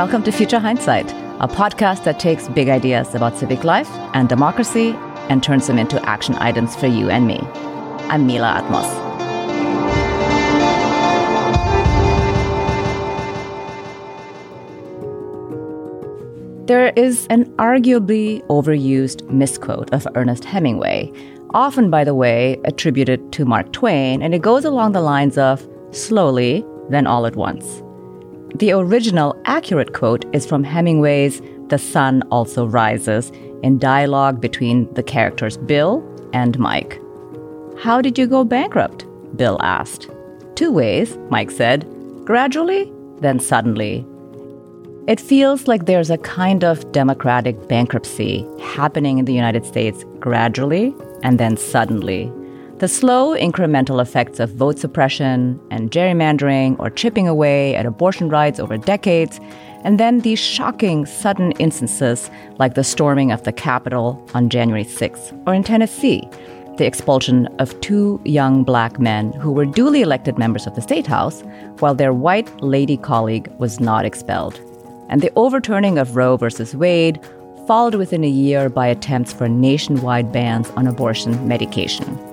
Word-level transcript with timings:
Welcome 0.00 0.22
to 0.22 0.32
Future 0.32 0.58
Hindsight, 0.58 1.10
a 1.40 1.46
podcast 1.46 2.04
that 2.04 2.18
takes 2.18 2.48
big 2.48 2.70
ideas 2.70 3.14
about 3.14 3.36
civic 3.36 3.64
life 3.64 3.90
and 4.14 4.30
democracy 4.30 4.94
and 5.28 5.42
turns 5.42 5.66
them 5.66 5.78
into 5.78 6.02
action 6.08 6.36
items 6.36 6.74
for 6.74 6.86
you 6.86 7.10
and 7.10 7.26
me. 7.26 7.38
I'm 8.08 8.26
Mila 8.26 8.62
Atmos. 8.62 8.88
There 16.66 16.94
is 16.96 17.26
an 17.28 17.44
arguably 17.56 18.42
overused 18.46 19.28
misquote 19.28 19.92
of 19.92 20.08
Ernest 20.14 20.46
Hemingway, 20.46 21.12
often, 21.50 21.90
by 21.90 22.04
the 22.04 22.14
way, 22.14 22.58
attributed 22.64 23.34
to 23.34 23.44
Mark 23.44 23.70
Twain, 23.74 24.22
and 24.22 24.34
it 24.34 24.40
goes 24.40 24.64
along 24.64 24.92
the 24.92 25.02
lines 25.02 25.36
of 25.36 25.68
slowly, 25.90 26.64
then 26.88 27.06
all 27.06 27.26
at 27.26 27.36
once. 27.36 27.82
The 28.56 28.72
original 28.72 29.40
accurate 29.44 29.94
quote 29.94 30.24
is 30.34 30.44
from 30.44 30.64
Hemingway's 30.64 31.40
The 31.68 31.78
Sun 31.78 32.22
Also 32.30 32.66
Rises 32.66 33.30
in 33.62 33.78
dialogue 33.78 34.40
between 34.40 34.92
the 34.94 35.02
characters 35.02 35.56
Bill 35.56 36.02
and 36.32 36.58
Mike. 36.58 37.00
How 37.78 38.02
did 38.02 38.18
you 38.18 38.26
go 38.26 38.44
bankrupt? 38.44 39.06
Bill 39.36 39.58
asked. 39.62 40.10
Two 40.56 40.72
ways, 40.72 41.16
Mike 41.30 41.50
said 41.50 41.86
gradually, 42.24 42.92
then 43.20 43.38
suddenly. 43.40 44.04
It 45.06 45.20
feels 45.20 45.66
like 45.66 45.86
there's 45.86 46.10
a 46.10 46.18
kind 46.18 46.62
of 46.62 46.92
democratic 46.92 47.68
bankruptcy 47.68 48.46
happening 48.60 49.18
in 49.18 49.24
the 49.24 49.32
United 49.32 49.64
States 49.64 50.04
gradually 50.18 50.94
and 51.22 51.38
then 51.38 51.56
suddenly. 51.56 52.30
The 52.80 52.88
slow, 52.88 53.36
incremental 53.36 54.00
effects 54.00 54.40
of 54.40 54.54
vote 54.54 54.78
suppression 54.78 55.60
and 55.70 55.90
gerrymandering 55.90 56.80
or 56.80 56.88
chipping 56.88 57.28
away 57.28 57.74
at 57.74 57.84
abortion 57.84 58.30
rights 58.30 58.58
over 58.58 58.78
decades, 58.78 59.38
and 59.84 60.00
then 60.00 60.20
these 60.20 60.38
shocking, 60.38 61.04
sudden 61.04 61.52
instances 61.52 62.30
like 62.58 62.76
the 62.76 62.82
storming 62.82 63.32
of 63.32 63.44
the 63.44 63.52
Capitol 63.52 64.26
on 64.32 64.48
January 64.48 64.86
6th, 64.86 65.46
or 65.46 65.52
in 65.52 65.62
Tennessee, 65.62 66.26
the 66.78 66.86
expulsion 66.86 67.48
of 67.58 67.78
two 67.82 68.18
young 68.24 68.64
black 68.64 68.98
men 68.98 69.34
who 69.34 69.52
were 69.52 69.66
duly 69.66 70.00
elected 70.00 70.38
members 70.38 70.66
of 70.66 70.74
the 70.74 70.80
State 70.80 71.06
House, 71.06 71.42
while 71.80 71.94
their 71.94 72.14
white 72.14 72.62
lady 72.62 72.96
colleague 72.96 73.52
was 73.58 73.78
not 73.78 74.06
expelled, 74.06 74.58
and 75.10 75.20
the 75.20 75.32
overturning 75.36 75.98
of 75.98 76.16
Roe 76.16 76.38
v. 76.38 76.48
Wade, 76.74 77.20
followed 77.66 77.96
within 77.96 78.24
a 78.24 78.26
year 78.26 78.70
by 78.70 78.86
attempts 78.86 79.34
for 79.34 79.50
nationwide 79.50 80.32
bans 80.32 80.70
on 80.70 80.86
abortion 80.86 81.46
medication. 81.46 82.29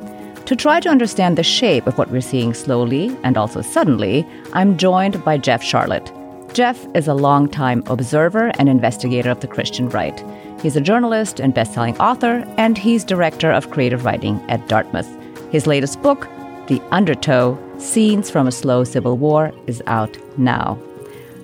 To 0.48 0.56
try 0.56 0.80
to 0.80 0.88
understand 0.88 1.38
the 1.38 1.44
shape 1.44 1.88
of 1.88 1.98
what 1.98 2.10
we're 2.10 2.22
seeing 2.22 2.54
slowly 2.54 3.14
and 3.24 3.38
also 3.38 3.62
suddenly, 3.62 4.26
I'm 4.54 4.78
joined 4.78 5.22
by 5.26 5.38
Jeff 5.38 5.62
Sharlet. 5.62 6.10
Jeff 6.54 6.88
is 6.96 7.10
a 7.10 7.14
longtime 7.14 7.84
observer 7.88 8.54
and 8.58 8.70
investigator 8.70 9.30
of 9.30 9.42
the 9.42 9.48
Christian 9.48 9.90
right. 9.90 10.24
He's 10.62 10.78
a 10.78 10.82
journalist 10.82 11.42
and 11.42 11.54
best-selling 11.54 11.98
author, 12.00 12.46
and 12.58 12.78
he's 12.78 13.04
director 13.04 13.52
of 13.52 13.72
creative 13.72 14.06
writing 14.06 14.42
at 14.48 14.66
Dartmouth. 14.70 15.10
His 15.52 15.68
latest 15.68 16.02
book, 16.02 16.30
The 16.68 16.82
Undertow: 16.92 17.58
Scenes 17.78 18.30
from 18.30 18.48
a 18.48 18.52
Slow 18.54 18.86
Civil 18.86 19.18
War, 19.18 19.52
is 19.68 19.84
out 19.86 20.18
now. 20.38 20.80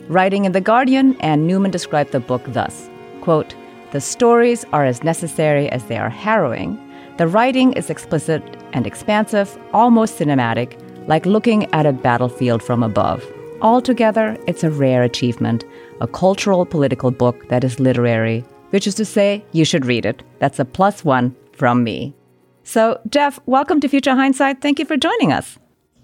Writing 0.08 0.46
in 0.46 0.54
The 0.54 0.62
Guardian, 0.62 1.18
Anne 1.20 1.46
Newman 1.46 1.72
described 1.72 2.14
the 2.14 2.22
book 2.22 2.44
thus 2.48 2.90
quote, 3.20 3.54
The 3.92 4.00
stories 4.00 4.64
are 4.72 4.86
as 4.86 5.04
necessary 5.04 5.68
as 5.68 5.84
they 5.84 5.98
are 5.98 6.10
harrowing. 6.10 6.80
The 7.18 7.28
writing 7.28 7.74
is 7.74 7.92
explicit 7.92 8.42
and 8.74 8.88
expansive, 8.88 9.56
almost 9.72 10.18
cinematic, 10.18 10.80
like 11.08 11.28
looking 11.28 11.72
at 11.72 11.86
a 11.86 11.94
battlefield 11.94 12.64
from 12.64 12.82
above. 12.82 13.24
Altogether, 13.62 14.36
it's 14.48 14.64
a 14.64 14.72
rare 14.72 15.04
achievement, 15.04 15.64
a 16.02 16.08
cultural 16.08 16.66
political 16.66 17.12
book 17.12 17.48
that 17.50 17.64
is 17.64 17.80
literary, 17.80 18.44
which 18.72 18.88
is 18.88 18.96
to 18.96 19.06
say, 19.06 19.46
you 19.52 19.64
should 19.64 19.86
read 19.86 20.08
it. 20.08 20.24
That's 20.40 20.58
a 20.58 20.66
plus 20.66 21.06
one 21.06 21.36
from 21.52 21.84
me. 21.84 22.16
So, 22.64 23.00
Jeff, 23.10 23.40
welcome 23.46 23.80
to 23.82 23.88
Future 23.88 24.16
Hindsight. 24.16 24.62
Thank 24.64 24.80
you 24.80 24.86
for 24.86 24.98
joining 24.98 25.32
us. 25.32 25.60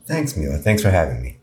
Thanks, 0.05 0.37
Mila. 0.37 0.59
Thanks 0.59 0.83
for 0.83 0.91
having 0.91 1.23
me. 1.23 1.39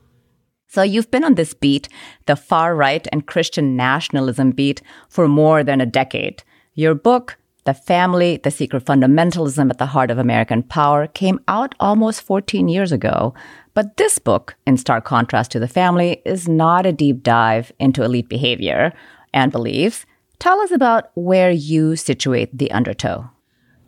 So, 0.69 0.83
you've 0.83 1.11
been 1.11 1.25
on 1.25 1.35
this 1.35 1.55
beat, 1.55 1.89
the 2.27 2.37
far 2.37 2.77
right 2.77 3.05
and 3.11 3.27
Christian 3.27 3.75
nationalism 3.75 4.53
beat, 4.53 4.81
for 5.09 5.27
more 5.27 5.65
than 5.65 5.81
a 5.81 5.87
decade. 5.87 6.45
Your 6.75 6.95
book, 6.95 7.37
the 7.67 7.75
Family, 7.75 8.39
The 8.39 8.51
Secret 8.51 8.85
Fundamentalism 8.85 9.69
at 9.71 9.79
the 9.79 9.87
Heart 9.87 10.11
of 10.11 10.19
American 10.19 10.63
Power 10.63 11.07
came 11.07 11.41
out 11.49 11.75
almost 11.79 12.23
14 12.23 12.69
years 12.69 12.93
ago. 12.93 13.35
But 13.75 13.97
this 13.99 14.19
book, 14.19 14.55
in 14.67 14.79
stark 14.79 15.05
contrast 15.05 15.51
to 15.51 15.59
The 15.59 15.69
Family, 15.69 16.23
is 16.25 16.49
not 16.49 16.87
a 16.87 16.93
deep 16.93 17.23
dive 17.23 17.73
into 17.79 18.03
elite 18.03 18.29
behavior 18.29 18.95
and 19.35 19.53
beliefs. 19.53 20.07
Tell 20.39 20.61
us 20.61 20.71
about 20.71 21.11
where 21.15 21.51
you 21.51 21.97
situate 21.97 22.57
the 22.57 22.71
undertow. 22.71 23.31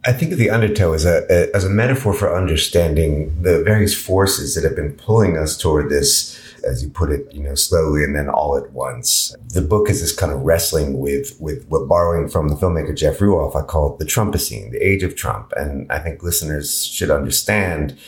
I 0.05 0.13
think 0.13 0.35
the 0.35 0.51
undertow 0.51 0.93
as 0.93 1.05
a, 1.05 1.27
a, 1.31 1.55
as 1.55 1.65
a 1.65 1.71
metaphor 1.71 2.15
for 2.15 2.35
understanding 2.35 3.43
the 3.43 3.63
various 3.63 3.95
forces 3.95 4.55
that 4.55 4.65
have 4.65 4.77
been 4.77 4.93
pulling 4.93 5.37
us 5.37 5.57
toward 5.57 5.91
this 5.91 6.48
as 6.65 6.83
you 6.83 6.91
put 6.91 7.11
it, 7.11 7.33
you 7.33 7.43
know, 7.43 7.55
slowly 7.55 8.05
and 8.05 8.15
then 8.15 8.29
all 8.29 8.57
at 8.57 8.73
once. 8.73 9.35
The 9.49 9.63
book 9.63 9.89
is 9.89 10.01
this 10.01 10.15
kind 10.15 10.33
of 10.33 10.43
wrestling 10.43 10.99
with, 10.99 11.39
with 11.41 11.67
what 11.69 11.89
borrowing 11.89 12.29
from 12.29 12.49
the 12.49 12.57
filmmaker 12.57 12.97
Jeff 12.97 13.19
Ruoff, 13.19 13.57
I 13.57 13.63
call 13.63 13.97
the 13.97 14.05
Trumpocene, 14.05 14.71
the 14.71 14.79
age 14.79 15.03
of 15.03 15.17
Trump. 15.17 15.53
And 15.57 15.91
I 15.91 15.99
think 15.99 16.23
listeners 16.23 16.87
should 16.87 17.11
understand 17.11 17.99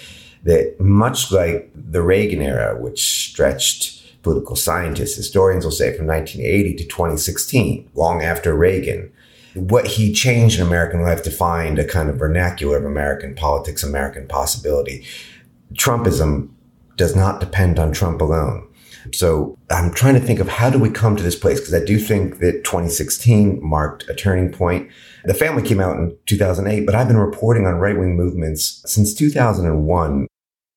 that 0.44 0.80
much 0.80 1.30
like 1.30 1.70
the 1.74 2.02
Reagan 2.02 2.42
era, 2.42 2.80
which 2.80 3.30
stretched 3.30 4.22
political 4.22 4.56
scientists, 4.56 5.16
historians 5.16 5.64
will 5.64 5.72
say 5.72 5.96
from 5.96 6.06
1980 6.06 6.74
to 6.76 6.84
2016, 6.84 7.90
long 7.94 8.22
after 8.22 8.54
Reagan, 8.54 9.12
what 9.54 9.86
he 9.86 10.12
changed 10.12 10.60
in 10.60 10.66
American 10.66 11.02
life 11.02 11.24
defined 11.24 11.78
a 11.78 11.84
kind 11.84 12.08
of 12.08 12.16
vernacular 12.16 12.76
of 12.76 12.84
American 12.84 13.34
politics, 13.34 13.82
American 13.82 14.26
possibility. 14.28 15.04
Trumpism 15.74 16.50
does 17.00 17.16
not 17.16 17.40
depend 17.40 17.78
on 17.78 17.92
Trump 17.92 18.20
alone. 18.20 18.68
So 19.14 19.56
I'm 19.70 19.90
trying 19.90 20.12
to 20.16 20.20
think 20.20 20.38
of 20.38 20.48
how 20.48 20.68
do 20.68 20.78
we 20.78 20.90
come 20.90 21.16
to 21.16 21.22
this 21.22 21.34
place? 21.34 21.58
Because 21.58 21.72
I 21.72 21.82
do 21.82 21.98
think 21.98 22.40
that 22.40 22.62
2016 22.64 23.58
marked 23.62 24.06
a 24.10 24.14
turning 24.14 24.52
point. 24.52 24.90
The 25.24 25.32
family 25.32 25.62
came 25.62 25.80
out 25.80 25.96
in 25.96 26.14
2008, 26.26 26.84
but 26.84 26.94
I've 26.94 27.08
been 27.08 27.16
reporting 27.16 27.66
on 27.66 27.76
right 27.76 27.98
wing 27.98 28.16
movements 28.18 28.82
since 28.84 29.14
2001. 29.14 30.26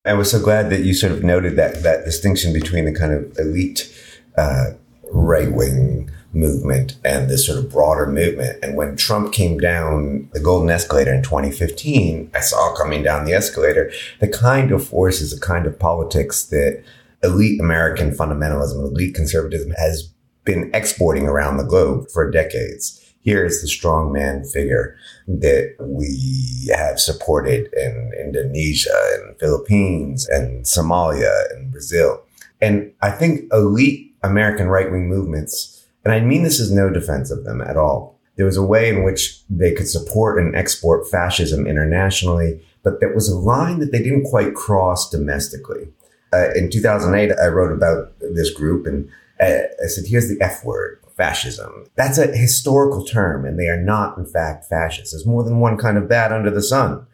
I 0.06 0.14
was 0.14 0.30
so 0.30 0.40
glad 0.40 0.70
that 0.70 0.80
you 0.80 0.94
sort 0.94 1.12
of 1.12 1.22
noted 1.22 1.56
that, 1.56 1.82
that 1.82 2.06
distinction 2.06 2.54
between 2.54 2.86
the 2.86 2.94
kind 2.94 3.12
of 3.12 3.38
elite, 3.38 3.94
uh, 4.38 4.70
right 5.12 5.52
wing 5.52 6.10
movement 6.34 6.96
and 7.04 7.30
this 7.30 7.46
sort 7.46 7.58
of 7.58 7.70
broader 7.70 8.06
movement. 8.06 8.58
And 8.62 8.76
when 8.76 8.96
Trump 8.96 9.32
came 9.32 9.58
down 9.58 10.28
the 10.32 10.40
golden 10.40 10.70
escalator 10.70 11.12
in 11.12 11.22
2015, 11.22 12.30
I 12.34 12.40
saw 12.40 12.74
coming 12.74 13.02
down 13.02 13.24
the 13.24 13.32
escalator 13.32 13.90
the 14.20 14.28
kind 14.28 14.72
of 14.72 14.86
forces, 14.86 15.30
the 15.30 15.44
kind 15.44 15.66
of 15.66 15.78
politics 15.78 16.44
that 16.46 16.82
elite 17.22 17.60
American 17.60 18.10
fundamentalism, 18.10 18.76
elite 18.76 19.14
conservatism 19.14 19.72
has 19.72 20.10
been 20.44 20.70
exporting 20.74 21.26
around 21.26 21.56
the 21.56 21.64
globe 21.64 22.10
for 22.12 22.30
decades. 22.30 23.00
Here 23.22 23.46
is 23.46 23.62
the 23.62 23.68
strongman 23.68 24.50
figure 24.52 24.98
that 25.26 25.76
we 25.80 26.68
have 26.76 27.00
supported 27.00 27.72
in 27.72 28.12
Indonesia 28.20 28.94
and 29.14 29.38
Philippines 29.38 30.28
and 30.28 30.66
Somalia 30.66 31.32
and 31.54 31.72
Brazil. 31.72 32.22
And 32.60 32.92
I 33.00 33.10
think 33.10 33.50
elite 33.50 34.14
American 34.22 34.68
right 34.68 34.90
wing 34.90 35.08
movements 35.08 35.73
and 36.04 36.12
I 36.12 36.20
mean 36.20 36.42
this 36.42 36.60
is 36.60 36.70
no 36.70 36.90
defense 36.90 37.30
of 37.30 37.44
them 37.44 37.60
at 37.60 37.76
all. 37.76 38.18
There 38.36 38.46
was 38.46 38.56
a 38.56 38.64
way 38.64 38.88
in 38.88 39.04
which 39.04 39.40
they 39.48 39.72
could 39.72 39.88
support 39.88 40.38
and 40.38 40.56
export 40.56 41.08
fascism 41.08 41.66
internationally, 41.66 42.60
but 42.82 43.00
there 43.00 43.14
was 43.14 43.28
a 43.28 43.38
line 43.38 43.78
that 43.78 43.92
they 43.92 44.02
didn't 44.02 44.24
quite 44.24 44.54
cross 44.54 45.08
domestically. 45.08 45.88
Uh, 46.32 46.50
in 46.54 46.68
2008, 46.68 47.32
I 47.40 47.46
wrote 47.46 47.72
about 47.72 48.12
this 48.20 48.50
group 48.50 48.86
and 48.86 49.08
uh, 49.40 49.62
I 49.82 49.86
said, 49.86 50.04
here's 50.06 50.28
the 50.28 50.40
F 50.40 50.64
word, 50.64 51.00
fascism. 51.16 51.86
That's 51.96 52.18
a 52.18 52.28
historical 52.28 53.04
term, 53.04 53.44
and 53.44 53.58
they 53.58 53.68
are 53.68 53.80
not, 53.80 54.16
in 54.16 54.26
fact, 54.26 54.66
fascists. 54.66 55.12
There's 55.12 55.26
more 55.26 55.42
than 55.42 55.60
one 55.60 55.76
kind 55.76 55.98
of 55.98 56.08
bad 56.08 56.32
under 56.32 56.50
the 56.50 56.62
sun. 56.62 57.06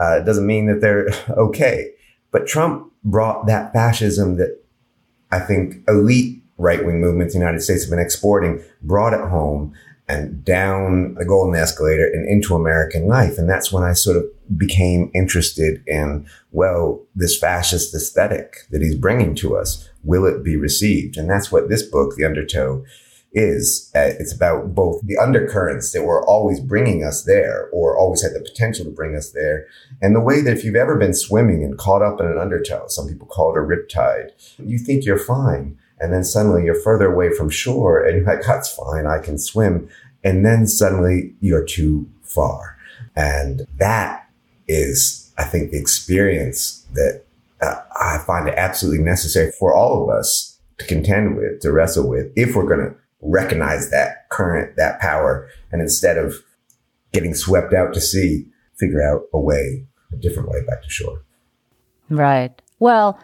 Uh, 0.00 0.18
it 0.20 0.24
doesn't 0.24 0.46
mean 0.46 0.66
that 0.66 0.80
they're 0.80 1.08
okay. 1.30 1.92
But 2.30 2.46
Trump 2.46 2.92
brought 3.04 3.46
that 3.46 3.72
fascism 3.72 4.36
that 4.36 4.62
I 5.30 5.40
think 5.40 5.76
elite 5.88 6.42
right 6.58 6.84
wing 6.84 7.00
movements 7.00 7.34
the 7.34 7.40
United 7.40 7.60
States 7.60 7.84
have 7.84 7.90
been 7.90 7.98
exporting, 7.98 8.62
brought 8.82 9.12
it 9.12 9.28
home 9.28 9.74
and 10.06 10.44
down 10.44 11.14
the 11.14 11.24
golden 11.24 11.54
escalator 11.54 12.06
and 12.06 12.28
into 12.28 12.54
American 12.54 13.06
life. 13.06 13.38
And 13.38 13.48
that's 13.48 13.72
when 13.72 13.82
I 13.82 13.94
sort 13.94 14.18
of 14.18 14.24
became 14.58 15.10
interested 15.14 15.82
in, 15.86 16.26
well, 16.52 17.02
this 17.14 17.38
fascist 17.38 17.94
aesthetic 17.94 18.66
that 18.70 18.82
he's 18.82 18.96
bringing 18.96 19.34
to 19.36 19.56
us, 19.56 19.88
will 20.02 20.26
it 20.26 20.44
be 20.44 20.56
received? 20.56 21.16
And 21.16 21.28
that's 21.30 21.50
what 21.50 21.70
this 21.70 21.82
book, 21.82 22.16
The 22.16 22.26
Undertow, 22.26 22.84
is. 23.32 23.90
Uh, 23.94 24.12
it's 24.18 24.32
about 24.32 24.74
both 24.74 25.00
the 25.02 25.16
undercurrents 25.16 25.92
that 25.92 26.04
were 26.04 26.24
always 26.26 26.60
bringing 26.60 27.02
us 27.02 27.24
there 27.24 27.68
or 27.72 27.96
always 27.96 28.22
had 28.22 28.32
the 28.32 28.40
potential 28.40 28.84
to 28.84 28.90
bring 28.90 29.16
us 29.16 29.30
there. 29.30 29.66
And 30.02 30.14
the 30.14 30.20
way 30.20 30.42
that 30.42 30.56
if 30.56 30.64
you've 30.64 30.76
ever 30.76 30.96
been 30.96 31.14
swimming 31.14 31.64
and 31.64 31.78
caught 31.78 32.02
up 32.02 32.20
in 32.20 32.26
an 32.26 32.38
undertow, 32.38 32.86
some 32.88 33.08
people 33.08 33.26
call 33.26 33.50
it 33.50 33.58
a 33.58 33.62
riptide, 33.62 34.30
you 34.58 34.78
think 34.78 35.04
you're 35.04 35.18
fine. 35.18 35.78
And 36.00 36.12
then 36.12 36.24
suddenly 36.24 36.64
you're 36.64 36.80
further 36.80 37.12
away 37.12 37.32
from 37.34 37.48
shore 37.48 38.04
and 38.04 38.16
you're 38.16 38.26
like, 38.26 38.44
that's 38.44 38.74
fine. 38.74 39.06
I 39.06 39.18
can 39.18 39.38
swim. 39.38 39.88
And 40.22 40.44
then 40.44 40.66
suddenly 40.66 41.34
you're 41.40 41.64
too 41.64 42.08
far. 42.22 42.76
And 43.16 43.66
that 43.78 44.28
is, 44.66 45.32
I 45.38 45.44
think, 45.44 45.70
the 45.70 45.78
experience 45.78 46.86
that 46.94 47.24
uh, 47.60 47.80
I 48.00 48.18
find 48.18 48.48
absolutely 48.48 49.04
necessary 49.04 49.52
for 49.52 49.74
all 49.74 50.02
of 50.02 50.08
us 50.08 50.58
to 50.78 50.86
contend 50.86 51.36
with, 51.36 51.60
to 51.60 51.70
wrestle 51.70 52.08
with, 52.08 52.32
if 52.34 52.56
we're 52.56 52.66
going 52.66 52.90
to 52.90 52.94
recognize 53.20 53.90
that 53.90 54.28
current, 54.30 54.76
that 54.76 55.00
power. 55.00 55.48
And 55.70 55.80
instead 55.80 56.18
of 56.18 56.42
getting 57.12 57.34
swept 57.34 57.72
out 57.72 57.94
to 57.94 58.00
sea, 58.00 58.46
figure 58.76 59.02
out 59.02 59.22
a 59.32 59.38
way, 59.38 59.86
a 60.12 60.16
different 60.16 60.48
way 60.48 60.64
back 60.66 60.82
to 60.82 60.90
shore. 60.90 61.22
Right. 62.10 62.60
Well, 62.80 63.18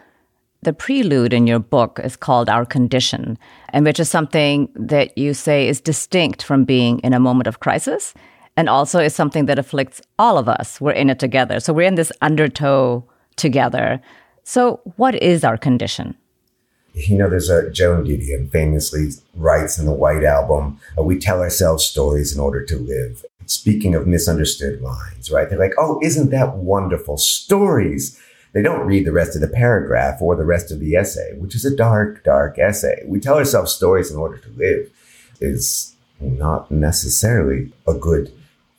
the 0.63 0.73
prelude 0.73 1.33
in 1.33 1.47
your 1.47 1.59
book 1.59 1.99
is 2.03 2.15
called 2.15 2.47
Our 2.47 2.65
Condition, 2.65 3.37
and 3.69 3.85
which 3.85 3.99
is 3.99 4.09
something 4.09 4.69
that 4.75 5.17
you 5.17 5.33
say 5.33 5.67
is 5.67 5.81
distinct 5.81 6.43
from 6.43 6.65
being 6.65 6.99
in 6.99 7.13
a 7.13 7.19
moment 7.19 7.47
of 7.47 7.59
crisis 7.59 8.13
and 8.55 8.69
also 8.69 8.99
is 8.99 9.15
something 9.15 9.45
that 9.45 9.57
afflicts 9.57 10.01
all 10.19 10.37
of 10.37 10.47
us. 10.47 10.79
We're 10.79 10.91
in 10.91 11.09
it 11.09 11.19
together. 11.19 11.59
So 11.59 11.73
we're 11.73 11.87
in 11.87 11.95
this 11.95 12.11
undertow 12.21 13.03
together. 13.37 14.01
So, 14.43 14.81
what 14.97 15.15
is 15.15 15.43
our 15.43 15.57
condition? 15.57 16.15
You 16.93 17.17
know, 17.17 17.29
there's 17.29 17.49
a 17.49 17.71
Joan 17.71 18.03
Didion 18.05 18.51
famously 18.51 19.09
writes 19.33 19.79
in 19.79 19.85
the 19.85 19.93
White 19.93 20.23
Album, 20.23 20.79
uh, 20.97 21.03
we 21.03 21.17
tell 21.17 21.39
ourselves 21.39 21.85
stories 21.85 22.35
in 22.35 22.41
order 22.41 22.65
to 22.65 22.77
live. 22.77 23.25
Speaking 23.45 23.95
of 23.95 24.07
misunderstood 24.07 24.81
lines, 24.81 25.31
right? 25.31 25.49
They're 25.49 25.59
like, 25.59 25.75
oh, 25.77 25.99
isn't 26.03 26.31
that 26.31 26.55
wonderful? 26.57 27.17
Stories 27.17 28.19
they 28.53 28.61
don't 28.61 28.85
read 28.85 29.05
the 29.05 29.11
rest 29.11 29.35
of 29.35 29.41
the 29.41 29.47
paragraph 29.47 30.21
or 30.21 30.35
the 30.35 30.45
rest 30.45 30.71
of 30.71 30.79
the 30.79 30.95
essay, 30.95 31.37
which 31.37 31.55
is 31.55 31.65
a 31.65 31.75
dark, 31.75 32.23
dark 32.23 32.59
essay. 32.59 33.03
We 33.05 33.19
tell 33.19 33.37
ourselves 33.37 33.73
stories 33.73 34.11
in 34.11 34.17
order 34.17 34.37
to 34.37 34.49
live 34.49 34.91
is 35.39 35.95
not 36.19 36.69
necessarily 36.69 37.71
a 37.87 37.93
good 37.93 38.31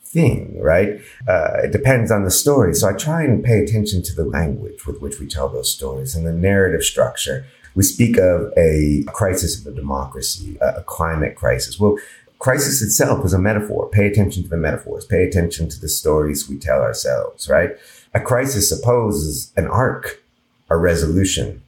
thing, 0.03 0.59
right? 0.61 1.01
Uh, 1.27 1.61
it 1.63 1.71
depends 1.71 2.11
on 2.11 2.23
the 2.23 2.31
story. 2.31 2.75
So 2.75 2.87
I 2.87 2.93
try 2.93 3.23
and 3.23 3.43
pay 3.43 3.63
attention 3.63 4.03
to 4.03 4.15
the 4.15 4.23
language 4.23 4.85
with 4.85 5.01
which 5.01 5.19
we 5.19 5.27
tell 5.27 5.49
those 5.49 5.71
stories 5.71 6.15
and 6.15 6.25
the 6.25 6.31
narrative 6.31 6.83
structure. 6.83 7.45
We 7.75 7.81
speak 7.81 8.17
of 8.17 8.53
a 8.55 9.03
crisis 9.07 9.59
of 9.59 9.73
a 9.73 9.75
democracy, 9.75 10.57
a 10.61 10.83
climate 10.83 11.35
crisis. 11.35 11.79
Well, 11.79 11.97
crisis 12.39 12.81
itself 12.81 13.25
is 13.25 13.33
a 13.33 13.39
metaphor. 13.39 13.89
Pay 13.89 14.07
attention 14.07 14.43
to 14.43 14.49
the 14.49 14.57
metaphors. 14.57 15.05
Pay 15.05 15.23
attention 15.23 15.69
to 15.69 15.79
the 15.79 15.87
stories 15.87 16.49
we 16.49 16.57
tell 16.57 16.81
ourselves, 16.81 17.47
right? 17.49 17.71
A 18.13 18.19
crisis 18.19 18.69
supposes 18.69 19.51
an 19.55 19.67
arc, 19.67 20.23
a 20.69 20.77
resolution, 20.77 21.61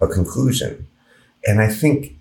a 0.00 0.06
conclusion. 0.06 0.86
And 1.46 1.60
I 1.60 1.68
think 1.68 2.16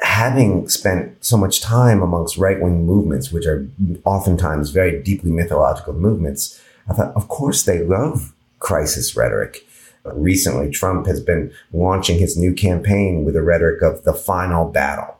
having 0.00 0.68
spent 0.68 1.24
so 1.24 1.36
much 1.36 1.60
time 1.60 2.02
amongst 2.02 2.36
right 2.36 2.60
wing 2.60 2.84
movements, 2.84 3.32
which 3.32 3.46
are 3.46 3.66
oftentimes 4.04 4.70
very 4.70 5.02
deeply 5.02 5.30
mythological 5.30 5.94
movements, 5.94 6.60
I 6.88 6.94
thought, 6.94 7.14
of 7.14 7.28
course, 7.28 7.62
they 7.62 7.82
love 7.82 8.34
crisis 8.58 9.16
rhetoric. 9.16 9.66
Recently, 10.04 10.70
Trump 10.70 11.06
has 11.06 11.20
been 11.20 11.52
launching 11.72 12.18
his 12.18 12.36
new 12.36 12.52
campaign 12.52 13.24
with 13.24 13.36
a 13.36 13.42
rhetoric 13.42 13.80
of 13.82 14.04
the 14.04 14.12
final 14.12 14.70
battle. 14.70 15.16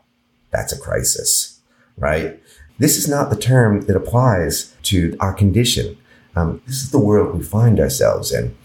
That's 0.51 0.73
a 0.73 0.79
crisis, 0.79 1.54
right? 1.97 2.39
This 2.77 2.97
is 2.97 3.07
not 3.07 3.29
the 3.29 3.37
term 3.37 3.81
that 3.81 3.95
applies 3.95 4.75
to 4.83 5.15
our 5.19 5.33
condition. 5.33 5.97
Um, 6.35 6.61
this 6.65 6.83
is 6.83 6.91
the 6.91 6.99
world 6.99 7.37
we 7.37 7.43
find 7.43 7.79
ourselves 7.79 8.33
in. 8.33 8.55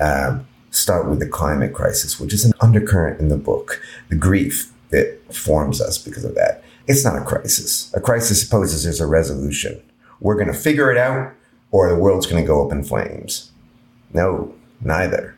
Um, 0.00 0.46
start 0.70 1.08
with 1.08 1.20
the 1.20 1.28
climate 1.28 1.72
crisis, 1.72 2.20
which 2.20 2.34
is 2.34 2.44
an 2.44 2.52
undercurrent 2.60 3.20
in 3.20 3.28
the 3.28 3.36
book, 3.36 3.80
the 4.08 4.16
grief 4.16 4.72
that 4.90 5.18
forms 5.32 5.80
us 5.80 5.98
because 5.98 6.24
of 6.24 6.34
that. 6.34 6.62
It's 6.86 7.04
not 7.04 7.16
a 7.16 7.24
crisis. 7.24 7.92
A 7.94 8.00
crisis 8.00 8.42
supposes 8.42 8.84
there's 8.84 9.00
a 9.00 9.06
resolution. 9.06 9.80
We're 10.20 10.34
going 10.34 10.48
to 10.48 10.54
figure 10.54 10.90
it 10.90 10.98
out 10.98 11.32
or 11.70 11.88
the 11.88 11.98
world's 11.98 12.26
going 12.26 12.42
to 12.42 12.46
go 12.46 12.64
up 12.64 12.72
in 12.72 12.84
flames. 12.84 13.50
No, 14.12 14.54
neither. 14.80 15.34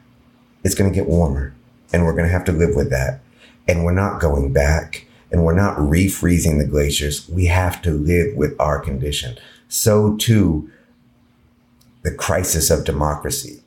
It's 0.65 0.75
going 0.75 0.91
to 0.91 0.95
get 0.95 1.09
warmer 1.09 1.55
and 1.93 2.05
we're 2.05 2.13
going 2.13 2.27
to 2.27 2.33
have 2.33 2.45
to 2.47 2.53
live 2.53 2.75
with 2.75 2.91
that. 2.91 3.21
And 3.69 3.85
we're 3.85 3.93
not 3.93 4.21
going 4.21 4.53
back 4.53 5.06
and 5.31 5.45
we're 5.45 5.55
not 5.55 5.77
refreezing 5.79 6.59
the 6.59 6.67
glaciers. 6.67 7.29
We 7.29 7.47
have 7.47 7.83
to 7.83 7.91
live 7.91 8.37
with 8.37 8.55
our 8.61 8.81
condition. 8.81 9.39
So 9.69 10.17
too 10.17 10.71
the 12.03 12.15
crisis 12.15 12.71
of 12.71 12.85
democracy. 12.85 13.63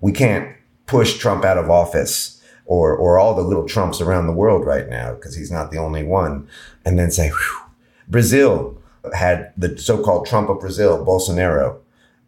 We 0.00 0.12
can't 0.12 0.56
push 0.86 1.18
Trump 1.18 1.44
out 1.44 1.58
of 1.58 1.68
office 1.68 2.40
or, 2.64 2.96
or 2.96 3.18
all 3.18 3.34
the 3.34 3.42
little 3.42 3.66
Trumps 3.66 4.00
around 4.00 4.26
the 4.26 4.32
world 4.32 4.64
right 4.64 4.88
now 4.88 5.14
because 5.14 5.34
he's 5.34 5.50
not 5.50 5.72
the 5.72 5.78
only 5.78 6.04
one 6.04 6.48
and 6.84 6.96
then 6.96 7.10
say, 7.10 7.28
Whew. 7.28 7.60
Brazil 8.06 8.80
had 9.14 9.52
the 9.56 9.76
so-called 9.78 10.26
Trump 10.26 10.48
of 10.48 10.60
Brazil, 10.60 11.04
Bolsonaro, 11.04 11.78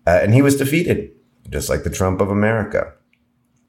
uh, 0.06 0.18
and 0.22 0.34
he 0.34 0.42
was 0.42 0.56
defeated 0.56 1.12
just 1.50 1.68
like 1.68 1.84
the 1.84 1.90
Trump 1.90 2.20
of 2.20 2.30
America. 2.30 2.92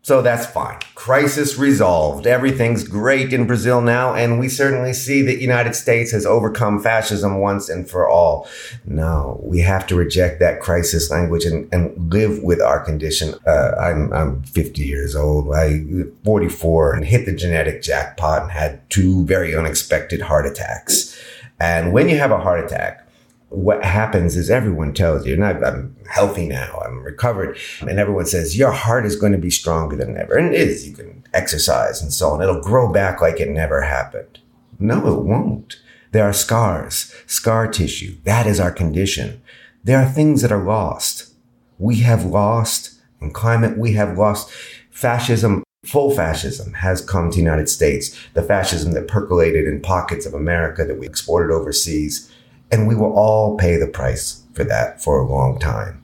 So 0.01 0.21
that's 0.21 0.45
fine. 0.45 0.79
Crisis 0.95 1.57
resolved. 1.57 2.25
Everything's 2.25 2.87
great 2.87 3.33
in 3.33 3.45
Brazil 3.45 3.81
now. 3.81 4.13
And 4.15 4.39
we 4.39 4.47
certainly 4.47 4.93
see 4.93 5.21
that 5.23 5.41
United 5.41 5.75
States 5.75 6.11
has 6.11 6.25
overcome 6.25 6.81
fascism 6.81 7.39
once 7.39 7.67
and 7.69 7.87
for 7.87 8.07
all. 8.07 8.47
No, 8.85 9.39
we 9.43 9.59
have 9.59 9.85
to 9.87 9.95
reject 9.95 10.39
that 10.39 10.61
crisis 10.61 11.11
language 11.11 11.43
and, 11.43 11.71
and 11.73 12.11
live 12.13 12.41
with 12.41 12.61
our 12.61 12.79
condition. 12.79 13.35
Uh, 13.45 13.71
I'm, 13.77 14.11
I'm 14.13 14.43
50 14.43 14.81
years 14.81 15.15
old. 15.15 15.53
I 15.53 15.83
44 16.23 16.93
and 16.95 17.05
hit 17.05 17.25
the 17.25 17.35
genetic 17.35 17.81
jackpot 17.81 18.43
and 18.43 18.51
had 18.51 18.89
two 18.89 19.25
very 19.25 19.53
unexpected 19.53 20.21
heart 20.21 20.45
attacks. 20.45 21.21
And 21.59 21.91
when 21.91 22.07
you 22.07 22.17
have 22.17 22.31
a 22.31 22.39
heart 22.39 22.63
attack, 22.63 23.05
what 23.49 23.83
happens 23.83 24.35
is 24.35 24.49
everyone 24.49 24.93
tells 24.93 25.25
you, 25.25 25.33
and 25.33 25.43
I, 25.43 25.51
am 25.51 25.95
healthy 26.07 26.47
now, 26.47 26.81
I'm 26.85 27.03
recovered, 27.03 27.57
and 27.81 27.99
everyone 27.99 28.27
says 28.27 28.57
your 28.57 28.71
heart 28.71 29.05
is 29.05 29.15
going 29.15 29.31
to 29.31 29.39
be 29.39 29.49
stronger 29.49 29.95
than 29.95 30.17
ever. 30.17 30.37
And 30.37 30.53
it 30.53 30.61
is. 30.61 30.87
You 30.87 30.95
can 30.95 31.23
exercise 31.33 32.01
and 32.01 32.13
so 32.13 32.29
on. 32.29 32.41
It'll 32.41 32.61
grow 32.61 32.91
back 32.91 33.21
like 33.21 33.39
it 33.39 33.49
never 33.49 33.81
happened. 33.81 34.39
No, 34.77 34.97
it 35.13 35.23
won't. 35.23 35.79
There 36.11 36.23
are 36.23 36.33
scars, 36.33 37.13
scar 37.25 37.67
tissue. 37.67 38.17
That 38.23 38.47
is 38.47 38.59
our 38.59 38.71
condition. 38.71 39.41
There 39.83 39.97
are 39.97 40.09
things 40.09 40.41
that 40.41 40.51
are 40.51 40.63
lost. 40.63 41.33
We 41.77 41.97
have 41.97 42.25
lost 42.25 42.99
in 43.21 43.31
climate. 43.31 43.77
We 43.77 43.93
have 43.93 44.17
lost 44.17 44.51
fascism. 44.91 45.63
Full 45.85 46.11
fascism 46.11 46.73
has 46.73 47.01
come 47.01 47.29
to 47.29 47.35
the 47.35 47.43
United 47.43 47.69
States. 47.69 48.15
The 48.33 48.43
fascism 48.43 48.91
that 48.93 49.07
percolated 49.07 49.65
in 49.65 49.81
pockets 49.81 50.25
of 50.25 50.33
America 50.33 50.85
that 50.85 50.99
we 50.99 51.07
exported 51.07 51.53
overseas 51.53 52.31
and 52.71 52.87
we 52.87 52.95
will 52.95 53.13
all 53.13 53.57
pay 53.57 53.77
the 53.77 53.87
price 53.87 54.43
for 54.53 54.63
that 54.63 55.01
for 55.01 55.19
a 55.19 55.27
long 55.27 55.59
time. 55.59 56.01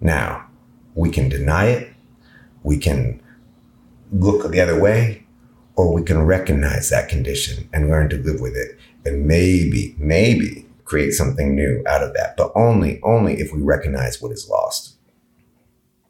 Now, 0.00 0.46
we 0.94 1.10
can 1.10 1.28
deny 1.28 1.66
it. 1.66 1.92
We 2.62 2.78
can 2.78 3.20
look 4.12 4.50
the 4.50 4.60
other 4.60 4.78
way, 4.78 5.24
or 5.76 5.92
we 5.92 6.02
can 6.02 6.22
recognize 6.22 6.90
that 6.90 7.08
condition 7.08 7.68
and 7.72 7.88
learn 7.88 8.08
to 8.10 8.16
live 8.16 8.40
with 8.40 8.56
it. 8.56 8.78
And 9.04 9.26
maybe, 9.26 9.94
maybe 9.98 10.66
create 10.84 11.12
something 11.12 11.54
new 11.54 11.82
out 11.86 12.02
of 12.02 12.12
that, 12.14 12.36
but 12.36 12.52
only, 12.54 13.00
only 13.02 13.40
if 13.40 13.52
we 13.52 13.62
recognize 13.62 14.20
what 14.20 14.32
is 14.32 14.48
lost. 14.48 14.96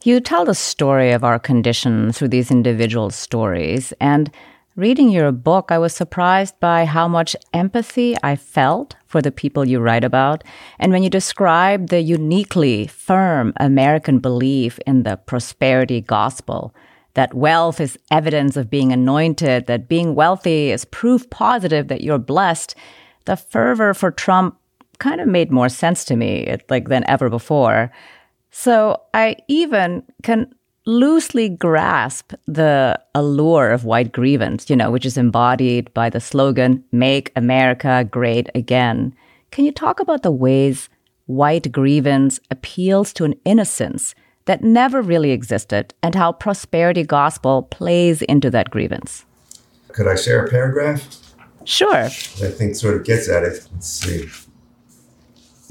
You 0.03 0.19
tell 0.19 0.45
the 0.45 0.55
story 0.55 1.13
of 1.13 1.23
our 1.23 1.39
condition 1.39 2.11
through 2.11 2.29
these 2.29 2.51
individual 2.51 3.11
stories. 3.11 3.93
And 4.01 4.33
Reading 4.75 5.11
your 5.11 5.33
book, 5.33 5.71
I 5.71 5.77
was 5.77 5.93
surprised 5.93 6.59
by 6.59 6.87
how 6.87 7.07
much 7.07 7.37
empathy 7.53 8.17
I 8.23 8.37
felt 8.37 8.97
for 9.13 9.23
the 9.23 9.31
people 9.31 9.69
you 9.69 9.79
write 9.79 10.05
about. 10.05 10.43
And 10.79 10.91
when 10.91 11.03
you 11.03 11.11
describe 11.11 11.91
the 11.91 12.01
uniquely 12.01 12.87
firm 12.87 13.53
American 13.59 14.19
belief 14.19 14.79
in 14.87 15.03
the 15.03 15.19
prosperity 15.19 16.01
gospel, 16.01 16.75
that 17.13 17.35
wealth 17.35 17.79
is 17.79 17.99
evidence 18.11 18.57
of 18.57 18.71
being 18.71 18.91
anointed, 18.91 19.67
that 19.67 19.87
being 19.87 20.15
wealthy 20.15 20.71
is 20.71 20.87
proof 20.87 21.29
positive 21.29 21.89
that 21.89 22.01
you're 22.01 22.19
blessed, 22.19 22.75
the 23.27 23.37
fervor 23.37 23.93
for 23.93 24.11
Trump 24.11 24.57
kind 24.99 25.21
of 25.21 25.29
made 25.29 25.53
more 25.53 25.69
sense 25.69 26.07
to 26.07 26.17
me 26.17 26.57
like 26.71 26.89
than 26.89 27.05
ever 27.07 27.29
before. 27.29 27.93
So 28.51 29.03
I 29.13 29.37
even 29.47 30.05
can 30.23 30.55
loosely 30.85 31.49
grasp 31.49 32.33
the 32.47 33.01
allure 33.15 33.71
of 33.71 33.85
white 33.85 34.13
grievance, 34.13 34.69
you 34.69 34.77
know, 34.77 34.91
which 34.91 35.07
is 35.07 35.17
embodied 35.17 35.93
by 35.95 36.11
the 36.11 36.21
slogan, 36.21 36.83
Make 36.93 37.31
America 37.37 38.07
Great 38.11 38.49
Again. 38.55 39.15
Can 39.51 39.65
you 39.65 39.73
talk 39.73 40.01
about 40.01 40.23
the 40.23 40.33
ways 40.33 40.89
white 41.27 41.71
grievance 41.71 42.41
appeals 42.51 43.13
to 43.15 43.25
an 43.25 43.35
innocence 43.45 44.15
that 44.47 44.65
never 44.65 45.01
really 45.01 45.31
existed 45.31 45.95
and 46.03 46.15
how 46.15 46.33
prosperity 46.33 47.05
gospel 47.05 47.63
plays 47.63 48.23
into 48.23 48.51
that 48.51 48.71
grievance? 48.71 49.25
Could 49.89 50.09
I 50.09 50.17
share 50.17 50.45
a 50.45 50.51
paragraph? 50.51 51.17
Sure. 51.65 51.95
I 51.95 52.09
think 52.09 52.75
sort 52.75 52.97
of 52.97 53.05
gets 53.05 53.29
at 53.29 53.45
it. 53.45 53.69
Let's 53.73 53.89
see. 53.89 54.29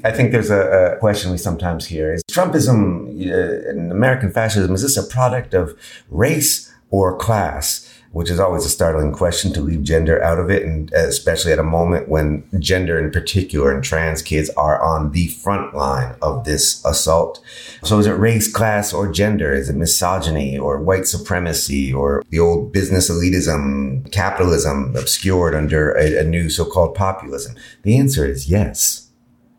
I 0.03 0.11
think 0.11 0.31
there's 0.31 0.49
a, 0.49 0.95
a, 0.95 0.97
question 0.97 1.31
we 1.31 1.37
sometimes 1.37 1.85
hear 1.85 2.13
is 2.13 2.23
Trumpism 2.23 3.07
uh, 3.29 3.69
and 3.69 3.91
American 3.91 4.31
fascism, 4.31 4.73
is 4.73 4.81
this 4.81 4.97
a 4.97 5.03
product 5.03 5.53
of 5.53 5.77
race 6.09 6.73
or 6.89 7.17
class? 7.17 7.87
Which 8.13 8.29
is 8.29 8.41
always 8.41 8.65
a 8.65 8.69
startling 8.69 9.13
question 9.13 9.53
to 9.53 9.61
leave 9.61 9.83
gender 9.83 10.21
out 10.21 10.37
of 10.37 10.49
it. 10.49 10.63
And 10.63 10.91
especially 10.91 11.53
at 11.53 11.59
a 11.59 11.63
moment 11.63 12.09
when 12.09 12.43
gender 12.59 12.99
in 12.99 13.09
particular 13.09 13.73
and 13.73 13.81
trans 13.81 14.21
kids 14.21 14.49
are 14.57 14.83
on 14.83 15.13
the 15.13 15.29
front 15.29 15.73
line 15.73 16.15
of 16.21 16.43
this 16.43 16.83
assault. 16.83 17.41
So 17.83 17.99
is 17.99 18.07
it 18.07 18.11
race, 18.11 18.51
class, 18.51 18.91
or 18.91 19.09
gender? 19.09 19.53
Is 19.53 19.69
it 19.69 19.77
misogyny 19.77 20.57
or 20.57 20.81
white 20.81 21.07
supremacy 21.07 21.93
or 21.93 22.21
the 22.31 22.39
old 22.39 22.73
business 22.73 23.09
elitism, 23.09 24.11
capitalism 24.11 24.93
obscured 24.97 25.55
under 25.55 25.93
a, 25.93 26.19
a 26.19 26.25
new 26.25 26.49
so-called 26.49 26.95
populism? 26.95 27.55
The 27.83 27.97
answer 27.97 28.25
is 28.25 28.49
yes. 28.49 29.00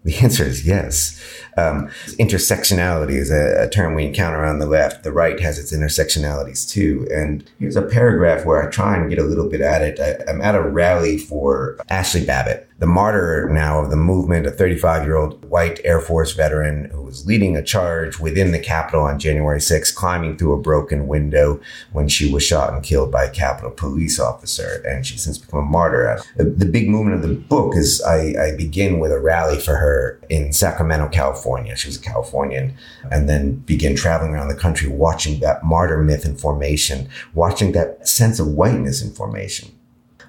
The 0.05 0.17
answer 0.19 0.45
is 0.45 0.67
yes. 0.67 1.21
Um, 1.57 1.89
intersectionality 2.19 3.13
is 3.13 3.31
a, 3.31 3.65
a, 3.65 3.69
term 3.69 3.95
we 3.95 4.07
encounter 4.07 4.45
on 4.45 4.59
the 4.59 4.67
left. 4.67 5.05
The 5.05 5.13
right 5.13 5.39
has 5.41 5.59
its 5.59 5.73
intersectionalities 5.73 6.69
too. 6.69 7.07
And 7.13 7.49
here's 7.59 7.77
a 7.77 7.83
paragraph 7.83 8.47
where 8.47 8.67
I 8.67 8.71
try 8.71 8.97
and 8.97 9.11
get 9.11 9.19
a 9.19 9.25
little 9.25 9.49
bit 9.49 9.61
at 9.61 9.83
it. 9.83 10.01
I, 10.01 10.31
I'm 10.31 10.41
at 10.41 10.55
a 10.55 10.63
rally 10.63 11.19
for 11.19 11.77
Ashli 11.91 12.27
Babbitt, 12.27 12.69
the 12.83 12.87
martyr 12.87 13.49
now 13.49 13.81
of 13.81 13.91
the 13.91 13.97
movement, 13.97 14.45
a 14.45 14.51
35 14.51 15.05
year 15.05 15.17
old 15.17 15.45
white 15.45 15.79
Air 15.85 16.01
Force 16.01 16.33
veteran 16.33 16.87
who 16.87 17.03
was 17.03 17.25
leading 17.27 17.57
a 17.57 17.63
charge 17.63 18.19
within 18.19 18.51
the 18.51 18.59
Capitol 18.59 19.03
on 19.03 19.21
January 19.21 19.61
6, 19.61 19.93
climbing 19.93 20.37
through 20.37 20.53
a 20.55 20.61
broken 20.61 21.07
window 21.07 21.61
when 21.93 22.09
she 22.09 22.33
was 22.33 22.43
shot 22.43 22.73
and 22.73 22.83
killed 22.83 23.13
by 23.13 23.25
a 23.25 23.31
Capitol 23.31 23.71
police 23.71 24.19
officer. 24.19 24.83
And 24.85 25.07
she's 25.07 25.23
since 25.23 25.39
become 25.39 25.61
a 25.61 25.63
martyr. 25.63 26.21
The, 26.37 26.45
the 26.45 26.67
big 26.67 26.89
movement 26.89 27.23
of 27.23 27.23
the 27.23 27.37
book 27.37 27.77
is 27.77 28.03
I, 28.03 28.35
I 28.49 28.57
begin 28.57 28.99
with 28.99 29.13
a 29.13 29.21
rally 29.21 29.61
for 29.61 29.77
her 29.77 30.19
in 30.29 30.53
Sacramento, 30.53 31.09
California. 31.11 31.42
She 31.77 31.89
was 31.89 31.97
a 31.97 32.01
Californian 32.01 32.75
and 33.11 33.29
then 33.29 33.57
begin 33.57 33.97
traveling 33.97 34.33
around 34.33 34.49
the 34.49 34.55
country 34.55 34.89
watching 34.89 35.41
that 35.41 35.65
martyr 35.65 36.03
myth 36.03 36.25
in 36.25 36.37
formation, 36.37 37.09
watching 37.35 37.73
that 37.73 38.07
sense 38.07 38.39
of 38.39 38.49
whiteness 38.49 39.03
in 39.03 39.13
formation 39.13 39.73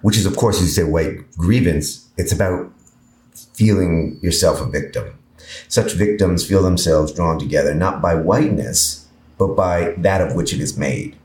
which 0.03 0.17
is, 0.17 0.25
of 0.25 0.35
course, 0.35 0.61
you 0.61 0.67
say 0.67 0.83
white 0.83 1.31
grievance. 1.37 2.09
It's 2.17 2.33
about 2.33 2.71
feeling 3.53 4.19
yourself 4.21 4.61
a 4.61 4.65
victim. 4.65 5.17
Such 5.69 5.93
victims 5.93 6.45
feel 6.45 6.61
themselves 6.61 7.13
drawn 7.13 7.39
together 7.39 7.73
not 7.73 8.01
by 8.01 8.15
whiteness, 8.15 9.07
but 9.37 9.55
by 9.55 9.95
that 9.97 10.19
of 10.19 10.35
which 10.35 10.53
it 10.53 10.59
is 10.59 10.77
made, 10.77 11.15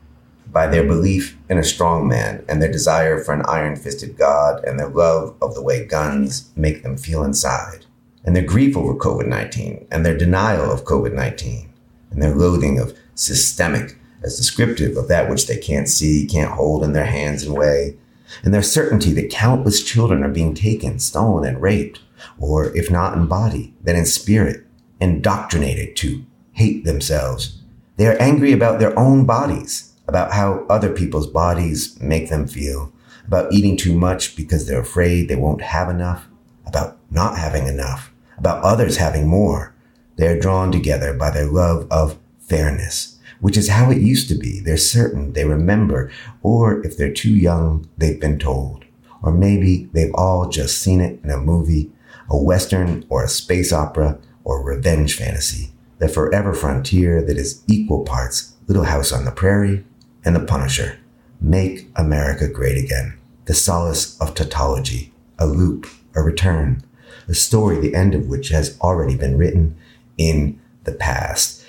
by 0.49 0.65
their 0.65 0.85
belief 0.85 1.37
in 1.49 1.57
a 1.57 1.63
strong 1.63 2.07
man 2.07 2.45
and 2.47 2.61
their 2.61 2.71
desire 2.71 3.21
for 3.21 3.33
an 3.33 3.43
iron 3.47 3.75
fisted 3.75 4.17
God 4.17 4.63
and 4.63 4.79
their 4.79 4.87
love 4.87 5.35
of 5.41 5.55
the 5.55 5.61
way 5.61 5.85
guns 5.85 6.49
make 6.55 6.81
them 6.81 6.95
feel 6.95 7.23
inside, 7.23 7.85
and 8.25 8.35
their 8.35 8.43
grief 8.43 8.75
over 8.75 8.93
COVID 8.93 9.27
19 9.27 9.87
and 9.91 10.05
their 10.05 10.17
denial 10.17 10.71
of 10.71 10.85
COVID 10.85 11.13
19 11.13 11.69
and 12.11 12.21
their 12.21 12.35
loathing 12.35 12.79
of 12.79 12.97
systemic 13.15 13.97
as 14.23 14.37
descriptive 14.37 14.97
of 14.97 15.07
that 15.07 15.29
which 15.29 15.47
they 15.47 15.57
can't 15.57 15.87
see, 15.87 16.25
can't 16.25 16.51
hold 16.51 16.83
in 16.83 16.93
their 16.93 17.05
hands 17.05 17.43
and 17.43 17.55
weigh, 17.55 17.95
and 18.43 18.53
their 18.53 18.61
certainty 18.61 19.13
that 19.13 19.29
countless 19.29 19.83
children 19.83 20.23
are 20.23 20.29
being 20.29 20.53
taken, 20.53 20.99
stolen, 20.99 21.47
and 21.47 21.61
raped, 21.61 22.01
or 22.37 22.75
if 22.75 22.91
not 22.91 23.15
in 23.15 23.27
body, 23.27 23.73
then 23.81 23.95
in 23.95 24.05
spirit, 24.05 24.65
indoctrinated 24.99 25.95
to 25.95 26.25
hate 26.51 26.83
themselves. 26.83 27.61
They 27.97 28.07
are 28.07 28.21
angry 28.21 28.51
about 28.51 28.79
their 28.79 28.97
own 28.97 29.25
bodies, 29.25 29.93
about 30.07 30.33
how 30.33 30.65
other 30.69 30.91
people's 30.91 31.27
bodies 31.27 31.99
make 32.01 32.29
them 32.29 32.47
feel, 32.47 32.91
about 33.25 33.53
eating 33.53 33.77
too 33.77 33.97
much 33.97 34.35
because 34.35 34.67
they're 34.67 34.81
afraid 34.81 35.27
they 35.27 35.35
won't 35.35 35.61
have 35.61 35.89
enough, 35.89 36.27
about 36.65 36.97
not 37.09 37.37
having 37.37 37.67
enough, 37.67 38.08
about 38.39 38.63
others 38.63 38.97
having 38.97 39.27
more. 39.27 39.73
They 40.15 40.27
are 40.27 40.39
drawn 40.39 40.71
together 40.71 41.13
by 41.13 41.29
their 41.31 41.45
love 41.45 41.87
of 41.91 42.17
fairness 42.39 43.19
which 43.39 43.57
is 43.57 43.69
how 43.69 43.91
it 43.91 44.01
used 44.01 44.27
to 44.29 44.35
be. 44.35 44.59
They're 44.59 44.77
certain, 44.77 45.33
they 45.33 45.45
remember, 45.45 46.11
or 46.41 46.85
if 46.85 46.97
they're 46.97 47.13
too 47.13 47.33
young, 47.33 47.87
they've 47.97 48.19
been 48.19 48.39
told. 48.39 48.85
Or 49.21 49.31
maybe 49.31 49.89
they've 49.93 50.13
all 50.13 50.49
just 50.49 50.79
seen 50.79 51.01
it 51.01 51.19
in 51.23 51.29
a 51.29 51.37
movie, 51.37 51.91
a 52.29 52.37
Western 52.37 53.05
or 53.09 53.23
a 53.23 53.29
space 53.29 53.73
opera 53.73 54.19
or 54.43 54.63
revenge 54.63 55.15
fantasy. 55.15 55.71
The 55.99 56.07
forever 56.07 56.53
frontier 56.53 57.21
that 57.23 57.37
is 57.37 57.63
equal 57.67 58.03
parts 58.03 58.55
Little 58.67 58.85
House 58.85 59.11
on 59.11 59.25
the 59.25 59.31
Prairie 59.31 59.83
and 60.23 60.35
The 60.35 60.45
Punisher. 60.45 60.99
Make 61.41 61.89
America 61.95 62.47
Great 62.47 62.77
Again. 62.77 63.17
The 63.45 63.53
solace 63.53 64.19
of 64.21 64.35
tautology. 64.35 65.11
A 65.39 65.47
loop, 65.47 65.87
a 66.15 66.21
return. 66.21 66.83
A 67.29 67.33
story, 67.33 67.79
the 67.79 67.95
end 67.95 68.15
of 68.15 68.27
which 68.27 68.49
has 68.49 68.77
already 68.81 69.15
been 69.15 69.37
written 69.37 69.77
in 70.17 70.59
the 70.83 70.91
past 70.91 71.63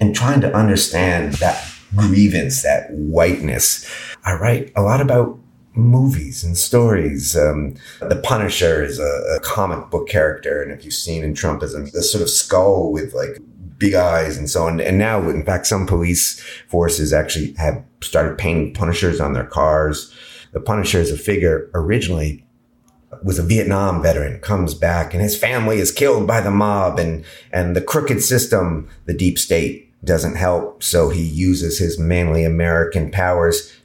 and 0.00 0.14
trying 0.14 0.40
to 0.42 0.54
understand 0.54 1.34
that 1.34 1.70
grievance, 1.94 2.62
that 2.62 2.90
whiteness. 2.90 3.86
I 4.24 4.34
write 4.34 4.72
a 4.76 4.82
lot 4.82 5.00
about 5.00 5.38
movies 5.74 6.44
and 6.44 6.56
stories. 6.56 7.36
Um, 7.36 7.74
the 8.00 8.16
Punisher 8.16 8.82
is 8.82 8.98
a, 8.98 9.36
a, 9.36 9.40
comic 9.40 9.90
book 9.90 10.08
character, 10.08 10.62
and 10.62 10.72
if 10.72 10.84
you've 10.84 10.94
seen 10.94 11.22
in 11.22 11.34
Trumpism, 11.34 11.90
this 11.92 12.10
sort 12.10 12.22
of 12.22 12.30
skull 12.30 12.92
with 12.92 13.14
like 13.14 13.38
big 13.78 13.94
eyes 13.94 14.36
and 14.36 14.48
so 14.48 14.66
on. 14.66 14.80
And 14.80 14.98
now, 14.98 15.28
in 15.28 15.44
fact, 15.44 15.66
some 15.66 15.86
police 15.86 16.40
forces 16.68 17.12
actually 17.12 17.52
have 17.54 17.82
started 18.02 18.38
painting 18.38 18.74
Punishers 18.74 19.20
on 19.20 19.32
their 19.32 19.46
cars. 19.46 20.14
The 20.52 20.60
Punisher 20.60 20.98
is 20.98 21.12
a 21.12 21.16
figure 21.16 21.70
originally 21.74 22.44
was 23.22 23.38
a 23.38 23.42
Vietnam 23.42 24.02
veteran, 24.02 24.40
comes 24.40 24.74
back, 24.74 25.12
and 25.12 25.22
his 25.22 25.36
family 25.36 25.78
is 25.78 25.92
killed 25.92 26.26
by 26.26 26.40
the 26.40 26.50
mob 26.50 26.98
and 26.98 27.24
and 27.52 27.74
the 27.74 27.80
crooked 27.80 28.22
system, 28.22 28.88
the 29.06 29.14
deep 29.14 29.38
state 29.38 29.92
doesn't 30.04 30.36
help. 30.36 30.82
So 30.82 31.10
he 31.10 31.22
uses 31.22 31.78
his 31.78 31.98
manly 31.98 32.44
American 32.44 33.10
powers 33.10 33.76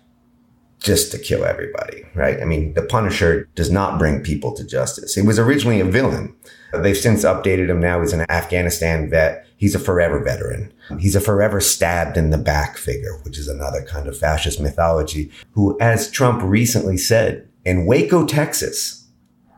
just 0.79 1.11
to 1.11 1.17
kill 1.17 1.43
everybody, 1.45 2.03
right? 2.13 2.39
I 2.39 2.45
mean, 2.45 2.75
the 2.75 2.83
Punisher 2.83 3.49
does 3.55 3.71
not 3.71 3.97
bring 3.97 4.21
people 4.21 4.53
to 4.53 4.63
justice. 4.63 5.15
He 5.15 5.21
was 5.21 5.39
originally 5.39 5.79
a 5.79 5.85
villain. 5.85 6.35
They've 6.73 6.95
since 6.95 7.23
updated 7.23 7.69
him 7.69 7.79
now. 7.79 8.01
He's 8.01 8.13
an 8.13 8.29
Afghanistan 8.29 9.09
vet. 9.09 9.47
He's 9.57 9.73
a 9.73 9.79
forever 9.79 10.23
veteran. 10.23 10.71
He's 10.99 11.15
a 11.15 11.21
forever 11.21 11.59
stabbed 11.59 12.17
in 12.17 12.29
the 12.29 12.37
back 12.37 12.77
figure, 12.77 13.17
which 13.23 13.39
is 13.39 13.47
another 13.47 13.81
kind 13.81 14.07
of 14.07 14.17
fascist 14.17 14.59
mythology, 14.59 15.31
who, 15.53 15.77
as 15.79 16.11
Trump 16.11 16.41
recently 16.43 16.97
said, 16.97 17.47
in 17.63 17.85
Waco, 17.87 18.25
Texas, 18.27 19.04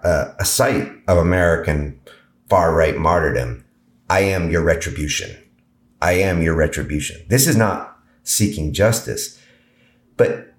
uh, 0.04 0.34
a 0.40 0.46
site 0.46 0.92
of 1.08 1.18
American 1.18 2.00
far 2.50 2.74
right 2.74 2.98
martyrdom, 2.98 3.66
I 4.10 4.22
am 4.22 4.50
your 4.50 4.64
retribution. 4.64 5.36
I 6.02 6.14
am 6.14 6.42
your 6.42 6.56
retribution. 6.56 7.26
This 7.28 7.48
is 7.48 7.56
not 7.56 7.98
seeking 8.24 8.74
justice, 8.74 9.40
but 10.16 10.54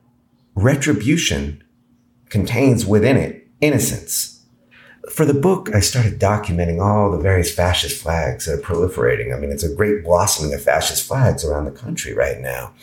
retribution 0.54 1.62
contains 2.28 2.84
within 2.84 3.16
it 3.16 3.48
innocence. 3.60 4.44
For 5.10 5.24
the 5.24 5.34
book, 5.34 5.74
I 5.74 5.80
started 5.80 6.20
documenting 6.20 6.82
all 6.82 7.10
the 7.10 7.18
various 7.18 7.54
fascist 7.54 8.02
flags 8.02 8.44
that 8.44 8.58
are 8.58 8.62
proliferating. 8.62 9.34
I 9.34 9.38
mean, 9.38 9.50
it's 9.50 9.62
a 9.62 9.74
great 9.74 10.04
blossoming 10.04 10.52
of 10.52 10.62
fascist 10.62 11.06
flags 11.06 11.44
around 11.44 11.64
the 11.64 11.70
country 11.70 12.12
right 12.12 12.38
now. 12.40 12.74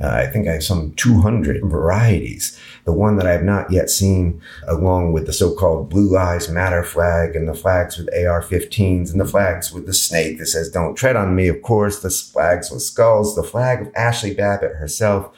Uh, 0.00 0.08
I 0.08 0.26
think 0.26 0.48
I 0.48 0.52
have 0.52 0.64
some 0.64 0.92
200 0.94 1.64
varieties. 1.64 2.58
The 2.84 2.92
one 2.92 3.16
that 3.16 3.26
I 3.26 3.32
have 3.32 3.44
not 3.44 3.70
yet 3.70 3.90
seen, 3.90 4.40
along 4.66 5.12
with 5.12 5.26
the 5.26 5.32
so-called 5.32 5.88
Blue 5.88 6.08
Lives 6.10 6.48
Matter 6.48 6.82
flag 6.82 7.36
and 7.36 7.48
the 7.48 7.54
flags 7.54 7.96
with 7.96 8.08
AR-15s 8.14 9.12
and 9.12 9.20
the 9.20 9.26
flags 9.26 9.72
with 9.72 9.86
the 9.86 9.94
snake 9.94 10.38
that 10.38 10.46
says 10.46 10.70
"Don't 10.70 10.94
tread 10.94 11.16
on 11.16 11.34
me." 11.36 11.48
Of 11.48 11.62
course, 11.62 12.00
the 12.00 12.10
flags 12.10 12.70
with 12.70 12.82
skulls, 12.82 13.36
the 13.36 13.42
flag 13.42 13.82
of 13.82 13.92
Ashli 13.92 14.36
Babbitt 14.36 14.76
herself. 14.76 15.34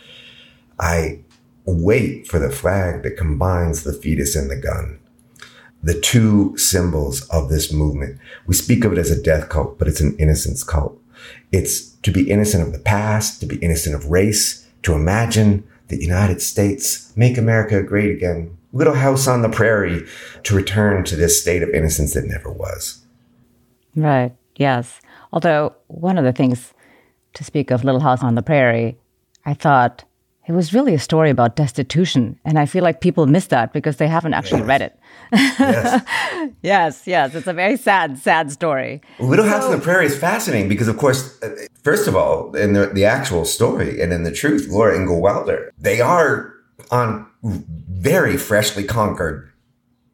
I 0.79 1.21
wait 1.65 2.27
for 2.27 2.39
the 2.39 2.51
flag 2.51 3.03
that 3.03 3.17
combines 3.17 3.83
the 3.83 3.93
fetus 3.93 4.37
and 4.37 4.51
the 4.51 4.57
gun 4.57 4.99
the 5.87 5.99
two 6.01 6.57
symbols 6.57 7.29
of 7.29 7.49
this 7.49 7.73
movement. 7.73 8.19
We 8.47 8.55
speak 8.55 8.85
of 8.85 8.93
it 8.93 8.99
as 8.99 9.11
a 9.11 9.23
death 9.23 9.49
cult, 9.49 9.79
but 9.79 9.87
it's 9.87 10.01
an 10.01 10.17
innocence 10.19 10.65
cult. 10.65 11.01
It's 11.53 11.96
to 12.07 12.13
be 12.13 12.31
innocent 12.31 12.65
of 12.65 12.73
the 12.73 12.79
past, 12.79 13.41
to 13.41 13.47
be 13.47 13.57
innocent 13.57 13.93
of 13.93 14.13
race, 14.13 14.65
to 14.85 14.95
imagine 14.95 15.67
the 15.89 16.01
United 16.01 16.41
States, 16.41 17.13
make 17.17 17.37
America 17.37 17.83
great 17.83 18.13
again, 18.13 18.57
little 18.73 18.95
house 18.95 19.27
on 19.27 19.43
the 19.43 19.49
prairie, 19.49 20.07
to 20.45 20.55
return 20.55 21.03
to 21.03 21.17
this 21.17 21.43
state 21.43 21.65
of 21.65 21.71
innocence 21.71 22.15
that 22.15 22.25
never 22.25 22.49
was. 22.49 23.05
Right. 23.97 24.33
Yes. 24.55 25.01
Although 25.33 25.75
one 25.89 26.17
of 26.17 26.23
the 26.23 26.33
things 26.33 26.73
to 27.35 27.43
speak 27.43 27.73
of 27.73 27.83
Little 27.83 28.01
House 28.01 28.23
on 28.23 28.37
the 28.37 28.43
Prairie, 28.43 28.97
I 29.45 29.55
thought 29.55 30.05
it 30.47 30.53
was 30.53 30.73
really 30.73 30.95
a 30.95 30.99
story 30.99 31.31
about 31.31 31.57
destitution. 31.57 32.39
And 32.45 32.59
I 32.59 32.67
feel 32.67 32.85
like 32.85 33.01
people 33.01 33.27
miss 33.27 33.49
that 33.49 33.73
because 33.73 33.97
they 33.97 34.07
haven't 34.07 34.35
actually 34.35 34.61
yes. 34.61 34.69
read 34.69 34.83
it. 34.83 34.99
Yes. 35.33 36.05
yes, 36.63 37.07
yes. 37.07 37.35
It's 37.35 37.49
a 37.49 37.53
very 37.53 37.77
sad, 37.77 38.17
sad 38.19 38.53
story. 38.53 39.01
Little 39.19 39.45
so, 39.45 39.51
House 39.51 39.65
on 39.65 39.73
the 39.73 39.79
Prairie 39.79 40.07
is 40.07 40.17
fascinating 40.17 40.69
because, 40.69 40.87
of 40.87 40.99
course, 40.99 41.43
uh, 41.43 41.67
first 41.83 42.07
of 42.07 42.15
all, 42.15 42.55
in 42.55 42.75
the, 42.75 42.87
the 42.87 43.05
actual 43.05 43.45
story 43.45 44.01
and 44.01 44.13
in 44.13 44.23
the 44.23 44.31
truth, 44.31 44.69
Laura 44.69 44.97
Ingalls 44.97 45.21
Wilder, 45.21 45.73
they 45.79 46.01
are 46.01 46.55
on 46.93 47.27
very 47.43 48.37
freshly 48.37 48.85
conquered 48.85 49.51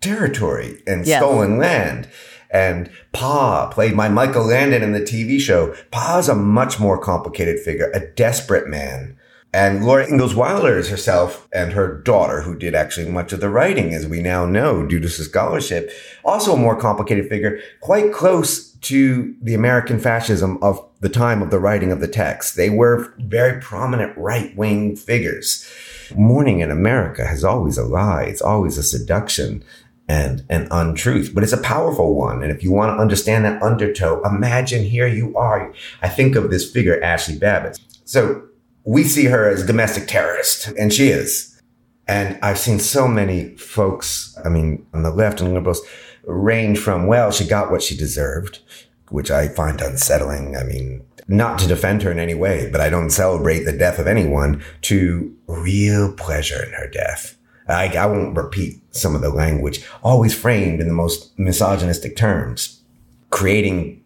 territory 0.01 0.83
and 0.87 1.07
yes. 1.07 1.21
stolen 1.21 1.59
land. 1.59 2.09
And 2.51 2.91
Pa, 3.13 3.71
played 3.71 3.97
by 3.97 4.09
Michael 4.09 4.47
Landon 4.47 4.83
in 4.83 4.93
the 4.93 5.01
TV 5.01 5.39
show, 5.39 5.75
Pa's 5.91 6.29
a 6.29 6.35
much 6.35 6.81
more 6.81 6.99
complicated 6.99 7.61
figure, 7.61 7.91
a 7.93 8.01
desperate 8.01 8.69
man 8.69 9.19
and 9.53 9.85
Laura 9.85 10.09
Ingalls 10.09 10.35
Wilder 10.35 10.79
is 10.79 10.89
herself 10.89 11.47
and 11.53 11.73
her 11.73 12.01
daughter, 12.01 12.41
who 12.41 12.57
did 12.57 12.75
actually 12.75 13.11
much 13.11 13.33
of 13.33 13.41
the 13.41 13.51
writing, 13.51 13.93
as 13.93 14.07
we 14.07 14.23
now 14.23 14.47
know, 14.47 14.87
due 14.87 15.01
to 15.01 15.09
scholarship, 15.09 15.91
also 16.25 16.55
a 16.55 16.59
more 16.59 16.77
complicated 16.77 17.29
figure, 17.29 17.61
quite 17.81 18.13
close 18.13 18.73
to 18.73 19.37
the 19.43 19.55
American 19.55 20.01
fascism 20.01 20.59
of 20.63 20.85
the 21.01 21.09
time 21.09 21.43
of 21.43 21.51
the 21.51 21.59
writing 21.59 21.93
of 21.93 22.01
the 22.01 22.09
text. 22.09 22.57
They 22.57 22.71
were 22.71 23.13
very 23.19 23.61
prominent 23.61 24.17
right 24.17 24.57
wing 24.57 24.97
figures. 24.97 25.71
Mourning 26.17 26.61
in 26.61 26.71
America 26.71 27.27
has 27.27 27.45
always 27.45 27.77
a 27.77 27.85
lie. 27.85 28.25
It's 28.25 28.43
always 28.43 28.79
a 28.79 28.83
seduction 28.83 29.63
and 30.09 30.45
an 30.49 30.67
untruth, 30.71 31.33
but 31.35 31.43
it's 31.43 31.53
a 31.53 31.59
powerful 31.59 32.15
one. 32.15 32.43
And 32.43 32.51
if 32.51 32.63
you 32.63 32.73
want 32.73 32.97
to 32.97 33.01
understand 33.01 33.45
that 33.45 33.63
undertow, 33.63 34.23
imagine 34.23 34.85
here 34.85 35.07
you 35.07 35.37
are. 35.37 35.73
I 36.01 36.09
think 36.09 36.37
of 36.37 36.51
this 36.51 36.71
figure, 36.71 37.01
Ashli 37.01 37.39
Babbitt. 37.39 37.79
So 38.05 38.49
we 38.85 39.05
see 39.05 39.27
her 39.27 39.49
as 39.49 39.67
domestic 39.67 40.09
terrorist, 40.09 40.69
and 40.79 40.93
she 40.93 41.09
is. 41.09 41.61
And 42.09 42.39
I've 42.43 42.59
seen 42.59 42.81
so 42.81 43.07
many 43.07 43.57
folks, 43.57 44.37
I 44.45 44.49
mean, 44.49 44.87
on 44.93 45.03
the 45.03 45.13
left 45.13 45.41
and 45.41 45.55
liberals, 45.55 45.81
range 46.25 46.79
from, 46.79 47.07
well, 47.07 47.31
she 47.31 47.47
got 47.47 47.71
what 47.71 47.83
she 47.83 47.97
deserved, 47.97 48.61
which 49.09 49.31
I 49.31 49.49
find 49.49 49.81
unsettling. 49.81 50.57
I 50.57 50.65
mean, 50.65 51.05
not 51.29 51.59
to 51.61 51.69
defend 51.69 52.03
her 52.03 52.11
in 52.11 52.19
any 52.19 52.35
way, 52.35 52.69
but 52.71 52.81
I 52.81 52.91
don't 52.91 53.11
celebrate 53.11 53.61
the 53.61 53.77
death 53.77 53.99
of 53.99 54.07
anyone, 54.07 54.63
to 54.83 55.35
real 55.47 56.13
pleasure 56.13 56.63
in 56.63 56.73
her 56.73 56.89
death. 56.89 57.37
I, 57.69 57.87
I 57.97 58.07
won't 58.07 58.37
repeat 58.37 58.83
some 58.91 59.15
of 59.15 59.23
the 59.23 59.31
language, 59.31 59.87
always 60.03 60.35
framed 60.35 60.81
in 60.81 60.89
the 60.89 60.95
most 60.95 61.39
misogynistic 61.39 62.17
terms, 62.17 62.83
creating 63.31 64.02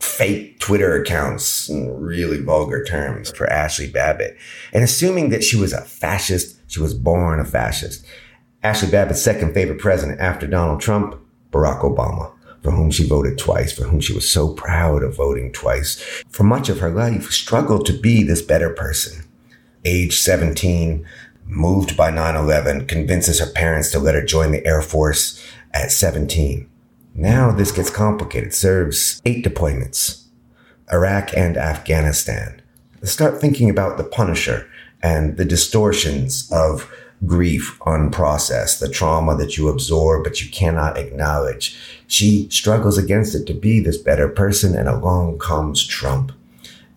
fake 0.00 0.58
Twitter 0.58 1.00
accounts 1.00 1.68
in 1.68 2.00
really 2.00 2.40
vulgar 2.40 2.84
terms 2.84 3.30
for 3.30 3.46
Ashli 3.46 3.92
Babbitt 3.92 4.36
and 4.72 4.84
assuming 4.84 5.30
that 5.30 5.44
she 5.44 5.56
was 5.56 5.72
a 5.72 5.82
fascist. 5.82 6.56
She 6.68 6.80
was 6.80 6.94
born 6.94 7.40
a 7.40 7.44
fascist. 7.44 8.04
Ashli 8.62 8.90
Babbitt's 8.90 9.22
second 9.22 9.54
favorite 9.54 9.80
president 9.80 10.20
after 10.20 10.46
Donald 10.46 10.80
Trump, 10.80 11.18
Barack 11.50 11.82
Obama, 11.82 12.32
for 12.62 12.72
whom 12.72 12.90
she 12.90 13.08
voted 13.08 13.38
twice, 13.38 13.72
for 13.72 13.84
whom 13.84 14.00
she 14.00 14.12
was 14.12 14.28
so 14.28 14.52
proud 14.52 15.02
of 15.02 15.16
voting 15.16 15.52
twice. 15.52 16.02
For 16.28 16.42
much 16.42 16.68
of 16.68 16.80
her 16.80 16.90
life, 16.90 17.30
struggled 17.30 17.86
to 17.86 17.92
be 17.92 18.22
this 18.22 18.42
better 18.42 18.70
person. 18.70 19.24
Age 19.84 20.18
17, 20.18 21.06
moved 21.46 21.96
by 21.96 22.10
9-11, 22.10 22.88
convinces 22.88 23.38
her 23.40 23.50
parents 23.50 23.90
to 23.92 23.98
let 23.98 24.14
her 24.14 24.24
join 24.24 24.52
the 24.52 24.66
Air 24.66 24.82
Force 24.82 25.42
at 25.72 25.92
17 25.92 26.68
now 27.14 27.50
this 27.50 27.72
gets 27.72 27.90
complicated. 27.90 28.54
Serves 28.54 29.20
eight 29.24 29.44
deployments, 29.44 30.24
Iraq 30.92 31.36
and 31.36 31.56
Afghanistan. 31.56 32.62
Start 33.02 33.40
thinking 33.40 33.70
about 33.70 33.96
the 33.96 34.04
Punisher 34.04 34.68
and 35.02 35.36
the 35.36 35.44
distortions 35.44 36.50
of 36.52 36.90
grief 37.26 37.78
unprocessed, 37.80 38.78
the 38.78 38.88
trauma 38.88 39.36
that 39.36 39.56
you 39.56 39.68
absorb 39.68 40.24
but 40.24 40.40
you 40.40 40.50
cannot 40.50 40.96
acknowledge. 40.96 41.76
She 42.06 42.48
struggles 42.50 42.98
against 42.98 43.34
it 43.34 43.46
to 43.46 43.54
be 43.54 43.80
this 43.80 43.98
better 43.98 44.28
person, 44.28 44.76
and 44.76 44.88
along 44.88 45.38
comes 45.38 45.86
Trump. 45.86 46.32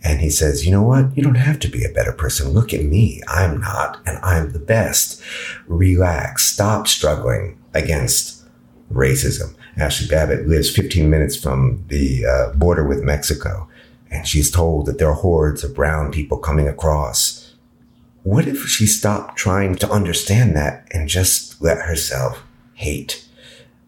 And 0.03 0.19
he 0.19 0.31
says, 0.31 0.65
you 0.65 0.71
know 0.71 0.81
what? 0.81 1.15
You 1.15 1.21
don't 1.21 1.35
have 1.35 1.59
to 1.59 1.67
be 1.67 1.83
a 1.83 1.93
better 1.93 2.11
person. 2.11 2.49
Look 2.49 2.73
at 2.73 2.83
me. 2.83 3.21
I'm 3.27 3.59
not, 3.59 4.01
and 4.05 4.17
I'm 4.23 4.51
the 4.51 4.59
best. 4.59 5.21
Relax. 5.67 6.45
Stop 6.45 6.87
struggling 6.87 7.59
against 7.73 8.43
racism. 8.91 9.53
Ashli 9.81 10.09
Babbitt 10.09 10.47
lives 10.47 10.69
15 10.69 11.09
minutes 11.09 11.35
from 11.35 11.83
the 11.87 12.25
uh, 12.25 12.53
border 12.53 12.87
with 12.87 13.03
Mexico, 13.03 13.67
and 14.09 14.27
she's 14.27 14.51
told 14.51 14.85
that 14.85 14.99
there 14.99 15.09
are 15.09 15.15
hordes 15.15 15.63
of 15.63 15.75
brown 15.75 16.11
people 16.11 16.37
coming 16.37 16.67
across. 16.67 17.55
What 18.23 18.47
if 18.47 18.67
she 18.67 18.85
stopped 18.85 19.37
trying 19.37 19.75
to 19.75 19.89
understand 19.89 20.55
that 20.55 20.87
and 20.91 21.09
just 21.09 21.61
let 21.61 21.79
herself 21.79 22.43
hate? 22.75 23.27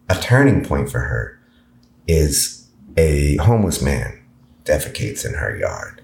A 0.10 0.15
turning 0.15 0.65
point 0.65 0.91
for 0.91 1.01
her 1.01 1.39
is 2.08 2.67
a 2.97 3.38
homeless 3.38 3.82
man 3.82 4.19
defecates 4.65 5.25
in 5.25 5.36
her 5.36 5.56
yard. 5.56 6.01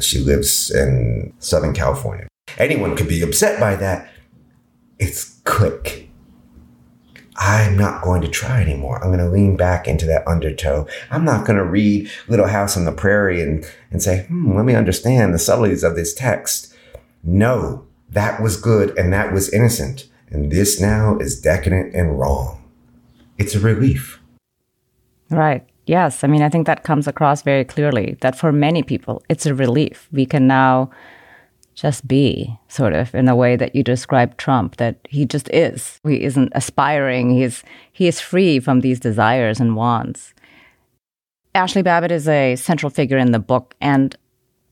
She 0.00 0.18
lives 0.18 0.70
in 0.70 1.32
Southern 1.38 1.72
California. 1.72 2.28
Anyone 2.58 2.96
could 2.96 3.08
be 3.08 3.22
upset 3.22 3.58
by 3.58 3.76
that. 3.76 4.10
It's 4.98 5.40
quick 5.44 6.09
I'm 7.40 7.74
not 7.74 8.02
going 8.02 8.20
to 8.20 8.28
try 8.28 8.60
anymore. 8.60 9.02
I'm 9.02 9.08
going 9.08 9.24
to 9.24 9.30
lean 9.30 9.56
back 9.56 9.88
into 9.88 10.04
that 10.06 10.28
undertow. 10.28 10.86
I'm 11.10 11.24
not 11.24 11.46
going 11.46 11.56
to 11.56 11.64
read 11.64 12.10
Little 12.28 12.46
House 12.46 12.76
on 12.76 12.84
the 12.84 12.92
Prairie 12.92 13.40
and, 13.40 13.64
and 13.90 14.02
say, 14.02 14.24
hmm, 14.26 14.54
let 14.54 14.66
me 14.66 14.74
understand 14.74 15.32
the 15.32 15.38
subtleties 15.38 15.82
of 15.82 15.96
this 15.96 16.12
text. 16.12 16.74
No, 17.24 17.86
that 18.10 18.42
was 18.42 18.60
good 18.60 18.96
and 18.98 19.10
that 19.14 19.32
was 19.32 19.48
innocent. 19.48 20.06
And 20.28 20.52
this 20.52 20.80
now 20.80 21.16
is 21.18 21.40
decadent 21.40 21.94
and 21.94 22.20
wrong. 22.20 22.62
It's 23.38 23.54
a 23.54 23.60
relief. 23.60 24.20
Right. 25.30 25.66
Yes. 25.86 26.22
I 26.22 26.26
mean, 26.26 26.42
I 26.42 26.50
think 26.50 26.66
that 26.66 26.84
comes 26.84 27.08
across 27.08 27.40
very 27.40 27.64
clearly 27.64 28.18
that 28.20 28.36
for 28.36 28.52
many 28.52 28.82
people, 28.82 29.22
it's 29.30 29.46
a 29.46 29.54
relief. 29.54 30.08
We 30.12 30.26
can 30.26 30.46
now 30.46 30.90
just 31.80 32.06
be, 32.06 32.58
sort 32.68 32.92
of, 32.92 33.14
in 33.14 33.24
the 33.24 33.34
way 33.34 33.56
that 33.56 33.74
you 33.74 33.82
describe 33.82 34.36
Trump, 34.36 34.76
that 34.76 34.96
he 35.08 35.24
just 35.24 35.48
is. 35.50 35.98
He 36.04 36.22
isn't 36.22 36.52
aspiring. 36.54 37.30
He's 37.30 37.62
he 37.90 38.06
is 38.06 38.20
free 38.20 38.60
from 38.60 38.80
these 38.80 39.00
desires 39.00 39.60
and 39.60 39.76
wants. 39.76 40.34
Ashli 41.54 41.82
Babbitt 41.82 42.12
is 42.12 42.28
a 42.28 42.56
central 42.56 42.90
figure 42.90 43.16
in 43.16 43.32
the 43.32 43.38
book, 43.38 43.74
and 43.80 44.14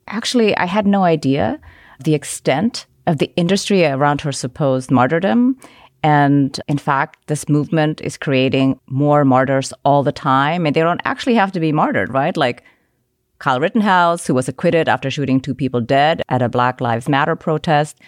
actually, 0.06 0.54
I 0.56 0.66
had 0.66 0.86
no 0.86 1.04
idea 1.04 1.58
the 1.98 2.14
extent 2.14 2.86
of 3.06 3.18
the 3.18 3.32
industry 3.36 3.86
around 3.86 4.20
her 4.20 4.32
supposed 4.32 4.90
martyrdom. 4.90 5.58
And 6.02 6.60
in 6.68 6.78
fact, 6.78 7.26
this 7.26 7.48
movement 7.48 8.00
is 8.02 8.16
creating 8.16 8.78
more 8.86 9.24
martyrs 9.24 9.72
all 9.84 10.02
the 10.02 10.12
time, 10.12 10.66
and 10.66 10.76
they 10.76 10.82
don't 10.82 11.00
actually 11.04 11.34
have 11.34 11.52
to 11.52 11.60
be 11.60 11.72
martyred, 11.72 12.12
right? 12.12 12.36
Like 12.36 12.62
Kyle 13.38 13.61
Rittenhouse, 13.61 14.27
who 14.27 14.35
was 14.35 14.48
acquitted 14.48 14.88
after 14.88 15.11
shooting 15.11 15.40
two 15.40 15.55
people 15.55 15.81
dead 15.81 16.22
at 16.29 16.42
a 16.42 16.48
Black 16.48 16.81
Lives 16.81 17.09
Matter 17.09 17.37
protest, 17.37 17.98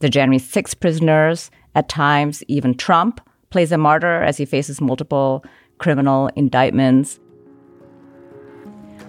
the 0.00 0.08
January 0.08 0.38
6 0.38 0.74
prisoners, 0.74 1.50
at 1.74 1.88
times 1.88 2.42
even 2.48 2.74
Trump 2.74 3.20
plays 3.50 3.70
a 3.70 3.78
martyr 3.78 4.22
as 4.22 4.36
he 4.36 4.44
faces 4.44 4.80
multiple 4.80 5.44
criminal 5.78 6.28
indictments. 6.34 7.20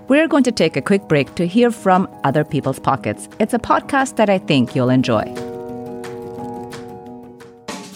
We're 0.08 0.28
going 0.28 0.44
to 0.44 0.52
take 0.52 0.76
a 0.76 0.82
quick 0.82 1.08
break 1.08 1.34
to 1.36 1.48
hear 1.48 1.72
from 1.72 2.08
Other 2.24 2.44
People's 2.44 2.80
Pockets. 2.80 3.28
It's 3.39 3.54
a 3.54 3.60
podcast 3.60 4.17
that 4.17 4.30
I 4.30 4.38
think 4.38 4.76
you'll 4.76 4.89
enjoy. 4.89 5.24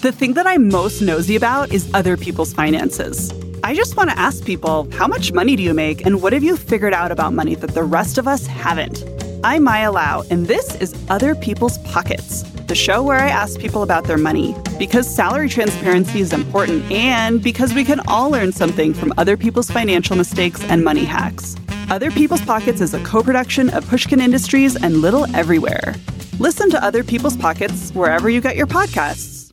The 0.02 0.12
thing 0.12 0.34
that 0.34 0.48
I'm 0.48 0.70
most 0.70 1.02
nosy 1.02 1.36
about 1.36 1.72
is 1.72 1.90
other 1.94 2.16
people's 2.16 2.54
finances. 2.54 3.32
I 3.66 3.74
just 3.74 3.98
want 3.98 4.12
to 4.12 4.20
ask 4.20 4.46
people 4.46 4.88
how 4.92 5.08
much 5.08 5.32
money 5.32 5.56
do 5.56 5.64
you 5.64 5.74
make 5.74 6.06
and 6.06 6.22
what 6.22 6.34
have 6.34 6.44
you 6.44 6.56
figured 6.56 6.94
out 6.94 7.12
about 7.12 7.34
money 7.34 7.56
that 7.56 7.72
the 7.72 7.82
rest 7.82 8.20
of 8.20 8.28
us 8.28 8.46
haven't? 8.46 9.04
I'm 9.44 9.64
Maya 9.64 9.92
Lau, 9.92 10.24
and 10.30 10.46
this 10.46 10.76
is 10.76 10.94
Other 11.10 11.34
People's 11.34 11.80
Pockets, 11.80 12.44
the 12.68 12.76
show 12.76 13.02
where 13.02 13.18
I 13.18 13.28
ask 13.28 13.60
people 13.60 13.82
about 13.82 14.04
their 14.04 14.20
money 14.20 14.56
because 14.78 15.10
salary 15.10 15.50
transparency 15.50 16.20
is 16.20 16.32
important 16.32 16.84
and 16.92 17.42
because 17.42 17.74
we 17.74 17.84
can 17.84 18.02
all 18.08 18.30
learn 18.30 18.52
something 18.52 18.94
from 18.94 19.12
other 19.18 19.36
people's 19.36 19.72
financial 19.72 20.16
mistakes 20.16 20.64
and 20.66 20.84
money 20.84 21.04
hacks. 21.04 21.56
Other 21.90 22.12
People's 22.12 22.46
Pockets 22.46 22.82
is 22.82 22.94
a 22.94 23.04
co 23.04 23.24
production 23.24 23.72
of 23.72 23.88
Pushkin 23.88 24.22
Industries 24.22 24.76
and 24.76 24.98
Little 24.98 25.26
Everywhere. 25.36 25.96
Listen 26.38 26.70
to 26.70 26.84
Other 26.84 27.04
People's 27.04 27.36
Pockets 27.36 27.90
wherever 27.96 28.30
you 28.30 28.42
get 28.42 28.58
your 28.58 28.68
podcasts. 28.68 29.45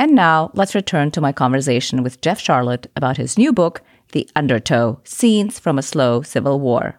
And 0.00 0.14
now 0.14 0.50
let's 0.54 0.74
return 0.74 1.10
to 1.10 1.20
my 1.20 1.30
conversation 1.30 2.02
with 2.02 2.22
Jeff 2.22 2.40
Sharlet 2.40 2.86
about 2.96 3.18
his 3.18 3.36
new 3.36 3.52
book, 3.52 3.82
The 4.12 4.26
Undertow 4.34 4.98
Scenes 5.04 5.58
from 5.58 5.78
a 5.78 5.82
Slow 5.82 6.22
Civil 6.22 6.58
War. 6.58 6.98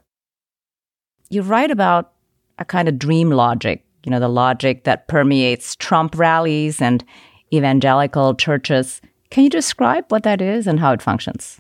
You 1.27 1.41
write 1.41 1.71
about 1.71 2.11
a 2.59 2.63
kind 2.63 2.87
of 2.87 2.99
dream 2.99 3.31
logic, 3.31 3.83
you 4.05 4.11
know, 4.11 4.19
the 4.19 4.27
logic 4.27 4.83
that 4.83 5.07
permeates 5.07 5.75
Trump 5.75 6.15
rallies 6.15 6.79
and 6.79 7.03
evangelical 7.51 8.35
churches. 8.35 9.01
Can 9.31 9.45
you 9.45 9.49
describe 9.49 10.05
what 10.09 10.21
that 10.21 10.39
is 10.39 10.67
and 10.67 10.79
how 10.79 10.93
it 10.93 11.01
functions? 11.01 11.59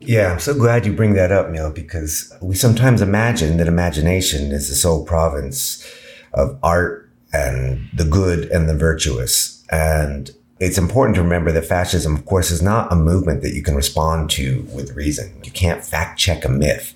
Yeah, 0.00 0.32
I'm 0.32 0.40
so 0.40 0.54
glad 0.54 0.84
you 0.84 0.94
bring 0.94 1.14
that 1.14 1.30
up, 1.30 1.48
Neil, 1.48 1.70
because 1.70 2.36
we 2.42 2.56
sometimes 2.56 3.02
imagine 3.02 3.56
that 3.58 3.68
imagination 3.68 4.50
is 4.50 4.68
the 4.68 4.74
sole 4.74 5.04
province 5.04 5.88
of 6.34 6.58
art 6.60 7.08
and 7.32 7.88
the 7.94 8.04
good 8.04 8.50
and 8.50 8.68
the 8.68 8.74
virtuous. 8.74 9.55
And 9.70 10.30
it's 10.58 10.78
important 10.78 11.16
to 11.16 11.22
remember 11.22 11.52
that 11.52 11.66
fascism, 11.66 12.16
of 12.16 12.24
course, 12.24 12.50
is 12.50 12.62
not 12.62 12.90
a 12.90 12.96
movement 12.96 13.42
that 13.42 13.52
you 13.52 13.62
can 13.62 13.74
respond 13.74 14.30
to 14.30 14.66
with 14.72 14.96
reason. 14.96 15.38
You 15.44 15.50
can't 15.50 15.84
fact 15.84 16.18
check 16.18 16.46
a 16.46 16.48
myth. 16.48 16.94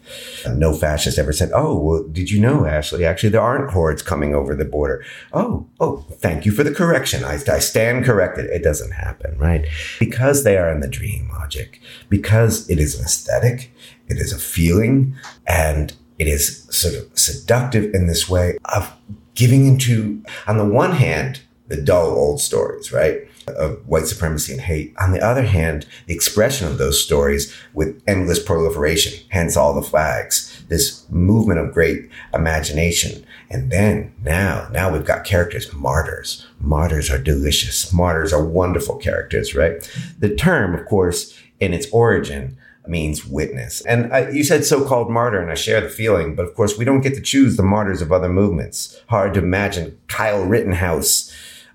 No 0.48 0.72
fascist 0.72 1.18
ever 1.18 1.32
said, 1.32 1.50
Oh, 1.54 1.78
well, 1.78 2.02
did 2.04 2.30
you 2.30 2.40
know, 2.40 2.60
Ashli? 2.60 3.04
Actually, 3.04 3.28
there 3.30 3.42
aren't 3.42 3.70
hordes 3.70 4.00
coming 4.00 4.34
over 4.34 4.54
the 4.54 4.64
border. 4.64 5.04
Oh, 5.34 5.66
oh, 5.78 6.06
thank 6.10 6.46
you 6.46 6.52
for 6.52 6.64
the 6.64 6.74
correction. 6.74 7.22
I, 7.22 7.34
I 7.34 7.58
stand 7.58 8.06
corrected. 8.06 8.46
It 8.46 8.64
doesn't 8.64 8.92
happen, 8.92 9.36
right? 9.36 9.66
Because 9.98 10.42
they 10.42 10.56
are 10.56 10.72
in 10.72 10.80
the 10.80 10.88
dream 10.88 11.28
logic, 11.30 11.82
because 12.08 12.68
it 12.70 12.78
is 12.78 12.98
an 12.98 13.04
aesthetic, 13.04 13.74
it 14.08 14.16
is 14.16 14.32
a 14.32 14.38
feeling, 14.38 15.14
and 15.46 15.92
it 16.18 16.28
is 16.28 16.64
sort 16.70 16.94
of 16.94 17.18
seductive 17.18 17.94
in 17.94 18.06
this 18.06 18.26
way 18.26 18.56
of 18.74 18.90
giving 19.34 19.66
into, 19.66 20.22
on 20.46 20.56
the 20.56 20.64
one 20.64 20.92
hand, 20.92 21.42
the 21.70 21.80
dull 21.80 22.08
old 22.08 22.40
stories, 22.40 22.92
right? 22.92 23.26
Of 23.46 23.86
white 23.88 24.06
supremacy 24.06 24.52
and 24.52 24.60
hate. 24.60 24.92
On 24.98 25.12
the 25.12 25.24
other 25.24 25.44
hand, 25.44 25.86
the 26.06 26.14
expression 26.14 26.66
of 26.66 26.78
those 26.78 27.02
stories 27.02 27.56
with 27.72 28.02
endless 28.06 28.42
proliferation, 28.42 29.24
hence 29.30 29.56
all 29.56 29.72
the 29.72 29.82
flags, 29.82 30.64
this 30.68 31.08
movement 31.10 31.60
of 31.60 31.72
great 31.72 32.10
imagination. 32.34 33.24
And 33.48 33.72
then 33.72 34.12
now, 34.22 34.68
now 34.72 34.92
we've 34.92 35.04
got 35.04 35.24
characters, 35.24 35.72
martyrs. 35.72 36.46
Martyrs 36.60 37.10
are 37.10 37.18
delicious. 37.18 37.92
Martyrs 37.92 38.32
are 38.32 38.44
wonderful 38.44 38.96
characters, 38.96 39.54
right? 39.54 39.74
The 40.18 40.34
term, 40.34 40.74
of 40.74 40.86
course, 40.86 41.38
in 41.60 41.72
its 41.72 41.86
origin, 41.92 42.56
means 42.86 43.26
witness. 43.26 43.82
And 43.82 44.12
I, 44.12 44.30
you 44.30 44.42
said 44.42 44.64
so-called 44.64 45.10
martyr, 45.10 45.40
and 45.40 45.50
I 45.50 45.54
share 45.54 45.80
the 45.80 45.88
feeling, 45.88 46.34
but 46.34 46.44
of 46.46 46.54
course 46.54 46.76
we 46.76 46.84
don't 46.84 47.02
get 47.02 47.14
to 47.14 47.20
choose 47.20 47.56
the 47.56 47.62
martyrs 47.62 48.02
of 48.02 48.10
other 48.10 48.28
movements. 48.28 49.00
Hard 49.08 49.34
to 49.34 49.40
imagine 49.40 49.98
Kyle 50.08 50.44
Rittenhouse 50.44 51.29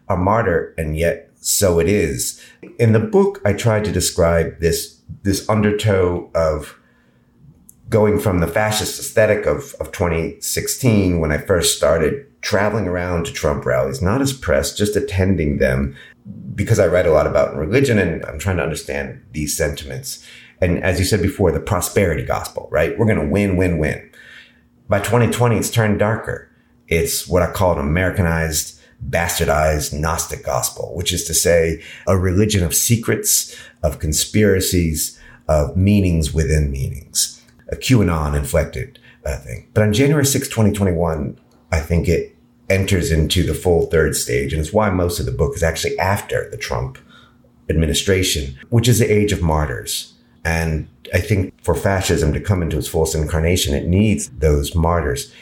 a 0.10 0.18
martyr, 0.18 0.74
and 0.78 0.98
yet 0.98 1.32
so 1.36 1.80
it 1.80 1.88
is. 1.88 2.42
In 2.80 2.94
the 2.94 3.00
book, 3.00 3.42
I 3.46 3.54
tried 3.54 3.86
to 3.86 3.92
describe 3.92 4.60
this 4.60 5.02
this 5.22 5.48
undertow 5.48 6.30
of 6.34 6.78
going 7.90 8.20
from 8.20 8.40
the 8.40 8.48
fascist 8.48 9.00
aesthetic 9.00 9.46
of, 9.46 9.76
of 9.76 9.92
2016 9.92 11.20
when 11.20 11.32
I 11.32 11.38
first 11.38 11.78
started 11.78 12.26
traveling 12.42 12.88
around 12.88 13.26
to 13.26 13.34
Trump 13.34 13.66
rallies, 13.66 14.02
not 14.02 14.22
as 14.22 14.34
press, 14.34 14.76
just 14.76 14.96
attending 14.96 15.60
them 15.60 15.96
because 16.56 16.80
I 16.80 16.88
write 16.88 17.06
a 17.06 17.12
lot 17.12 17.28
about 17.28 17.56
religion 17.56 18.00
and 18.00 18.26
I'm 18.26 18.40
trying 18.40 18.58
to 18.58 18.64
understand 18.64 19.24
these 19.32 19.56
sentiments. 19.56 20.26
And 20.62 20.84
as 20.84 21.00
you 21.00 21.06
said 21.06 21.22
before, 21.22 21.52
the 21.52 21.60
prosperity 21.60 22.24
gospel, 22.24 22.68
right? 22.72 22.98
We're 22.98 23.06
going 23.06 23.20
to 23.20 23.28
win, 23.28 23.58
win, 23.58 23.78
win. 23.78 24.10
By 24.88 25.00
2020, 25.00 25.58
it's 25.58 25.70
turned 25.70 26.00
darker. 26.00 26.50
It's 26.88 27.28
what 27.28 27.44
I 27.44 27.52
call 27.52 27.74
an 27.74 27.80
Americanized 27.80 28.75
bastardized 29.10 29.94
Gnostic 29.94 30.44
gospel, 30.44 30.94
which 30.96 31.14
is 31.14 31.24
to 31.26 31.34
say 31.34 31.82
a 32.08 32.18
religion 32.18 32.64
of 32.64 32.74
secrets, 32.74 33.56
of 33.84 34.00
conspiracies, 34.00 35.20
of 35.48 35.78
meanings 35.78 36.34
within 36.34 36.72
meanings, 36.72 37.42
a 37.70 37.76
QAnon 37.76 38.36
inflected 38.36 39.00
uh, 39.26 39.38
thing. 39.38 39.68
But 39.74 39.84
on 39.84 39.94
January 39.94 40.26
6, 40.26 40.48
2021, 40.48 41.40
I 41.72 41.80
think 41.80 42.08
it 42.08 42.36
enters 42.70 43.12
into 43.12 43.44
the 43.44 43.54
full 43.54 43.88
third 43.88 44.16
stage. 44.16 44.54
And 44.54 44.62
it's 44.62 44.74
why 44.74 44.90
most 44.90 45.20
of 45.20 45.26
the 45.26 45.32
book 45.32 45.56
is 45.56 45.64
actually 45.64 45.98
after 46.00 46.50
the 46.50 46.58
Trump 46.58 46.98
administration, 47.70 48.58
which 48.70 48.88
is 48.88 49.00
the 49.00 49.12
age 49.12 49.32
of 49.32 49.42
martyrs. 49.42 50.14
And 50.44 50.88
I 51.14 51.20
think 51.20 51.54
for 51.64 51.76
fascism 51.76 52.34
to 52.34 52.40
come 52.40 52.62
into 52.62 52.78
its 52.78 52.88
fullest 52.88 53.16
incarnation, 53.16 53.74
it 53.76 53.88
needs 53.88 54.30
those 54.30 54.76
martyrs. 54.76 55.34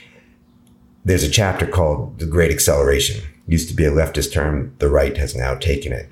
There's 1.05 1.23
a 1.23 1.29
chapter 1.29 1.65
called 1.65 2.19
The 2.19 2.25
Great 2.25 2.51
Acceleration, 2.51 3.23
used 3.47 3.69
to 3.69 3.75
be 3.75 3.85
a 3.85 3.91
leftist 3.91 4.33
term. 4.33 4.75
The 4.79 4.89
right 4.89 5.17
has 5.17 5.35
now 5.35 5.55
taken 5.55 5.93
it. 5.93 6.09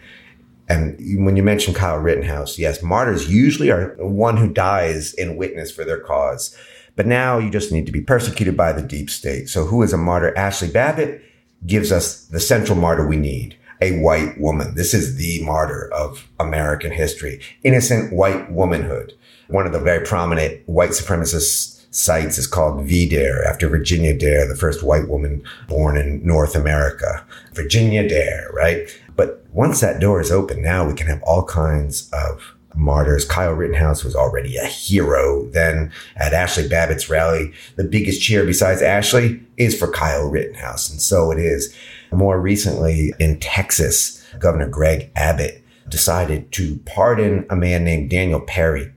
And 0.69 1.25
when 1.25 1.35
you 1.35 1.43
mention 1.43 1.73
Kyle 1.73 1.97
Rittenhouse, 1.97 2.57
yes, 2.57 2.81
martyrs 2.81 3.29
usually 3.29 3.69
are 3.71 3.95
one 3.97 4.37
who 4.37 4.53
dies 4.53 5.13
in 5.13 5.35
witness 5.35 5.71
for 5.71 5.83
their 5.83 5.99
cause. 5.99 6.55
But 6.95 7.07
now 7.07 7.39
you 7.39 7.49
just 7.49 7.71
need 7.71 7.85
to 7.87 7.91
be 7.91 8.01
persecuted 8.01 8.55
by 8.55 8.73
the 8.73 8.81
deep 8.81 9.09
state. 9.09 9.49
So 9.49 9.65
who 9.65 9.81
is 9.83 9.91
a 9.91 9.97
martyr? 9.97 10.33
Ashli 10.37 10.71
Babbitt 10.71 11.21
gives 11.65 11.91
us 11.91 12.25
the 12.25 12.39
central 12.39 12.77
martyr 12.77 13.05
we 13.05 13.17
need. 13.17 13.57
A 13.81 13.99
white 13.99 14.39
woman. 14.39 14.75
This 14.75 14.93
is 14.93 15.15
the 15.15 15.43
martyr 15.43 15.89
of 15.91 16.29
American 16.39 16.91
history. 16.91 17.41
Innocent 17.63 18.13
white 18.13 18.51
womanhood. 18.51 19.13
One 19.47 19.65
of 19.65 19.73
the 19.73 19.79
very 19.79 20.05
prominent 20.05 20.61
white 20.67 20.91
supremacist 20.91 21.80
sites 21.91 22.37
is 22.37 22.47
called 22.47 22.85
V-Dare 22.85 23.45
after 23.45 23.67
Virginia 23.67 24.17
Dare, 24.17 24.47
the 24.47 24.55
first 24.55 24.81
white 24.81 25.07
woman 25.07 25.43
born 25.67 25.97
in 25.97 26.25
North 26.25 26.55
America. 26.55 27.23
Virginia 27.53 28.07
Dare, 28.07 28.49
right? 28.53 28.89
But 29.15 29.45
once 29.51 29.81
that 29.81 29.99
door 29.99 30.21
is 30.21 30.31
open, 30.31 30.61
now 30.61 30.87
we 30.87 30.93
can 30.93 31.07
have 31.07 31.21
all 31.23 31.43
kinds 31.43 32.09
of 32.11 32.55
martyrs. 32.73 33.25
Kyle 33.25 33.51
Rittenhouse 33.51 34.03
was 34.03 34.15
already 34.15 34.55
a 34.55 34.65
hero 34.65 35.45
then 35.47 35.91
at 36.15 36.31
Ashli 36.31 36.69
Babbitt's 36.69 37.09
rally. 37.09 37.51
The 37.75 37.83
biggest 37.83 38.21
cheer 38.21 38.45
besides 38.45 38.81
Ashli 38.81 39.43
is 39.57 39.77
for 39.77 39.91
Kyle 39.91 40.27
Rittenhouse. 40.27 40.89
And 40.89 41.01
so 41.01 41.31
it 41.31 41.39
is. 41.39 41.75
More 42.13 42.39
recently 42.39 43.13
in 43.19 43.39
Texas, 43.39 44.25
Governor 44.39 44.67
Greg 44.67 45.11
Abbott 45.15 45.63
decided 45.89 46.51
to 46.53 46.77
pardon 46.85 47.45
a 47.49 47.55
man 47.55 47.83
named 47.83 48.09
Daniel 48.09 48.39
Perry 48.39 48.91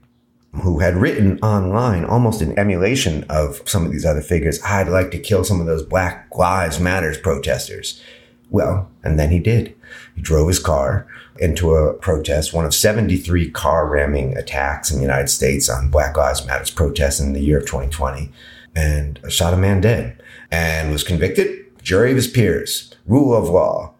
who 0.61 0.79
had 0.79 0.95
written 0.95 1.39
online 1.39 2.05
almost 2.05 2.41
in 2.41 2.57
emulation 2.57 3.25
of 3.29 3.61
some 3.65 3.85
of 3.85 3.91
these 3.91 4.05
other 4.05 4.21
figures, 4.21 4.61
I'd 4.63 4.87
like 4.87 5.11
to 5.11 5.19
kill 5.19 5.43
some 5.43 5.59
of 5.59 5.65
those 5.65 5.83
Black 5.83 6.27
Lives 6.35 6.79
Matters 6.79 7.17
protesters. 7.17 8.01
Well, 8.49 8.89
and 9.03 9.19
then 9.19 9.31
he 9.31 9.39
did. 9.39 9.75
He 10.15 10.21
drove 10.21 10.47
his 10.47 10.59
car 10.59 11.07
into 11.37 11.73
a 11.75 11.93
protest, 11.93 12.53
one 12.53 12.65
of 12.65 12.73
73 12.73 13.51
car 13.51 13.87
ramming 13.87 14.37
attacks 14.37 14.91
in 14.91 14.97
the 14.97 15.03
United 15.03 15.29
States 15.29 15.69
on 15.69 15.89
Black 15.89 16.15
Lives 16.15 16.45
Matters 16.45 16.71
protests 16.71 17.19
in 17.19 17.33
the 17.33 17.41
year 17.41 17.57
of 17.57 17.65
2020, 17.65 18.31
and 18.75 19.19
shot 19.29 19.53
a 19.53 19.57
man 19.57 19.81
dead 19.81 20.21
and 20.51 20.91
was 20.91 21.03
convicted. 21.03 21.65
Jury 21.81 22.11
of 22.11 22.15
his 22.15 22.27
peers, 22.27 22.93
rule 23.05 23.35
of 23.35 23.49
law. 23.49 23.93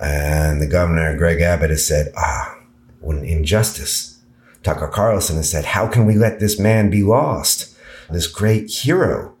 And 0.00 0.60
the 0.60 0.66
governor, 0.66 1.16
Greg 1.16 1.40
Abbott, 1.40 1.70
has 1.70 1.86
said, 1.86 2.12
ah, 2.16 2.58
what 3.00 3.16
an 3.16 3.24
injustice 3.24 4.13
Tucker 4.64 4.88
Carlson 4.88 5.36
has 5.36 5.50
said, 5.50 5.64
how 5.64 5.86
can 5.86 6.06
we 6.06 6.14
let 6.14 6.40
this 6.40 6.58
man 6.58 6.90
be 6.90 7.02
lost? 7.02 7.76
This 8.10 8.26
great 8.26 8.70
hero. 8.70 9.34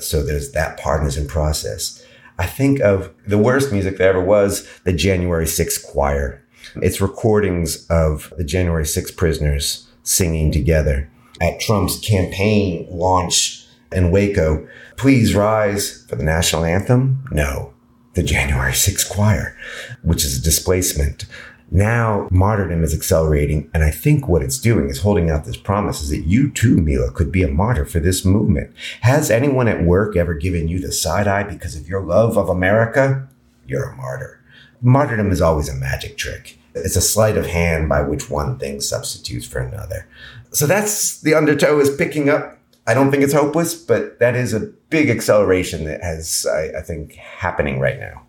So 0.00 0.22
there's 0.22 0.52
that 0.52 0.78
partisan 0.78 1.26
process. 1.26 2.04
I 2.38 2.46
think 2.46 2.80
of 2.80 3.14
the 3.26 3.38
worst 3.38 3.72
music 3.72 3.98
that 3.98 4.08
ever 4.08 4.22
was 4.22 4.68
the 4.84 4.92
January 4.92 5.46
6th 5.46 5.84
choir. 5.86 6.42
It's 6.76 7.00
recordings 7.00 7.86
of 7.88 8.32
the 8.36 8.44
January 8.44 8.84
6th 8.84 9.16
prisoners 9.16 9.88
singing 10.02 10.50
together 10.50 11.08
at 11.40 11.60
Trump's 11.60 12.00
campaign 12.00 12.88
launch 12.90 13.64
in 13.92 14.10
Waco. 14.10 14.66
Please 14.96 15.34
rise 15.34 16.04
for 16.08 16.16
the 16.16 16.24
national 16.24 16.64
anthem. 16.64 17.24
No, 17.30 17.72
the 18.14 18.22
January 18.24 18.72
6th 18.72 19.08
choir, 19.08 19.56
which 20.02 20.24
is 20.24 20.36
a 20.36 20.42
displacement 20.42 21.26
now 21.70 22.28
martyrdom 22.30 22.84
is 22.84 22.94
accelerating. 22.94 23.70
And 23.74 23.82
I 23.82 23.90
think 23.90 24.28
what 24.28 24.42
it's 24.42 24.58
doing 24.58 24.88
is 24.88 25.00
holding 25.00 25.30
out 25.30 25.44
this 25.44 25.56
promise 25.56 26.02
is 26.02 26.10
that 26.10 26.26
you 26.26 26.50
too, 26.50 26.76
Mila, 26.76 27.10
could 27.10 27.32
be 27.32 27.42
a 27.42 27.48
martyr 27.48 27.84
for 27.84 28.00
this 28.00 28.24
movement. 28.24 28.72
Has 29.00 29.30
anyone 29.30 29.68
at 29.68 29.84
work 29.84 30.16
ever 30.16 30.34
given 30.34 30.68
you 30.68 30.78
the 30.78 30.92
side 30.92 31.26
eye 31.26 31.42
because 31.42 31.76
of 31.76 31.88
your 31.88 32.02
love 32.02 32.36
of 32.36 32.48
America? 32.48 33.28
You're 33.66 33.90
a 33.90 33.96
martyr. 33.96 34.40
Martyrdom 34.82 35.30
is 35.30 35.40
always 35.40 35.68
a 35.68 35.74
magic 35.74 36.16
trick. 36.16 36.58
It's 36.74 36.96
a 36.96 37.00
sleight 37.00 37.36
of 37.36 37.46
hand 37.46 37.88
by 37.88 38.02
which 38.02 38.28
one 38.28 38.58
thing 38.58 38.80
substitutes 38.80 39.46
for 39.46 39.60
another. 39.60 40.06
So 40.50 40.66
that's 40.66 41.20
the 41.20 41.34
undertow 41.34 41.78
is 41.80 41.94
picking 41.94 42.28
up. 42.28 42.58
I 42.86 42.94
don't 42.94 43.10
think 43.10 43.22
it's 43.22 43.32
hopeless, 43.32 43.74
but 43.74 44.18
that 44.18 44.36
is 44.36 44.52
a 44.52 44.60
big 44.90 45.08
acceleration 45.08 45.84
that 45.84 46.02
has, 46.02 46.46
I, 46.46 46.78
I 46.78 46.82
think, 46.82 47.14
happening 47.14 47.80
right 47.80 47.98
now. 47.98 48.22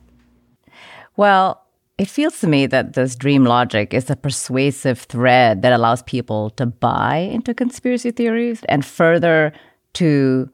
Well, 1.18 1.65
it 1.98 2.10
feels 2.10 2.40
to 2.42 2.48
me 2.48 2.66
that 2.66 2.94
this 2.94 3.16
dream 3.16 3.46
logic 3.46 3.94
is 3.94 4.10
a 4.10 4.16
persuasive 4.16 5.00
thread 5.00 5.62
that 5.62 5.72
allows 5.72 6.04
people 6.04 6.50
to 6.52 6.66
buy 6.66 7.18
into 7.18 7.54
conspiracy 7.54 8.12
theories 8.12 8.64
and 8.68 8.86
further 8.86 9.54
to 9.94 10.50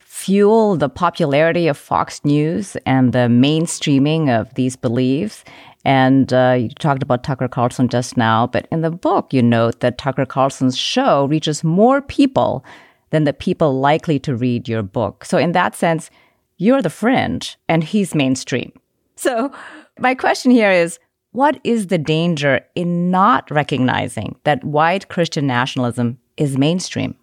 fuel 0.00 0.76
the 0.76 0.88
popularity 0.88 1.66
of 1.66 1.76
Fox 1.76 2.24
News 2.24 2.76
and 2.86 3.12
the 3.12 3.28
mainstreaming 3.28 4.28
of 4.28 4.54
these 4.54 4.76
beliefs. 4.76 5.44
And 5.84 6.32
uh, 6.32 6.56
you 6.60 6.68
talked 6.70 7.02
about 7.02 7.24
Tucker 7.24 7.48
Carlson 7.48 7.88
just 7.88 8.16
now, 8.16 8.46
but 8.46 8.66
in 8.70 8.80
the 8.80 8.90
book, 8.90 9.32
you 9.32 9.42
note 9.42 9.80
that 9.80 9.98
Tucker 9.98 10.26
Carlson's 10.26 10.76
show 10.76 11.26
reaches 11.26 11.62
more 11.62 12.00
people 12.00 12.64
than 13.10 13.24
the 13.24 13.32
people 13.32 13.78
likely 13.78 14.18
to 14.20 14.34
read 14.34 14.68
your 14.68 14.82
book. 14.82 15.24
So, 15.24 15.38
in 15.38 15.52
that 15.52 15.76
sense, 15.76 16.10
you're 16.56 16.82
the 16.82 16.90
fringe 16.90 17.56
and 17.68 17.84
he's 17.84 18.14
mainstream. 18.14 18.72
So, 19.16 19.52
my 19.98 20.14
question 20.14 20.50
here 20.50 20.70
is 20.70 20.98
what 21.32 21.60
is 21.64 21.88
the 21.88 21.98
danger 21.98 22.60
in 22.74 23.10
not 23.10 23.50
recognizing 23.50 24.36
that 24.44 24.64
white 24.64 25.08
Christian 25.08 25.46
nationalism 25.46 26.18
is 26.36 26.56
mainstream? 26.56 27.14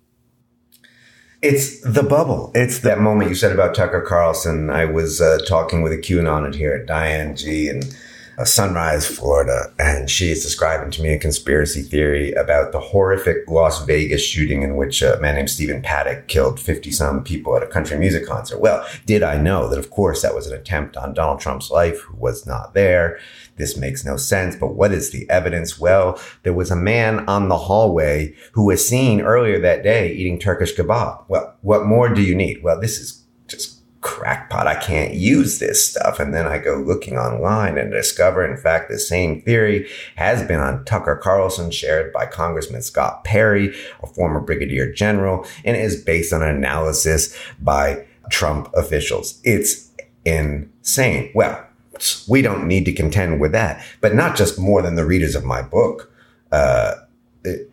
It's 1.41 1.81
the 1.81 2.03
bubble. 2.03 2.51
It's 2.55 2.79
that 2.79 2.99
moment 2.99 3.29
you 3.29 3.35
said 3.35 3.51
about 3.51 3.75
Tucker 3.75 4.01
Carlson. 4.01 4.69
I 4.69 4.85
was 4.85 5.19
uh, 5.19 5.39
talking 5.47 5.81
with 5.81 5.91
a 5.91 5.97
QAnon 5.97 6.55
here 6.55 6.73
at 6.73 6.85
Diane 6.85 7.35
G 7.35 7.67
and 7.67 7.83
Sunrise, 8.43 9.05
Florida, 9.05 9.71
and 9.77 10.09
she 10.09 10.31
is 10.31 10.43
describing 10.43 10.89
to 10.91 11.03
me 11.03 11.13
a 11.13 11.19
conspiracy 11.19 11.81
theory 11.81 12.31
about 12.33 12.71
the 12.71 12.79
horrific 12.79 13.47
Las 13.47 13.85
Vegas 13.85 14.23
shooting 14.23 14.63
in 14.63 14.75
which 14.75 15.01
a 15.03 15.19
man 15.19 15.35
named 15.35 15.51
Stephen 15.51 15.81
Paddock 15.83 16.27
killed 16.27 16.59
50 16.59 16.91
some 16.91 17.23
people 17.23 17.55
at 17.55 17.63
a 17.63 17.67
country 17.67 17.97
music 17.97 18.25
concert. 18.25 18.59
Well, 18.59 18.85
did 19.05 19.21
I 19.21 19.37
know 19.37 19.69
that, 19.69 19.77
of 19.77 19.91
course, 19.91 20.23
that 20.23 20.33
was 20.33 20.47
an 20.47 20.57
attempt 20.57 20.97
on 20.97 21.13
Donald 21.13 21.39
Trump's 21.39 21.69
life, 21.69 22.01
who 22.01 22.17
was 22.17 22.45
not 22.47 22.73
there. 22.73 23.19
This 23.57 23.77
makes 23.77 24.03
no 24.03 24.17
sense. 24.17 24.55
But 24.55 24.73
what 24.73 24.91
is 24.91 25.11
the 25.11 25.29
evidence? 25.29 25.79
Well, 25.79 26.19
there 26.41 26.53
was 26.53 26.71
a 26.71 26.75
man 26.75 27.27
on 27.29 27.49
the 27.49 27.57
hallway 27.57 28.33
who 28.53 28.65
was 28.65 28.87
seen 28.87 29.21
earlier 29.21 29.59
that 29.59 29.83
day 29.83 30.11
eating 30.11 30.39
Turkish 30.39 30.75
kebab. 30.75 31.23
Well, 31.27 31.55
what 31.61 31.85
more 31.85 32.09
do 32.09 32.21
you 32.21 32.35
need? 32.35 32.63
Well, 32.63 32.81
this 32.81 32.99
is 32.99 33.22
crackpot. 34.03 34.67
I 34.67 34.75
can't 34.75 35.15
use 35.15 35.57
this 35.57 35.89
stuff. 35.89 36.19
And 36.19 36.33
then 36.33 36.45
I 36.45 36.59
go 36.59 36.75
looking 36.75 37.17
online 37.17 37.77
and 37.77 37.91
discover, 37.91 38.45
in 38.45 38.57
fact, 38.57 38.89
the 38.89 38.99
same 38.99 39.41
theory 39.41 39.89
has 40.15 40.47
been 40.47 40.59
on 40.59 40.85
Tucker 40.85 41.15
Carlson, 41.15 41.71
shared 41.71 42.13
by 42.13 42.27
Congressman 42.27 42.83
Scott 42.83 43.23
Perry, 43.23 43.73
a 44.03 44.07
former 44.07 44.39
brigadier 44.39 44.91
general, 44.91 45.47
and 45.65 45.75
is 45.75 46.03
based 46.03 46.31
on 46.31 46.43
an 46.43 46.55
analysis 46.55 47.35
by 47.59 48.05
Trump 48.29 48.69
officials. 48.75 49.39
It's 49.43 49.89
insane. 50.25 51.31
Well, 51.33 51.65
we 52.27 52.41
don't 52.41 52.67
need 52.67 52.85
to 52.85 52.93
contend 52.93 53.39
with 53.39 53.53
that, 53.53 53.83
but 54.01 54.13
not 54.13 54.35
just 54.35 54.59
more 54.59 54.81
than 54.81 54.95
the 54.95 55.05
readers 55.05 55.35
of 55.35 55.45
my 55.45 55.61
book, 55.61 56.11
uh, 56.51 56.95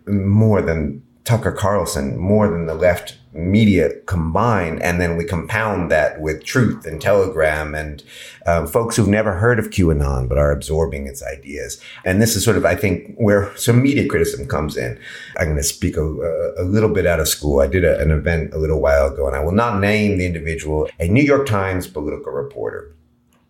more 0.06 0.62
than 0.62 1.02
Tucker 1.30 1.52
Carlson, 1.52 2.18
more 2.18 2.48
than 2.48 2.66
the 2.66 2.74
left 2.74 3.16
media 3.32 3.90
combined. 4.06 4.82
And 4.82 5.00
then 5.00 5.16
we 5.16 5.24
compound 5.24 5.88
that 5.92 6.20
with 6.20 6.42
truth 6.42 6.84
and 6.84 7.00
telegram 7.00 7.72
and 7.72 8.02
um, 8.46 8.66
folks 8.66 8.96
who've 8.96 9.06
never 9.06 9.34
heard 9.34 9.60
of 9.60 9.70
QAnon, 9.70 10.28
but 10.28 10.38
are 10.38 10.50
absorbing 10.50 11.06
its 11.06 11.22
ideas. 11.22 11.80
And 12.04 12.20
this 12.20 12.34
is 12.34 12.44
sort 12.44 12.56
of, 12.56 12.64
I 12.64 12.74
think, 12.74 13.14
where 13.14 13.56
some 13.56 13.80
media 13.80 14.08
criticism 14.08 14.48
comes 14.48 14.76
in. 14.76 14.98
I'm 15.36 15.44
going 15.44 15.56
to 15.56 15.62
speak 15.62 15.96
a, 15.96 16.02
a, 16.02 16.64
little 16.64 16.92
bit 16.92 17.06
out 17.06 17.20
of 17.20 17.28
school. 17.28 17.60
I 17.60 17.68
did 17.68 17.84
a, 17.84 18.00
an 18.00 18.10
event 18.10 18.52
a 18.52 18.58
little 18.58 18.80
while 18.80 19.06
ago, 19.06 19.28
and 19.28 19.36
I 19.36 19.40
will 19.44 19.52
not 19.52 19.78
name 19.78 20.18
the 20.18 20.26
individual, 20.26 20.88
a 20.98 21.06
New 21.06 21.22
York 21.22 21.46
Times 21.46 21.86
political 21.86 22.32
reporter 22.32 22.92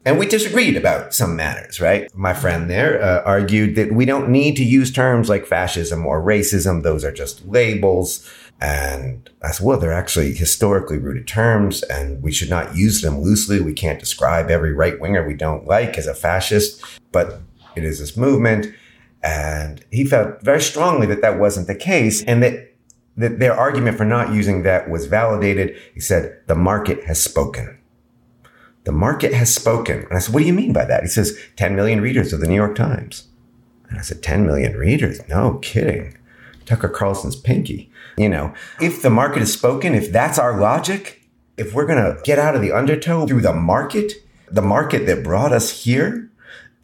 and 0.05 0.19
we 0.19 0.27
disagreed 0.27 0.77
about 0.77 1.13
some 1.13 1.37
matters, 1.37 1.81
right? 1.81 2.15
My 2.17 2.33
friend 2.33 2.71
there 2.71 3.03
uh, 3.03 3.23
argued 3.25 3.77
that 3.77 3.93
we 3.93 4.07
don't 4.07 4.31
need 4.31 4.57
to 4.57 4.65
use 4.65 4.91
terms 4.91 5.29
like 5.29 5.47
fascism 5.47 6.07
or 6.07 6.23
racism. 6.23 6.83
Those 6.83 7.05
are 7.05 7.13
just 7.13 7.47
labels. 7.47 8.29
And 8.63 9.29
I 9.43 9.51
said, 9.51 9.67
well, 9.67 9.79
they're 9.79 9.93
actually 9.93 10.33
historically 10.35 10.99
rooted 10.99 11.27
terms 11.27 11.83
and 11.85 12.23
we 12.23 12.33
should 12.33 12.49
not 12.49 12.75
use 12.75 13.03
them 13.03 13.21
loosely. 13.21 13.61
We 13.61 13.75
can't 13.75 14.01
describe 14.01 14.51
every 14.51 14.73
right 14.73 14.99
winger 14.99 15.27
we 15.27 15.35
don't 15.35 15.67
like 15.67 15.99
as 15.99 16.07
a 16.07 16.15
fascist, 16.15 16.83
but 17.13 17.43
it 17.77 17.85
is 17.85 17.99
this 17.99 18.17
movement. 18.17 18.75
And 19.23 19.85
he 19.91 20.05
felt 20.07 20.43
very 20.43 20.63
strongly 20.63 21.07
that 21.09 21.21
that 21.21 21.39
wasn't 21.39 21.67
the 21.67 21.75
case 21.75 22.23
and 22.25 22.43
that, 22.43 22.75
that 23.19 23.39
their 23.39 23.55
argument 23.55 23.99
for 23.99 24.07
not 24.07 24.33
using 24.33 24.63
that 24.63 24.89
was 24.89 25.07
validated. 25.07 25.77
He 25.93 26.01
said, 26.01 26.41
the 26.47 26.55
market 26.55 27.05
has 27.05 27.23
spoken 27.23 27.80
the 28.85 28.93
market 28.93 29.33
has 29.33 29.55
spoken. 29.55 30.01
And 30.01 30.13
I 30.13 30.19
said, 30.19 30.35
what 30.35 30.41
do 30.41 30.47
you 30.47 30.53
mean 30.53 30.73
by 30.73 30.85
that? 30.85 31.03
He 31.03 31.09
says, 31.09 31.39
10 31.57 31.77
million 31.77 32.01
readers 32.01 32.33
of 32.33 32.41
the 32.41 32.47
New 32.47 32.55
York 32.55 32.75
Times. 32.75 33.29
And 33.89 33.99
I 33.99 34.03
said, 34.03 34.23
10 34.23 34.47
million 34.47 34.77
readers? 34.77 35.21
No 35.29 35.59
kidding. 35.59 36.17
Tucker 36.65 36.89
Carlson's 36.89 37.37
pinky. 37.37 37.91
You 38.17 38.29
know, 38.29 38.55
if 38.81 39.03
the 39.03 39.11
market 39.11 39.41
has 39.41 39.53
spoken, 39.53 39.95
if 39.95 40.13
that's 40.13 40.39
our 40.39 40.59
logic, 40.61 41.29
if 41.57 41.75
we're 41.75 41.87
going 41.87 42.03
to 42.03 42.21
get 42.23 42.39
out 42.39 42.55
of 42.55 42.63
the 42.63 42.73
undertow 42.73 43.27
through 43.27 43.41
the 43.43 43.53
market, 43.53 44.13
the 44.51 44.63
market 44.63 45.07
that 45.07 45.25
brought 45.25 45.53
us 45.53 45.85
here, 45.85 46.30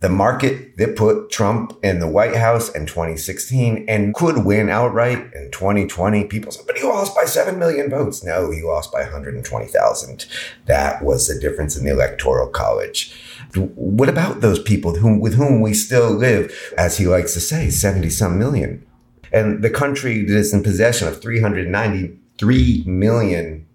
the 0.07 0.13
market 0.13 0.77
that 0.77 0.95
put 0.95 1.31
Trump 1.33 1.77
in 1.83 1.99
the 1.99 2.07
White 2.07 2.37
House 2.37 2.71
in 2.71 2.87
2016 2.87 3.87
and 3.89 4.15
could 4.15 4.45
win 4.45 4.69
outright 4.69 5.19
in 5.35 5.51
2020. 5.51 6.27
People 6.27 6.53
said, 6.53 6.65
but 6.65 6.79
he 6.79 6.85
lost 6.85 7.13
by 7.17 7.25
7 7.25 7.59
million 7.59 7.91
votes. 7.91 8.23
No, 8.23 8.53
he 8.53 8.63
lost 8.63 8.93
by 8.93 9.01
120,000. 9.01 10.27
That 10.67 11.03
was 11.03 11.27
the 11.27 11.41
difference 11.41 11.77
in 11.77 11.85
the 11.85 11.91
Electoral 11.91 12.49
College. 12.49 13.17
What 13.57 14.09
about 14.09 14.43
those 14.43 14.63
people 14.63 14.95
whom, 14.95 15.19
with 15.19 15.35
whom 15.35 15.61
we 15.61 15.75
still 15.75 16.13
live, 16.13 16.55
as 16.79 16.99
he 16.99 17.09
likes 17.09 17.35
to 17.35 17.41
say, 17.41 17.69
70 17.69 18.09
some 18.11 18.39
million? 18.39 18.87
And 19.33 19.65
the 19.65 19.71
country 19.71 20.25
that 20.25 20.37
is 20.37 20.55
in 20.55 20.63
possession 20.63 21.09
of 21.09 21.21
393 21.21 22.85
million 22.87 23.67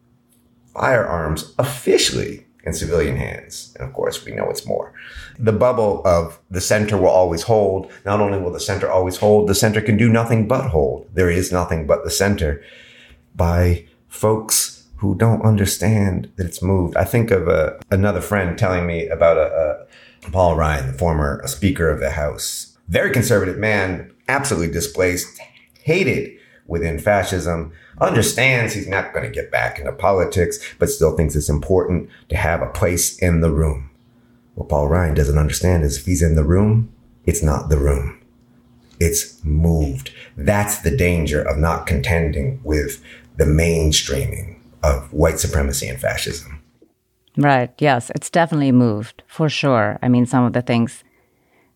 firearms 0.74 1.54
officially 1.60 2.46
in 2.64 2.74
civilian 2.74 3.16
hands. 3.16 3.76
And 3.80 3.88
of 3.88 3.94
course, 3.94 4.24
we 4.24 4.34
know 4.34 4.50
it's 4.50 4.66
more. 4.66 4.94
The 5.40 5.52
bubble 5.52 6.02
of 6.06 6.40
the 6.50 6.62
center 6.62 6.98
will 6.98 7.08
always 7.08 7.44
hold. 7.44 7.92
Not 8.06 8.22
only 8.22 8.40
will 8.40 8.52
the 8.52 8.60
center 8.60 8.90
always 8.90 9.18
hold, 9.18 9.48
the 9.48 9.56
center 9.56 9.82
can 9.82 9.98
do 9.98 10.10
nothing 10.10 10.48
but 10.48 10.70
hold. 10.70 11.10
There 11.14 11.30
is 11.30 11.52
nothing 11.52 11.88
but 11.88 12.04
the 12.04 12.12
center 12.12 12.64
by 13.36 13.86
folks 14.08 14.88
who 14.98 15.16
don't 15.16 15.42
understand 15.42 16.32
that 16.36 16.46
it's 16.46 16.62
moved. 16.62 16.96
I 16.96 17.06
think 17.06 17.32
of 17.32 17.48
uh, 17.48 17.74
another 17.90 18.22
friend 18.22 18.58
telling 18.58 18.86
me 18.86 19.08
about 19.08 19.38
a, 19.38 19.88
a 20.24 20.30
Paul 20.30 20.56
Ryan, 20.56 20.92
the 20.92 20.98
former 20.98 21.42
Speaker 21.48 21.90
of 21.90 22.00
the 22.00 22.12
House, 22.12 22.78
very 22.88 23.10
conservative 23.10 23.58
man, 23.58 24.12
absolutely 24.28 24.72
displaced, 24.72 25.40
hated 25.82 26.38
within 26.68 27.00
fascism, 27.00 27.72
understands 28.00 28.74
he's 28.74 28.88
not 28.88 29.14
going 29.14 29.26
to 29.26 29.32
get 29.32 29.52
back 29.52 29.80
into 29.80 29.92
politics, 29.92 30.60
but 30.80 30.90
still 30.90 31.16
thinks 31.16 31.36
it's 31.36 31.50
important 31.50 32.10
to 32.30 32.36
have 32.36 32.62
a 32.62 32.70
place 32.70 33.18
in 33.20 33.42
the 33.42 33.52
room. 33.52 33.90
What 34.56 34.70
Paul 34.70 34.88
Ryan 34.88 35.14
doesn't 35.14 35.38
understand 35.38 35.84
is 35.84 35.98
if 35.98 36.06
he's 36.06 36.22
in 36.22 36.36
the 36.36 36.44
room, 36.44 36.92
it's 37.26 37.44
not 37.44 37.70
the 37.70 37.78
room. 37.78 38.20
It's 39.00 39.44
moved. 39.44 40.12
That's 40.38 40.80
the 40.80 40.96
danger 40.96 41.42
of 41.42 41.58
not 41.58 41.88
contending 41.88 42.62
with 42.64 43.04
the 43.38 43.46
mainstreaming 43.46 44.60
of 44.84 45.12
white 45.12 45.40
supremacy 45.40 45.88
and 45.88 46.00
fascism. 46.00 46.62
Right. 47.38 47.72
Yes. 47.80 48.12
It's 48.14 48.30
definitely 48.30 48.72
moved 48.72 49.24
for 49.28 49.50
sure. 49.50 49.98
I 50.02 50.10
mean, 50.10 50.26
some 50.26 50.44
of 50.44 50.54
the 50.54 50.62
things 50.62 51.04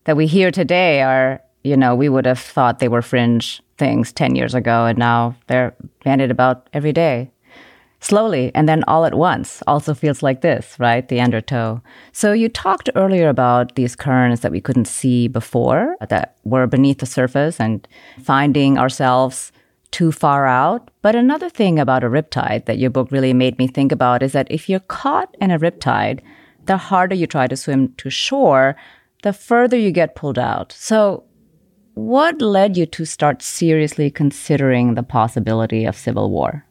that 0.04 0.16
we 0.16 0.26
hear 0.26 0.50
today 0.50 1.02
are, 1.02 1.40
you 1.64 1.76
know, 1.76 1.94
we 1.94 2.08
would 2.08 2.26
have 2.26 2.38
thought 2.38 2.78
they 2.78 2.88
were 2.88 3.02
fringe 3.02 3.62
things 3.78 4.12
10 4.12 4.34
years 4.34 4.54
ago, 4.54 4.86
and 4.86 4.98
now 4.98 5.36
they're 5.46 5.74
bandied 6.04 6.30
about 6.30 6.68
every 6.72 6.92
day. 6.92 7.30
Slowly 8.00 8.52
and 8.54 8.68
then 8.68 8.84
all 8.84 9.04
at 9.04 9.14
once 9.14 9.62
also 9.66 9.94
feels 9.94 10.22
like 10.22 10.42
this, 10.42 10.76
right? 10.78 11.08
The 11.08 11.20
undertow. 11.20 11.82
So 12.12 12.32
you 12.32 12.48
talked 12.48 12.90
earlier 12.94 13.28
about 13.28 13.74
these 13.74 13.96
currents 13.96 14.42
that 14.42 14.52
we 14.52 14.60
couldn't 14.60 14.84
see 14.84 15.28
before, 15.28 15.96
that 16.08 16.36
were 16.44 16.66
beneath 16.66 16.98
the 16.98 17.06
surface 17.06 17.58
and 17.58 17.88
finding 18.22 18.78
ourselves 18.78 19.50
too 19.90 20.12
far 20.12 20.46
out. 20.46 20.90
But 21.00 21.16
another 21.16 21.48
thing 21.48 21.78
about 21.78 22.04
a 22.04 22.08
riptide 22.08 22.66
that 22.66 22.78
your 22.78 22.90
book 22.90 23.10
really 23.10 23.32
made 23.32 23.58
me 23.58 23.66
think 23.66 23.92
about 23.92 24.22
is 24.22 24.32
that 24.32 24.46
if 24.50 24.68
you're 24.68 24.80
caught 24.80 25.34
in 25.40 25.50
a 25.50 25.58
riptide, 25.58 26.20
the 26.66 26.76
harder 26.76 27.14
you 27.14 27.26
try 27.26 27.46
to 27.46 27.56
swim 27.56 27.94
to 27.94 28.10
shore, 28.10 28.76
the 29.22 29.32
further 29.32 29.76
you 29.76 29.90
get 29.90 30.14
pulled 30.14 30.38
out. 30.38 30.70
So 30.72 31.24
what 31.96 32.42
led 32.42 32.76
you 32.76 32.84
to 32.84 33.06
start 33.06 33.40
seriously 33.40 34.10
considering 34.10 34.94
the 34.94 35.02
possibility 35.02 35.86
of 35.86 35.96
civil 35.96 36.30
war? 36.30 36.66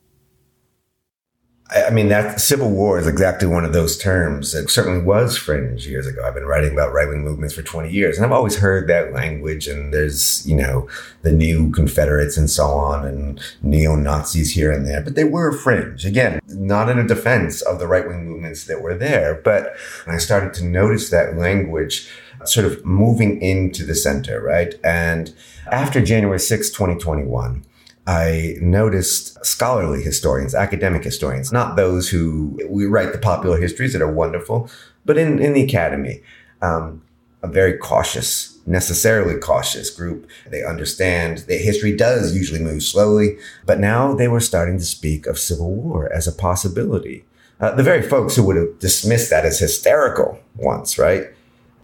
I 1.72 1.90
mean, 1.90 2.10
that 2.10 2.40
civil 2.40 2.70
war 2.70 3.00
is 3.00 3.08
exactly 3.08 3.48
one 3.48 3.66
of 3.66 3.74
those 3.74 3.98
terms. 3.98 4.54
It 4.54 4.70
certainly 4.70 5.04
was 5.04 5.36
fringe 5.36 5.88
years 5.88 6.06
ago. 6.06 6.24
I've 6.24 6.36
been 6.36 6.46
writing 6.46 6.74
about 6.74 6.94
right 6.94 7.08
wing 7.08 7.24
movements 7.24 7.56
for 7.56 7.64
20 7.64 7.90
years, 7.90 8.18
and 8.18 8.26
I've 8.26 8.32
always 8.32 8.58
heard 8.58 8.88
that 8.88 9.14
language. 9.14 9.68
And 9.68 9.92
there's, 9.92 10.46
you 10.48 10.56
know, 10.56 10.88
the 11.24 11.32
new 11.32 11.72
Confederates 11.72 12.38
and 12.38 12.48
so 12.48 12.68
on, 12.68 13.08
and 13.08 13.42
neo 13.64 13.96
Nazis 13.96 14.52
here 14.52 14.72
and 14.72 14.86
there, 14.86 15.02
but 15.02 15.16
they 15.16 15.24
were 15.24 15.52
fringe. 15.52 16.06
Again, 16.06 16.40
not 16.50 16.88
in 16.88 17.00
a 17.00 17.08
defense 17.08 17.64
of 17.64 17.80
the 17.80 17.88
right 17.88 18.08
wing 18.08 18.30
movements 18.30 18.66
that 18.66 18.84
were 18.84 18.96
there, 18.96 19.42
but 19.44 19.76
I 20.06 20.18
started 20.18 20.54
to 20.56 20.66
notice 20.66 21.10
that 21.10 21.36
language 21.36 22.08
sort 22.47 22.65
of 22.65 22.84
moving 22.86 23.41
into 23.41 23.86
the 23.86 23.95
center, 23.95 24.41
right? 24.41 24.73
And 24.84 25.34
after 25.71 26.03
January 26.03 26.39
6, 26.39 26.69
2021, 26.69 27.65
I 28.08 28.55
noticed 28.62 29.43
scholarly 29.43 30.03
historians, 30.03 30.53
academic 30.53 31.03
historians, 31.03 31.51
not 31.51 31.75
those 31.75 32.10
who 32.10 32.60
we 32.69 32.86
write 32.86 33.13
the 33.13 33.17
popular 33.17 33.60
histories 33.60 33.93
that 33.93 34.01
are 34.01 34.12
wonderful, 34.12 34.69
but 35.05 35.17
in, 35.17 35.39
in 35.39 35.53
the 35.53 35.63
academy, 35.63 36.21
um, 36.62 37.01
a 37.41 37.47
very 37.47 37.77
cautious, 37.77 38.60
necessarily 38.65 39.39
cautious 39.39 39.89
group. 39.89 40.29
They 40.49 40.63
understand 40.63 41.39
that 41.39 41.62
history 41.62 41.95
does 41.95 42.36
usually 42.36 42.60
move 42.62 42.84
slowly, 42.84 43.38
but 43.65 43.79
now 43.79 44.13
they 44.13 44.27
were 44.27 44.39
starting 44.39 44.77
to 44.77 44.86
speak 44.86 45.25
of 45.25 45.39
civil 45.39 45.73
war 45.73 46.12
as 46.12 46.27
a 46.27 46.31
possibility. 46.31 47.25
Uh, 47.60 47.73
the 47.73 47.84
very 47.84 48.01
folks 48.01 48.36
who 48.36 48.43
would 48.43 48.58
have 48.58 48.79
dismissed 48.79 49.29
that 49.29 49.45
as 49.45 49.60
hysterical 49.60 50.39
once, 50.55 50.97
right? 50.97 51.27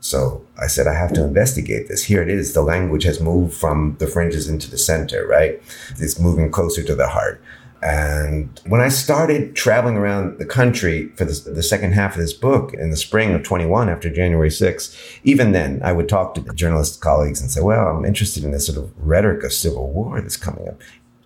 So 0.01 0.43
I 0.59 0.67
said, 0.67 0.87
I 0.87 0.95
have 0.95 1.13
to 1.13 1.23
investigate 1.23 1.87
this. 1.87 2.03
Here 2.03 2.23
it 2.23 2.27
is. 2.27 2.53
The 2.53 2.63
language 2.63 3.03
has 3.03 3.21
moved 3.21 3.53
from 3.53 3.95
the 3.99 4.07
fringes 4.07 4.49
into 4.49 4.69
the 4.69 4.77
center, 4.77 5.25
right? 5.27 5.61
It's 5.99 6.19
moving 6.19 6.51
closer 6.51 6.83
to 6.83 6.95
the 6.95 7.07
heart. 7.07 7.41
And 7.83 8.59
when 8.67 8.81
I 8.81 8.89
started 8.89 9.55
traveling 9.55 9.97
around 9.97 10.39
the 10.39 10.45
country 10.45 11.09
for 11.15 11.25
the, 11.25 11.63
second 11.63 11.93
half 11.93 12.15
of 12.15 12.21
this 12.21 12.33
book 12.33 12.73
in 12.73 12.91
the 12.91 12.97
spring 12.97 13.33
of 13.33 13.43
21 13.43 13.89
after 13.89 14.09
January 14.09 14.49
6th, 14.49 15.19
even 15.23 15.51
then 15.51 15.81
I 15.83 15.91
would 15.91 16.09
talk 16.09 16.35
to 16.35 16.41
journalist 16.53 17.01
colleagues 17.01 17.41
and 17.41 17.49
say, 17.49 17.61
well, 17.61 17.87
I'm 17.87 18.05
interested 18.05 18.43
in 18.43 18.51
this 18.51 18.67
sort 18.67 18.77
of 18.77 18.91
rhetoric 18.97 19.43
of 19.43 19.53
civil 19.53 19.91
war 19.91 20.21
that's 20.21 20.37
coming 20.37 20.67
up. 20.67 20.79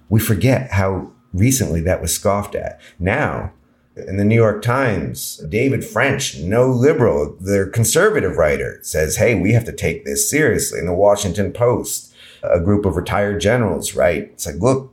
We 0.07 0.19
forget 0.19 0.71
how 0.71 1.11
recently 1.33 1.81
that 1.81 2.01
was 2.01 2.13
scoffed 2.13 2.55
at. 2.55 2.79
Now, 2.99 3.51
in 3.95 4.17
the 4.17 4.25
New 4.25 4.35
York 4.35 4.61
Times, 4.61 5.37
David 5.49 5.83
French, 5.85 6.37
no 6.39 6.69
liberal, 6.69 7.37
the 7.39 7.69
conservative 7.73 8.37
writer, 8.37 8.79
says, 8.81 9.15
hey, 9.15 9.35
we 9.35 9.53
have 9.53 9.65
to 9.65 9.71
take 9.71 10.03
this 10.03 10.29
seriously. 10.29 10.79
In 10.79 10.85
the 10.85 10.93
Washington 10.93 11.53
Post, 11.53 12.13
a 12.43 12.59
group 12.59 12.85
of 12.85 12.97
retired 12.97 13.39
generals 13.39 13.95
write, 13.95 14.31
it's 14.33 14.45
like, 14.45 14.57
look, 14.57 14.91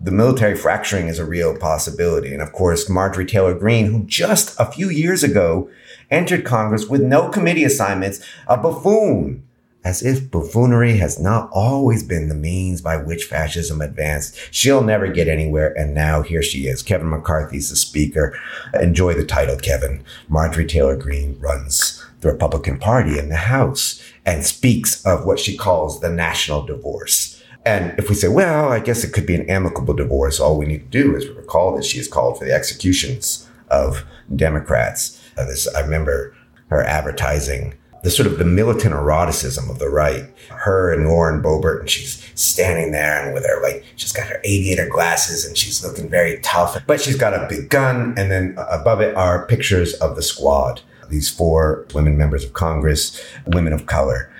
the 0.00 0.12
military 0.12 0.56
fracturing 0.56 1.08
is 1.08 1.18
a 1.18 1.24
real 1.24 1.56
possibility. 1.56 2.32
And 2.32 2.42
of 2.42 2.52
course, 2.52 2.88
Marjorie 2.88 3.26
Taylor 3.26 3.54
Greene, 3.54 3.86
who 3.86 4.04
just 4.04 4.58
a 4.58 4.70
few 4.70 4.88
years 4.88 5.22
ago 5.22 5.68
entered 6.10 6.44
Congress 6.44 6.86
with 6.86 7.02
no 7.02 7.28
committee 7.28 7.64
assignments, 7.64 8.24
a 8.46 8.56
buffoon, 8.56 9.44
as 9.84 10.02
if 10.02 10.30
buffoonery 10.30 10.96
has 10.96 11.18
not 11.18 11.50
always 11.52 12.02
been 12.02 12.28
the 12.28 12.34
means 12.34 12.80
by 12.80 12.96
which 12.96 13.24
fascism 13.24 13.80
advanced. 13.80 14.36
She'll 14.50 14.82
never 14.82 15.08
get 15.08 15.28
anywhere. 15.28 15.76
And 15.76 15.94
now 15.94 16.22
here 16.22 16.42
she 16.42 16.66
is. 16.66 16.82
Kevin 16.82 17.10
McCarthy's 17.10 17.70
the 17.70 17.76
speaker. 17.76 18.38
Enjoy 18.80 19.14
the 19.14 19.24
title, 19.24 19.56
Kevin. 19.56 20.04
Marjorie 20.28 20.66
Taylor 20.66 20.96
Greene 20.96 21.36
runs 21.40 22.04
the 22.20 22.30
Republican 22.30 22.78
Party 22.78 23.18
in 23.18 23.28
the 23.28 23.36
House 23.36 24.02
and 24.24 24.46
speaks 24.46 25.04
of 25.04 25.26
what 25.26 25.40
she 25.40 25.56
calls 25.56 26.00
the 26.00 26.10
national 26.10 26.64
divorce. 26.64 27.42
And 27.64 27.96
if 27.98 28.08
we 28.08 28.14
say, 28.14 28.28
well, 28.28 28.70
I 28.70 28.80
guess 28.80 29.04
it 29.04 29.12
could 29.12 29.26
be 29.26 29.34
an 29.34 29.48
amicable 29.48 29.94
divorce, 29.94 30.40
all 30.40 30.58
we 30.58 30.66
need 30.66 30.90
to 30.90 31.02
do 31.02 31.16
is 31.16 31.28
recall 31.28 31.74
that 31.76 31.84
she 31.84 31.98
has 31.98 32.08
called 32.08 32.38
for 32.38 32.44
the 32.44 32.52
executions 32.52 33.48
of 33.68 34.04
Democrats. 34.34 35.20
Uh, 35.36 35.44
this, 35.44 35.72
I 35.74 35.80
remember 35.80 36.34
her 36.68 36.82
advertising 36.82 37.74
the 38.02 38.10
sort 38.10 38.26
of 38.26 38.38
the 38.38 38.44
militant 38.44 38.94
eroticism 38.94 39.70
of 39.70 39.78
the 39.78 39.88
right. 39.88 40.24
Her 40.48 40.92
and 40.92 41.08
Lauren 41.08 41.42
Boebert, 41.42 41.80
and 41.80 41.90
she's 41.90 42.30
standing 42.34 42.92
there 42.92 43.24
and 43.24 43.32
with 43.32 43.46
her 43.46 43.62
like 43.62 43.84
she's 43.96 44.12
got 44.12 44.26
her 44.26 44.40
aviator 44.44 44.88
glasses 44.88 45.46
and 45.46 45.56
she's 45.56 45.84
looking 45.84 46.08
very 46.08 46.40
tough, 46.40 46.76
but 46.86 47.00
she's 47.00 47.16
got 47.16 47.34
a 47.34 47.46
big 47.48 47.68
gun. 47.68 48.14
And 48.16 48.30
then 48.30 48.56
above 48.70 49.00
it 49.00 49.14
are 49.14 49.46
pictures 49.46 49.94
of 49.94 50.16
the 50.16 50.22
squad. 50.22 50.80
These 51.08 51.30
four 51.30 51.86
women 51.94 52.16
members 52.16 52.44
of 52.44 52.54
Congress, 52.54 53.22
women 53.46 53.72
of 53.72 53.86
color, 53.86 54.32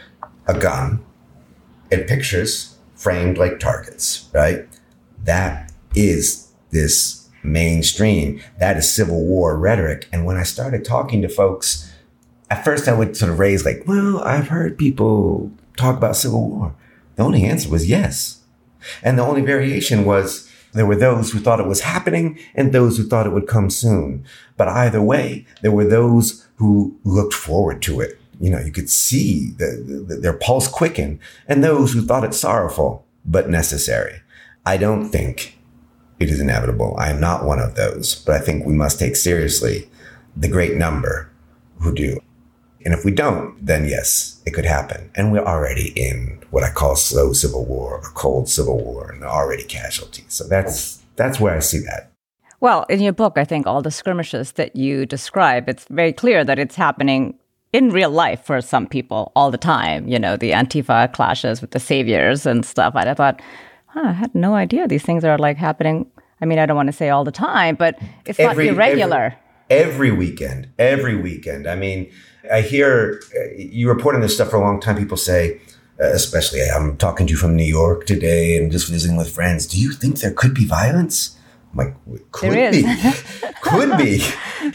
a 0.46 0.59
gun, 0.59 1.05
and 1.90 2.07
pictures 2.07 2.79
framed 2.94 3.37
like 3.37 3.61
targets, 3.61 4.29
right? 4.33 4.66
That 5.25 5.70
is 5.94 6.48
this 6.70 7.29
mainstream. 7.42 8.40
That 8.59 8.77
is 8.77 8.92
Civil 8.92 9.25
War 9.25 9.57
rhetoric. 9.59 10.09
And 10.12 10.25
when 10.25 10.37
I 10.37 10.44
started 10.44 10.85
talking 10.85 11.20
to 11.22 11.29
folks, 11.29 11.91
at 12.53 12.65
first 12.65 12.88
I 12.88 12.93
would 12.93 13.17
sort 13.17 13.33
of 13.33 13.38
raise, 13.38 13.65
like, 13.65 13.85
well, 13.87 14.21
I've 14.23 14.49
heard 14.49 14.79
people 14.79 15.51
talk 15.77 15.97
about 15.97 16.17
Civil 16.17 16.49
War. 16.49 16.75
The 17.17 17.23
only 17.23 17.45
answer 17.45 17.69
was 17.69 17.88
yes. 17.88 18.43
And 19.03 19.19
the 19.19 19.25
only 19.25 19.43
variation 19.43 20.05
was 20.05 20.51
there 20.73 20.87
were 20.87 20.97
those 20.97 21.31
who 21.31 21.38
thought 21.38 21.61
it 21.61 21.67
was 21.67 21.81
happening 21.81 22.38
and 22.55 22.73
those 22.73 22.97
who 22.97 23.05
thought 23.05 23.27
it 23.27 23.33
would 23.33 23.47
come 23.47 23.71
soon. 23.71 24.25
But 24.57 24.69
either 24.69 25.03
way, 25.03 25.47
there 25.61 25.73
were 25.73 25.85
those 25.85 26.47
who 26.57 26.97
looked 27.05 27.35
forward 27.35 27.83
to 27.83 28.01
it 28.01 28.19
you 28.43 28.51
know, 28.51 28.59
you 28.59 28.73
could 28.73 28.91
see 28.91 29.51
the, 29.53 30.05
the, 30.09 30.17
their 30.17 30.33
pulse 30.33 30.67
quicken 30.67 31.21
and 31.47 31.62
those 31.62 31.93
who 31.93 32.03
thought 32.03 32.25
it 32.25 32.35
sorrowful, 32.35 33.07
but 33.25 33.49
necessary. 33.49 34.21
I 34.67 34.77
don't 34.77 35.11
think 35.11 35.57
it 36.19 36.29
is 36.29 36.41
inevitable. 36.41 36.97
I 36.99 37.11
am 37.11 37.21
not 37.21 37.45
one 37.45 37.61
of 37.61 37.77
those, 37.77 38.17
but 38.17 38.35
I 38.35 38.41
think 38.41 38.67
we 38.67 38.75
must 38.75 38.99
take 38.99 39.15
seriously 39.15 39.88
the 40.37 40.49
great 40.49 40.75
number 40.75 41.31
who 41.79 41.95
do. 41.95 42.19
And 42.85 42.95
if 42.95 43.05
we 43.05 43.11
don't, 43.11 43.55
then 43.64 43.87
yes, 43.87 44.40
it 44.47 44.53
could 44.53 44.64
happen. 44.64 45.11
And 45.14 45.33
we're 45.33 45.45
already 45.45 45.92
in 45.97 46.42
what 46.51 46.64
I 46.64 46.71
call 46.71 46.97
slow 46.97 47.33
civil 47.33 47.64
war 47.64 47.99
or 47.99 48.11
cold 48.14 48.49
civil 48.49 48.83
war 48.83 49.11
and 49.11 49.25
already 49.25 49.64
casualties. 49.64 50.27
So 50.29 50.45
that's, 50.45 51.03
that's 51.16 51.40
where 51.40 51.55
I 51.55 51.61
see 51.61 51.79
that. 51.81 52.11
Well, 52.61 52.87
in 52.88 53.01
your 53.01 53.12
book, 53.12 53.38
I 53.38 53.45
think 53.45 53.66
all 53.66 53.83
the 53.83 53.90
skirmishes 53.90 54.53
that 54.53 54.77
you 54.77 55.05
describe, 55.05 55.68
it's 55.68 55.87
very 55.90 56.12
clear 56.12 56.45
that 56.45 56.59
it's 56.59 56.77
happening 56.77 57.35
in 57.73 57.90
real 57.90 58.11
life 58.11 58.45
for 58.45 58.61
some 58.61 58.87
people 58.87 59.33
all 59.35 59.51
the 59.51 59.59
time, 59.59 60.07
you 60.07 60.18
know, 60.18 60.37
the 60.37 60.51
Antifa 60.51 61.12
clashes 61.12 61.61
with 61.61 61.71
the 61.71 61.81
saviors 61.81 62.47
and 62.47 62.64
stuff. 62.64 62.95
I 62.95 63.12
thought, 63.14 63.40
huh, 63.87 64.09
I 64.09 64.12
had 64.12 64.35
no 64.35 64.55
idea 64.55 64.87
these 64.87 65.03
things 65.03 65.25
are 65.25 65.38
like 65.38 65.57
happening. 65.57 66.07
I 66.40 66.45
mean, 66.45 66.59
I 66.59 66.66
don't 66.66 66.77
want 66.77 66.88
to 66.88 66.92
say 66.92 67.09
all 67.09 67.25
the 67.25 67.33
time, 67.33 67.77
but 67.77 67.99
it's 68.27 68.38
every, 68.38 68.66
not 68.66 68.75
irregular. 68.75 69.25
Every, 69.25 69.38
every, 69.72 70.11
weekend, 70.11 70.68
every 70.78 71.16
weekend. 71.16 71.66
I 71.66 71.74
mean, 71.76 72.11
I 72.52 72.61
hear 72.61 73.22
you 73.56 73.88
reporting 73.88 74.20
this 74.20 74.35
stuff 74.35 74.50
for 74.50 74.56
a 74.56 74.61
long 74.61 74.80
time. 74.80 74.96
People 74.96 75.16
say, 75.16 75.61
uh, 76.00 76.06
especially 76.06 76.61
I'm 76.62 76.96
talking 76.96 77.26
to 77.26 77.30
you 77.30 77.37
from 77.37 77.56
New 77.56 77.64
York 77.64 78.06
today 78.06 78.56
and 78.56 78.70
just 78.70 78.88
visiting 78.88 79.16
with 79.16 79.30
friends. 79.30 79.66
Do 79.66 79.80
you 79.80 79.92
think 79.92 80.20
there 80.20 80.32
could 80.32 80.54
be 80.54 80.64
violence? 80.66 81.38
I'm 81.72 81.78
like, 81.78 82.32
could 82.32 82.52
be, 82.70 82.82
could 83.62 83.96
be. 83.96 84.22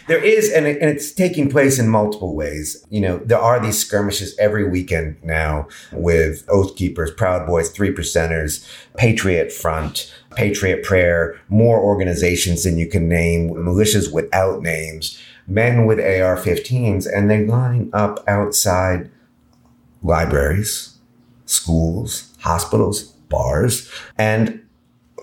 There 0.07 0.23
is, 0.23 0.51
and, 0.51 0.65
it, 0.65 0.81
and 0.81 0.89
it's 0.89 1.12
taking 1.12 1.47
place 1.49 1.77
in 1.77 1.89
multiple 1.89 2.36
ways. 2.36 2.83
You 2.89 3.01
know, 3.01 3.17
there 3.19 3.39
are 3.39 3.60
these 3.60 3.77
skirmishes 3.77 4.36
every 4.39 4.67
weekend 4.67 5.23
now 5.23 5.67
with 5.91 6.43
Oath 6.49 6.75
Keepers, 6.75 7.12
Proud 7.12 7.45
Boys, 7.45 7.69
Three 7.69 7.93
Percenters, 7.93 8.67
Patriot 8.95 9.51
Front, 9.51 10.12
Patriot 10.38 10.84
Prayer, 10.84 11.39
more 11.50 11.80
organizations 11.80 12.63
than 12.63 12.78
you 12.78 12.88
can 12.88 13.10
name, 13.10 13.50
militias 13.50 14.13
without 14.13 14.62
names, 14.62 15.19
men 15.47 15.88
with 15.88 15.97
AR-15s, 15.97 17.08
and 17.12 17.28
they 17.28 17.43
line 17.43 17.89
up 17.91 18.23
outside 18.28 19.10
libraries, 20.04 21.00
schools, 21.45 22.36
hospitals, 22.41 23.06
bars, 23.30 23.91
and 24.15 24.62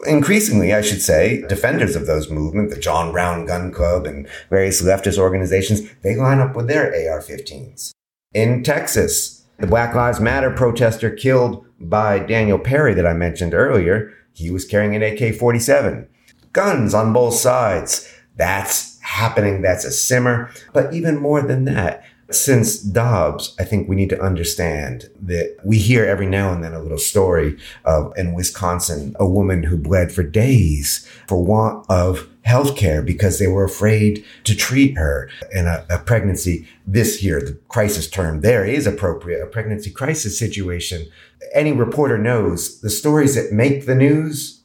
increasingly, 0.04 0.74
I 0.74 0.82
should 0.82 1.00
say, 1.00 1.44
defenders 1.48 1.94
of 1.94 2.06
those 2.06 2.28
movements, 2.28 2.74
the 2.74 2.80
John 2.80 3.12
Brown 3.12 3.46
Gun 3.46 3.70
Club 3.70 4.06
and 4.06 4.26
various 4.50 4.82
leftist 4.82 5.16
organizations, 5.16 5.82
they 6.02 6.16
line 6.16 6.40
up 6.40 6.56
with 6.56 6.66
their 6.66 6.88
AR-15s. 6.88 7.92
In 8.32 8.64
Texas, 8.64 9.44
the 9.60 9.68
Black 9.68 9.94
Lives 9.94 10.18
Matter 10.18 10.50
protester 10.50 11.10
killed 11.10 11.64
by 11.78 12.18
Daniel 12.18 12.58
Perry 12.58 12.94
that 12.94 13.06
I 13.06 13.12
mentioned 13.12 13.54
earlier, 13.54 14.12
he 14.34 14.50
was 14.50 14.66
carrying 14.66 14.94
an 14.94 15.02
AK-47. 15.02 16.06
Guns 16.52 16.92
on 16.92 17.12
both 17.12 17.34
sides. 17.34 18.12
That's 18.36 19.00
happening. 19.00 19.62
That's 19.62 19.84
a 19.84 19.90
simmer. 19.90 20.50
But 20.72 20.92
even 20.92 21.18
more 21.18 21.40
than 21.40 21.64
that, 21.64 22.04
since 22.30 22.78
Dobbs, 22.78 23.54
I 23.58 23.64
think 23.64 23.88
we 23.88 23.96
need 23.96 24.08
to 24.10 24.20
understand 24.20 25.10
that 25.20 25.56
we 25.64 25.78
hear 25.78 26.04
every 26.04 26.26
now 26.26 26.52
and 26.52 26.64
then 26.64 26.72
a 26.72 26.80
little 26.80 26.98
story 26.98 27.58
of 27.84 28.12
in 28.16 28.34
Wisconsin, 28.34 29.14
a 29.18 29.26
woman 29.26 29.64
who 29.64 29.76
bled 29.76 30.10
for 30.10 30.22
days 30.22 31.08
for 31.28 31.44
want 31.44 31.84
of 31.88 32.28
health 32.42 32.76
care 32.76 33.02
because 33.02 33.38
they 33.38 33.46
were 33.46 33.64
afraid 33.64 34.24
to 34.44 34.54
treat 34.54 34.96
her 34.96 35.28
in 35.52 35.66
a, 35.66 35.84
a, 35.90 35.98
pregnancy. 35.98 36.66
This 36.86 37.22
year, 37.22 37.40
the 37.40 37.58
crisis 37.68 38.08
term 38.08 38.42
there 38.42 38.64
is 38.64 38.86
appropriate, 38.86 39.42
a 39.42 39.46
pregnancy 39.46 39.90
crisis 39.90 40.38
situation. 40.38 41.06
Any 41.54 41.72
reporter 41.72 42.18
knows 42.18 42.80
the 42.80 42.90
stories 42.90 43.36
that 43.36 43.52
make 43.52 43.86
the 43.86 43.94
news 43.94 44.62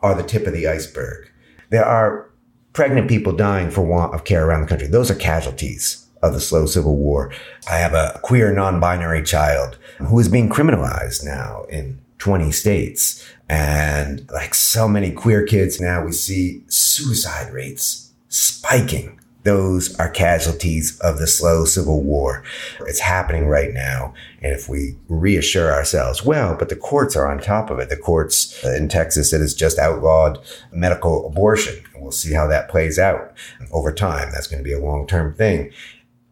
are 0.00 0.14
the 0.14 0.22
tip 0.22 0.46
of 0.46 0.52
the 0.52 0.68
iceberg. 0.68 1.30
There 1.70 1.84
are 1.84 2.30
pregnant 2.74 3.08
people 3.08 3.32
dying 3.32 3.70
for 3.70 3.80
want 3.80 4.14
of 4.14 4.24
care 4.24 4.46
around 4.46 4.60
the 4.60 4.68
country. 4.68 4.86
Those 4.86 5.10
are 5.10 5.14
casualties 5.14 6.06
of 6.22 6.34
the 6.34 6.40
slow 6.40 6.66
civil 6.66 6.96
war. 6.96 7.32
I 7.68 7.78
have 7.78 7.94
a 7.94 8.20
queer 8.22 8.52
non-binary 8.52 9.22
child 9.22 9.78
who 9.98 10.18
is 10.18 10.28
being 10.28 10.50
criminalized 10.50 11.24
now 11.24 11.64
in 11.70 12.00
20 12.18 12.52
states. 12.52 13.26
And 13.48 14.28
like 14.30 14.54
so 14.54 14.86
many 14.86 15.12
queer 15.12 15.46
kids 15.46 15.80
now, 15.80 16.04
we 16.04 16.12
see 16.12 16.62
suicide 16.68 17.52
rates 17.52 18.12
spiking. 18.28 19.17
Those 19.48 19.98
are 19.98 20.10
casualties 20.10 21.00
of 21.00 21.18
the 21.18 21.26
slow 21.26 21.64
civil 21.64 22.02
war. 22.02 22.42
It's 22.80 23.00
happening 23.00 23.46
right 23.46 23.72
now. 23.72 24.12
And 24.42 24.52
if 24.52 24.68
we 24.68 24.94
reassure 25.08 25.72
ourselves, 25.72 26.22
well, 26.22 26.54
but 26.54 26.68
the 26.68 26.76
courts 26.76 27.16
are 27.16 27.26
on 27.26 27.38
top 27.38 27.70
of 27.70 27.78
it. 27.78 27.88
The 27.88 27.96
courts 27.96 28.62
in 28.62 28.90
Texas 28.90 29.30
that 29.30 29.40
has 29.40 29.54
just 29.54 29.78
outlawed 29.78 30.38
medical 30.70 31.26
abortion. 31.26 31.82
We'll 31.96 32.12
see 32.12 32.34
how 32.34 32.46
that 32.48 32.68
plays 32.68 32.98
out 32.98 33.32
over 33.72 33.90
time. 33.90 34.32
That's 34.32 34.48
going 34.48 34.62
to 34.62 34.68
be 34.68 34.74
a 34.74 34.84
long 34.84 35.06
term 35.06 35.32
thing. 35.32 35.72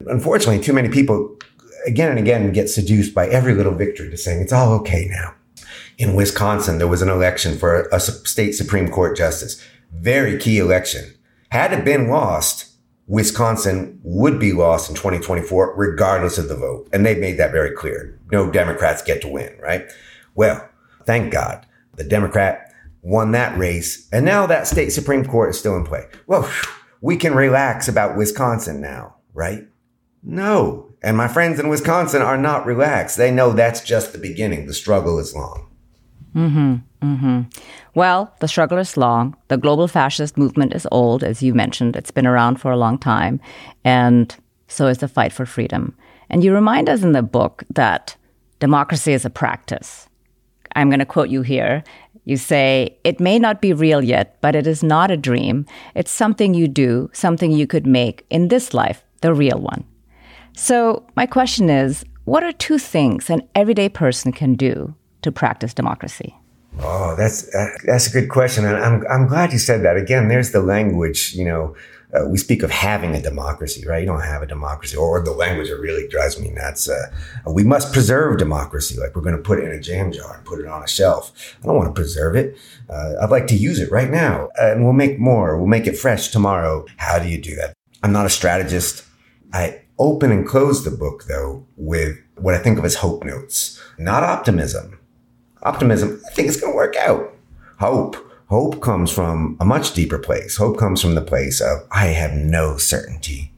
Unfortunately, 0.00 0.62
too 0.62 0.74
many 0.74 0.90
people 0.90 1.38
again 1.86 2.10
and 2.10 2.18
again 2.18 2.52
get 2.52 2.68
seduced 2.68 3.14
by 3.14 3.28
every 3.28 3.54
little 3.54 3.74
victory 3.74 4.10
to 4.10 4.18
saying 4.18 4.42
it's 4.42 4.52
all 4.52 4.74
okay 4.74 5.06
now. 5.08 5.34
In 5.96 6.16
Wisconsin, 6.16 6.76
there 6.76 6.86
was 6.86 7.00
an 7.00 7.08
election 7.08 7.56
for 7.56 7.88
a 7.90 7.98
state 7.98 8.52
Supreme 8.52 8.90
Court 8.90 9.16
justice. 9.16 9.58
Very 9.90 10.38
key 10.38 10.58
election. 10.58 11.14
Had 11.48 11.72
it 11.72 11.82
been 11.82 12.10
lost, 12.10 12.65
Wisconsin 13.08 14.00
would 14.02 14.40
be 14.40 14.52
lost 14.52 14.88
in 14.88 14.96
2024, 14.96 15.74
regardless 15.76 16.38
of 16.38 16.48
the 16.48 16.56
vote. 16.56 16.88
And 16.92 17.06
they 17.06 17.14
made 17.14 17.38
that 17.38 17.52
very 17.52 17.70
clear. 17.70 18.18
No 18.32 18.50
Democrats 18.50 19.02
get 19.02 19.22
to 19.22 19.28
win, 19.28 19.56
right? 19.60 19.86
Well, 20.34 20.68
thank 21.04 21.32
God 21.32 21.66
the 21.94 22.04
Democrat 22.04 22.72
won 23.02 23.32
that 23.32 23.56
race. 23.56 24.08
And 24.12 24.24
now 24.24 24.46
that 24.46 24.66
state 24.66 24.90
Supreme 24.90 25.24
Court 25.24 25.50
is 25.50 25.58
still 25.58 25.76
in 25.76 25.84
play. 25.84 26.06
Well, 26.26 26.50
we 27.00 27.16
can 27.16 27.34
relax 27.34 27.86
about 27.86 28.16
Wisconsin 28.16 28.80
now, 28.80 29.16
right? 29.32 29.68
No. 30.22 30.90
And 31.02 31.16
my 31.16 31.28
friends 31.28 31.60
in 31.60 31.68
Wisconsin 31.68 32.22
are 32.22 32.36
not 32.36 32.66
relaxed. 32.66 33.16
They 33.16 33.30
know 33.30 33.52
that's 33.52 33.80
just 33.80 34.12
the 34.12 34.18
beginning. 34.18 34.66
The 34.66 34.74
struggle 34.74 35.20
is 35.20 35.34
long. 35.34 35.65
Mm-hmm. 36.36 36.74
Mm-hmm. 37.02 37.40
Well, 37.94 38.34
the 38.40 38.48
struggle 38.48 38.78
is 38.78 38.96
long. 38.96 39.34
The 39.48 39.56
global 39.56 39.88
fascist 39.88 40.36
movement 40.36 40.74
is 40.74 40.86
old, 40.92 41.24
as 41.24 41.42
you 41.42 41.54
mentioned. 41.54 41.96
It's 41.96 42.10
been 42.10 42.26
around 42.26 42.60
for 42.60 42.70
a 42.70 42.76
long 42.76 42.98
time. 42.98 43.40
And 43.84 44.34
so 44.68 44.86
is 44.86 44.98
the 44.98 45.08
fight 45.08 45.32
for 45.32 45.46
freedom. 45.46 45.96
And 46.28 46.44
you 46.44 46.52
remind 46.54 46.88
us 46.88 47.02
in 47.02 47.12
the 47.12 47.22
book 47.22 47.64
that 47.70 48.16
democracy 48.58 49.12
is 49.12 49.24
a 49.24 49.30
practice. 49.30 50.08
I'm 50.74 50.90
going 50.90 51.00
to 51.00 51.06
quote 51.06 51.30
you 51.30 51.40
here. 51.42 51.82
You 52.24 52.36
say, 52.36 52.98
It 53.02 53.18
may 53.18 53.38
not 53.38 53.62
be 53.62 53.72
real 53.72 54.02
yet, 54.02 54.36
but 54.42 54.54
it 54.54 54.66
is 54.66 54.82
not 54.82 55.10
a 55.10 55.16
dream. 55.16 55.64
It's 55.94 56.10
something 56.10 56.52
you 56.52 56.68
do, 56.68 57.08
something 57.14 57.50
you 57.50 57.66
could 57.66 57.86
make 57.86 58.26
in 58.28 58.48
this 58.48 58.74
life, 58.74 59.04
the 59.22 59.32
real 59.32 59.58
one. 59.58 59.84
So, 60.54 61.06
my 61.16 61.26
question 61.26 61.70
is 61.70 62.04
what 62.24 62.42
are 62.42 62.52
two 62.52 62.78
things 62.78 63.30
an 63.30 63.48
everyday 63.54 63.88
person 63.88 64.32
can 64.32 64.54
do 64.54 64.94
to 65.22 65.32
practice 65.32 65.74
democracy? 65.74 66.34
Oh, 66.80 67.16
that's 67.16 67.54
uh, 67.54 67.68
that's 67.84 68.06
a 68.06 68.12
good 68.12 68.28
question, 68.28 68.64
and 68.66 68.76
I'm 68.76 69.04
I'm 69.08 69.26
glad 69.26 69.52
you 69.52 69.58
said 69.58 69.82
that. 69.84 69.96
Again, 69.96 70.28
there's 70.28 70.52
the 70.52 70.60
language. 70.60 71.34
You 71.34 71.46
know, 71.46 71.76
uh, 72.12 72.28
we 72.28 72.36
speak 72.36 72.62
of 72.62 72.70
having 72.70 73.14
a 73.14 73.22
democracy, 73.22 73.86
right? 73.86 74.00
You 74.00 74.06
don't 74.06 74.20
have 74.20 74.42
a 74.42 74.46
democracy, 74.46 74.94
or 74.94 75.22
the 75.22 75.32
language 75.32 75.70
that 75.70 75.78
really 75.78 76.06
drives 76.08 76.38
me 76.38 76.50
nuts. 76.50 76.88
Uh, 76.88 77.10
we 77.46 77.64
must 77.64 77.94
preserve 77.94 78.36
democracy, 78.38 78.98
like 79.00 79.16
we're 79.16 79.22
going 79.22 79.36
to 79.36 79.42
put 79.42 79.58
it 79.58 79.64
in 79.64 79.72
a 79.72 79.80
jam 79.80 80.12
jar 80.12 80.36
and 80.36 80.44
put 80.44 80.60
it 80.60 80.66
on 80.66 80.82
a 80.82 80.88
shelf. 80.88 81.56
I 81.62 81.66
don't 81.66 81.76
want 81.76 81.88
to 81.88 81.98
preserve 81.98 82.36
it. 82.36 82.58
Uh, 82.90 83.14
I'd 83.22 83.30
like 83.30 83.46
to 83.48 83.56
use 83.56 83.80
it 83.80 83.90
right 83.90 84.10
now, 84.10 84.50
and 84.56 84.84
we'll 84.84 84.92
make 84.92 85.18
more. 85.18 85.56
We'll 85.56 85.66
make 85.66 85.86
it 85.86 85.96
fresh 85.96 86.28
tomorrow. 86.28 86.84
How 86.98 87.18
do 87.18 87.28
you 87.28 87.40
do 87.40 87.56
that? 87.56 87.72
I'm 88.02 88.12
not 88.12 88.26
a 88.26 88.30
strategist. 88.30 89.04
I 89.52 89.80
open 89.98 90.30
and 90.30 90.46
close 90.46 90.84
the 90.84 90.90
book 90.90 91.24
though 91.24 91.66
with 91.76 92.18
what 92.36 92.54
I 92.54 92.58
think 92.58 92.78
of 92.78 92.84
as 92.84 92.96
hope 92.96 93.24
notes, 93.24 93.80
not 93.98 94.22
optimism. 94.22 94.98
Optimism, 95.66 96.20
I 96.26 96.30
think 96.30 96.48
it's 96.48 96.60
going 96.60 96.72
to 96.72 96.76
work 96.76 96.96
out. 96.96 97.34
Hope 97.78 98.16
Hope 98.48 98.80
comes 98.80 99.10
from 99.10 99.56
a 99.58 99.64
much 99.64 99.92
deeper 99.92 100.18
place. 100.18 100.56
Hope 100.56 100.78
comes 100.78 101.02
from 101.02 101.16
the 101.16 101.20
place 101.20 101.60
of, 101.60 101.80
I 101.90 102.06
have 102.06 102.32
no 102.32 102.76
certainty 102.76 103.52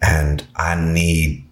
and 0.00 0.46
I 0.56 0.74
need 0.76 1.44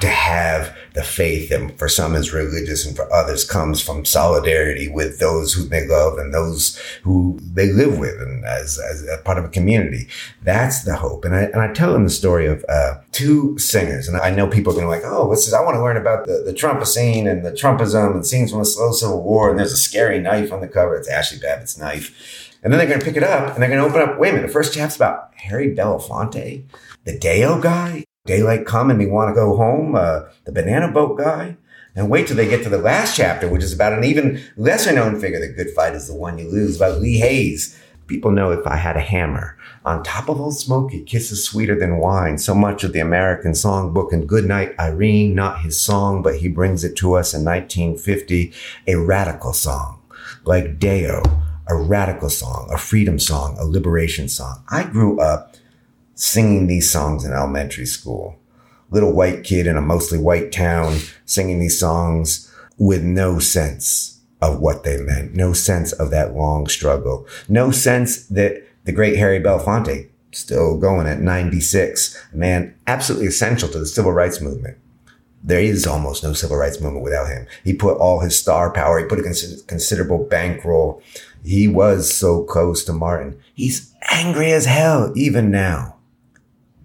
to 0.00 0.08
have 0.08 0.76
the 0.94 1.02
faith 1.02 1.48
that 1.48 1.76
for 1.76 1.88
some 1.88 2.14
is 2.14 2.32
religious 2.32 2.86
and 2.86 2.94
for 2.94 3.12
others 3.12 3.44
comes 3.44 3.80
from 3.80 4.04
solidarity 4.04 4.88
with 4.88 5.18
those 5.18 5.52
who 5.52 5.64
they 5.64 5.86
love 5.88 6.18
and 6.18 6.32
those 6.32 6.80
who 7.02 7.36
they 7.40 7.72
live 7.72 7.98
with 7.98 8.14
and 8.20 8.44
as, 8.44 8.78
as 8.78 9.04
a 9.08 9.18
part 9.18 9.36
of 9.36 9.44
a 9.44 9.48
community. 9.48 10.06
That's 10.42 10.84
the 10.84 10.94
hope. 10.94 11.24
And 11.24 11.34
I, 11.34 11.42
and 11.42 11.60
I 11.60 11.72
tell 11.72 11.92
them 11.92 12.04
the 12.04 12.10
story 12.10 12.46
of 12.46 12.64
uh, 12.68 13.00
two 13.10 13.58
singers. 13.58 14.06
And 14.06 14.16
I 14.16 14.30
know 14.30 14.46
people 14.46 14.72
are 14.72 14.76
going 14.76 14.86
to 14.86 14.90
like, 14.90 15.02
oh, 15.04 15.26
what's 15.26 15.46
this? 15.46 15.52
I 15.52 15.62
want 15.62 15.74
to 15.74 15.82
learn 15.82 15.96
about 15.96 16.26
the, 16.26 16.44
the 16.46 16.54
Trumpocene 16.54 17.28
and 17.28 17.44
the 17.44 17.50
Trumpism 17.50 18.14
and 18.14 18.24
scenes 18.24 18.52
from 18.52 18.60
the 18.60 18.64
slow 18.64 18.92
civil 18.92 19.20
war. 19.20 19.50
And 19.50 19.58
there's 19.58 19.72
a 19.72 19.76
scary 19.76 20.20
knife 20.20 20.52
on 20.52 20.60
the 20.60 20.68
cover. 20.68 20.94
It's 20.94 21.10
Ashli 21.10 21.42
Babbitt's 21.42 21.76
knife. 21.76 22.56
And 22.62 22.72
then 22.72 22.78
they're 22.78 22.88
going 22.88 23.00
to 23.00 23.04
pick 23.04 23.16
it 23.16 23.24
up 23.24 23.52
and 23.52 23.60
they're 23.60 23.68
going 23.68 23.82
to 23.82 23.86
open 23.86 24.08
up. 24.08 24.16
Wait 24.16 24.30
a 24.30 24.32
minute. 24.34 24.46
The 24.46 24.52
first 24.52 24.72
chapter's 24.72 24.96
about 24.96 25.34
Harry 25.34 25.74
Belafonte, 25.74 26.62
the 27.02 27.18
Day-O 27.18 27.60
guy 27.60 28.04
daylight 28.26 28.64
come 28.64 28.88
and 28.88 28.98
we 28.98 29.06
want 29.06 29.28
to 29.28 29.34
go 29.34 29.54
home, 29.54 29.94
uh, 29.94 30.22
the 30.44 30.52
banana 30.52 30.90
boat 30.90 31.18
guy. 31.18 31.56
And 31.94 32.10
wait 32.10 32.26
till 32.26 32.36
they 32.36 32.48
get 32.48 32.64
to 32.64 32.70
the 32.70 32.78
last 32.78 33.16
chapter, 33.16 33.48
which 33.48 33.62
is 33.62 33.72
about 33.72 33.92
an 33.92 34.02
even 34.02 34.42
lesser 34.56 34.92
known 34.92 35.20
figure. 35.20 35.38
The 35.38 35.52
good 35.52 35.70
fight 35.74 35.94
is 35.94 36.08
the 36.08 36.14
one 36.14 36.38
you 36.38 36.50
lose, 36.50 36.78
by 36.78 36.88
Lee 36.88 37.18
Hays. 37.18 37.78
People 38.06 38.32
know 38.32 38.50
if 38.50 38.66
I 38.66 38.76
had 38.76 38.96
a 38.96 39.00
hammer 39.00 39.56
on 39.84 40.02
top 40.02 40.28
of 40.28 40.40
Old 40.40 40.56
Smoky, 40.56 41.02
kisses 41.02 41.44
sweeter 41.44 41.78
than 41.78 41.98
wine. 41.98 42.38
So 42.38 42.54
much 42.54 42.82
of 42.82 42.92
the 42.92 43.00
American 43.00 43.52
songbook 43.52 44.12
and 44.12 44.28
Goodnight 44.28 44.74
Irene, 44.78 45.34
not 45.34 45.60
his 45.60 45.80
song, 45.80 46.22
but 46.22 46.36
he 46.36 46.48
brings 46.48 46.82
it 46.82 46.96
to 46.96 47.14
us 47.14 47.32
in 47.32 47.44
1950, 47.44 48.52
a 48.88 48.96
radical 48.96 49.52
song 49.52 50.00
like 50.44 50.78
Day-O, 50.78 51.22
a 51.68 51.76
radical 51.76 52.30
song, 52.30 52.68
a 52.72 52.78
freedom 52.78 53.18
song, 53.18 53.56
a 53.58 53.64
liberation 53.64 54.28
song. 54.28 54.64
I 54.68 54.84
grew 54.84 55.20
up 55.20 55.54
singing 56.14 56.66
these 56.66 56.90
songs 56.90 57.24
in 57.24 57.32
elementary 57.32 57.86
school. 57.86 58.38
Little 58.90 59.12
white 59.12 59.44
kid 59.44 59.66
in 59.66 59.76
a 59.76 59.82
mostly 59.82 60.18
white 60.18 60.52
town 60.52 60.98
singing 61.24 61.58
these 61.58 61.78
songs 61.78 62.52
with 62.78 63.02
no 63.02 63.38
sense 63.38 64.20
of 64.40 64.60
what 64.60 64.84
they 64.84 65.00
meant, 65.00 65.34
no 65.34 65.52
sense 65.52 65.92
of 65.92 66.10
that 66.10 66.34
long 66.34 66.66
struggle, 66.66 67.26
no 67.48 67.70
sense 67.70 68.26
that 68.26 68.62
the 68.84 68.92
great 68.92 69.16
Harry 69.16 69.40
Belafonte, 69.40 70.10
still 70.32 70.76
going 70.78 71.06
at 71.06 71.20
96, 71.20 72.20
man, 72.32 72.74
absolutely 72.86 73.26
essential 73.26 73.68
to 73.68 73.78
the 73.78 73.86
civil 73.86 74.12
rights 74.12 74.40
movement. 74.40 74.76
There 75.42 75.60
is 75.60 75.86
almost 75.86 76.22
no 76.22 76.32
civil 76.32 76.56
rights 76.56 76.80
movement 76.80 77.04
without 77.04 77.28
him. 77.28 77.46
He 77.62 77.74
put 77.74 77.98
all 77.98 78.20
his 78.20 78.38
star 78.38 78.70
power, 78.70 78.98
he 78.98 79.04
put 79.04 79.18
a 79.18 79.62
considerable 79.66 80.24
bankroll. 80.24 81.02
He 81.44 81.68
was 81.68 82.12
so 82.12 82.42
close 82.44 82.84
to 82.84 82.92
Martin. 82.92 83.38
He's 83.54 83.94
angry 84.10 84.52
as 84.52 84.66
hell 84.66 85.12
even 85.14 85.50
now 85.50 85.93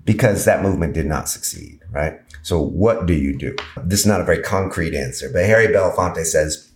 because 0.10 0.44
that 0.44 0.64
movement 0.64 0.96
did 0.96 1.06
not 1.06 1.30
succeed, 1.30 1.80
right? 1.92 2.20
So 2.42 2.60
what 2.60 3.06
do 3.06 3.14
you 3.14 3.38
do? 3.38 3.56
This 3.84 4.00
is 4.00 4.06
not 4.08 4.20
a 4.20 4.24
very 4.24 4.42
concrete 4.42 4.96
answer, 4.96 5.30
but 5.32 5.46
Harry 5.46 5.68
Belafonte 5.68 6.26
says, 6.26 6.72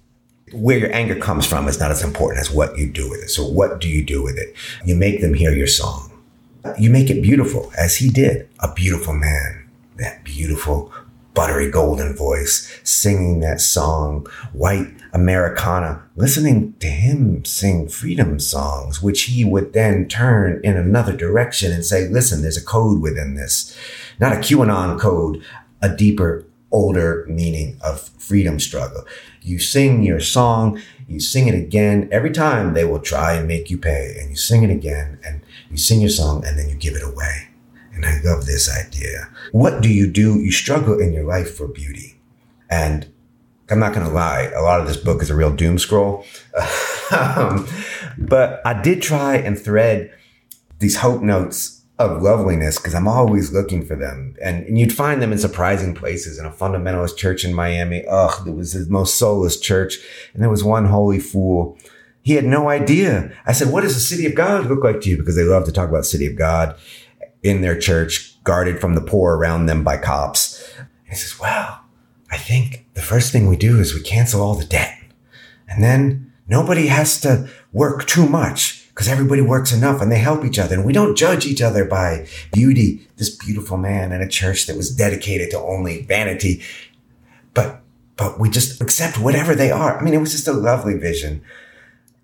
where 0.52 0.78
your 0.78 0.94
anger 0.94 1.16
comes 1.16 1.48
from 1.48 1.68
is 1.68 1.80
not 1.80 1.90
as 1.90 2.04
important 2.04 2.42
as 2.42 2.52
what 2.52 2.78
you 2.78 2.88
do 2.88 3.10
with 3.10 3.24
it. 3.24 3.30
So 3.30 3.44
what 3.44 3.82
do 3.82 3.90
you 3.90 4.06
do 4.06 4.22
with 4.22 4.38
it? 4.38 4.54
You 4.86 4.94
make 4.94 5.20
them 5.22 5.34
hear 5.34 5.52
your 5.52 5.66
song. 5.66 6.12
You 6.78 6.92
make 6.92 7.10
it 7.10 7.24
beautiful, 7.24 7.74
as 7.76 7.96
he 7.96 8.12
did. 8.12 8.48
A 8.60 8.72
beautiful 8.72 9.16
man. 9.16 9.68
That 9.98 10.24
beautiful, 10.24 10.94
buttery 11.34 11.72
golden 11.72 12.16
voice, 12.16 12.80
singing 12.84 13.40
that 13.40 13.62
song, 13.62 14.28
white 14.52 14.94
Americana, 15.14 16.04
listening 16.16 16.74
to 16.80 16.88
him 16.88 17.46
sing 17.46 17.88
freedom 17.88 18.40
songs, 18.40 19.02
which 19.02 19.24
he 19.24 19.46
would 19.46 19.74
then 19.74 20.08
turn 20.08 20.60
in 20.64 20.76
another 20.76 21.16
direction 21.16 21.72
and 21.72 21.86
say, 21.86 22.08
listen, 22.08 22.42
there's 22.42 22.58
a 22.58 22.66
code 22.66 23.00
within 23.00 23.36
this, 23.36 23.78
not 24.20 24.34
a 24.34 24.38
QAnon 24.38 25.00
code, 25.00 25.44
a 25.82 25.96
deeper, 25.96 26.46
older 26.72 27.26
meaning 27.30 27.78
of 27.84 28.10
freedom 28.18 28.60
struggle. 28.60 29.06
You 29.44 29.60
sing 29.60 30.02
your 30.02 30.20
song, 30.20 30.82
you 31.08 31.20
sing 31.20 31.48
it 31.48 31.54
again. 31.54 32.10
Every 32.12 32.32
time 32.32 32.74
they 32.74 32.84
will 32.84 33.00
try 33.00 33.34
and 33.34 33.48
make 33.48 33.70
you 33.70 33.78
pay, 33.78 34.16
and 34.20 34.32
you 34.32 34.36
sing 34.36 34.64
it 34.64 34.72
again, 34.72 35.20
and 35.24 35.42
you 35.70 35.78
sing 35.78 36.02
your 36.02 36.10
song, 36.10 36.44
and 36.44 36.58
then 36.58 36.70
you 36.70 36.76
give 36.76 36.96
it 36.96 37.04
away. 37.04 37.50
And 37.94 38.06
I 38.06 38.20
love 38.24 38.48
this 38.48 38.76
idea. 38.76 39.30
What 39.52 39.82
do 39.82 39.90
you 39.90 40.08
do? 40.08 40.40
You 40.40 40.52
struggle 40.52 41.00
in 41.00 41.14
your 41.14 41.26
life 41.26 41.56
for 41.56 41.68
beauty. 41.68 42.20
And 42.72 43.13
I'm 43.70 43.80
not 43.80 43.94
going 43.94 44.06
to 44.06 44.12
lie, 44.12 44.52
a 44.56 44.62
lot 44.62 44.82
of 44.82 44.88
this 44.88 44.98
book 44.98 45.22
is 45.22 45.30
a 45.30 45.36
real 45.36 45.52
doom 45.52 45.80
scroll. 45.80 46.26
um, 47.12 47.68
but 48.18 48.62
I 48.66 48.80
did 48.82 49.02
try 49.02 49.36
and 49.36 49.58
thread 49.58 50.14
these 50.80 50.98
hope 50.98 51.22
notes 51.22 51.84
of 52.00 52.22
loveliness 52.22 52.78
because 52.78 52.96
I'm 52.96 53.08
always 53.08 53.54
looking 53.54 53.86
for 53.86 53.96
them. 53.96 54.36
And, 54.42 54.66
and, 54.66 54.80
you'd 54.80 54.92
find 54.92 55.22
them 55.22 55.32
in 55.32 55.38
surprising 55.38 55.94
places 55.94 56.40
in 56.40 56.46
a 56.46 56.52
fundamentalist 56.52 57.18
church 57.18 57.46
in 57.46 57.54
Miami. 57.54 58.04
Ugh, 58.10 58.48
it 58.48 58.56
was 58.56 58.74
the 58.74 58.92
most 58.92 59.16
soulless 59.16 59.60
church. 59.60 59.98
And 60.34 60.42
there 60.42 60.50
was 60.50 60.64
one 60.64 60.86
holy 60.86 61.20
fool. 61.20 61.78
He 62.24 62.34
had 62.34 62.46
no 62.46 62.70
idea. 62.70 63.32
I 63.46 63.54
said, 63.54 63.72
what 63.72 63.82
does 63.82 63.94
the 63.94 64.00
city 64.00 64.26
of 64.26 64.34
God 64.34 64.66
look 64.66 64.84
like 64.84 65.02
to 65.02 65.10
you? 65.10 65.18
Because 65.18 65.36
they 65.36 65.44
love 65.44 65.66
to 65.66 65.72
talk 65.72 65.90
about 65.90 66.00
the 66.00 66.06
city 66.06 66.26
of 66.26 66.36
God 66.36 66.76
in 67.44 67.62
their 67.62 67.78
church, 67.78 68.42
guarded 68.44 68.80
from 68.80 68.96
the 68.96 69.02
poor 69.02 69.38
around 69.38 69.68
them 69.68 69.84
by 69.84 69.98
cops. 69.98 70.74
He 71.08 71.16
says, 71.16 71.40
well, 71.40 71.82
I 72.32 72.38
think 72.38 72.83
the 72.94 73.02
first 73.02 73.32
thing 73.32 73.48
we 73.48 73.58
do 73.58 73.80
is 73.80 73.94
we 73.94 74.02
cancel 74.02 74.42
all 74.42 74.56
the 74.56 74.66
debt. 74.66 74.98
And 75.68 75.84
then 75.84 76.32
nobody 76.48 76.88
has 76.88 77.20
to 77.22 77.50
work 77.72 78.06
too 78.06 78.28
much 78.28 78.88
because 78.90 79.08
everybody 79.08 79.42
works 79.42 79.72
enough 79.72 80.02
and 80.02 80.12
they 80.12 80.20
help 80.20 80.46
each 80.46 80.60
other. 80.60 80.76
And 80.76 80.86
we 80.86 80.94
don't 80.94 81.18
judge 81.18 81.46
each 81.46 81.62
other 81.62 81.86
by 81.86 82.28
beauty. 82.52 83.08
This 83.18 83.36
beautiful 83.36 83.78
man 83.78 84.12
in 84.12 84.22
a 84.22 84.30
church 84.30 84.68
that 84.68 84.78
was 84.78 84.96
dedicated 84.96 85.50
to 85.52 85.60
only 85.60 86.04
vanity. 86.04 86.62
But, 87.54 87.82
but 88.16 88.40
we 88.40 88.50
just 88.50 88.82
accept 88.82 89.18
whatever 89.18 89.56
they 89.56 89.72
are. 89.72 89.98
I 89.98 90.04
mean, 90.04 90.14
it 90.14 90.20
was 90.20 90.32
just 90.32 90.48
a 90.48 90.54
lovely 90.54 90.98
vision. 90.98 91.42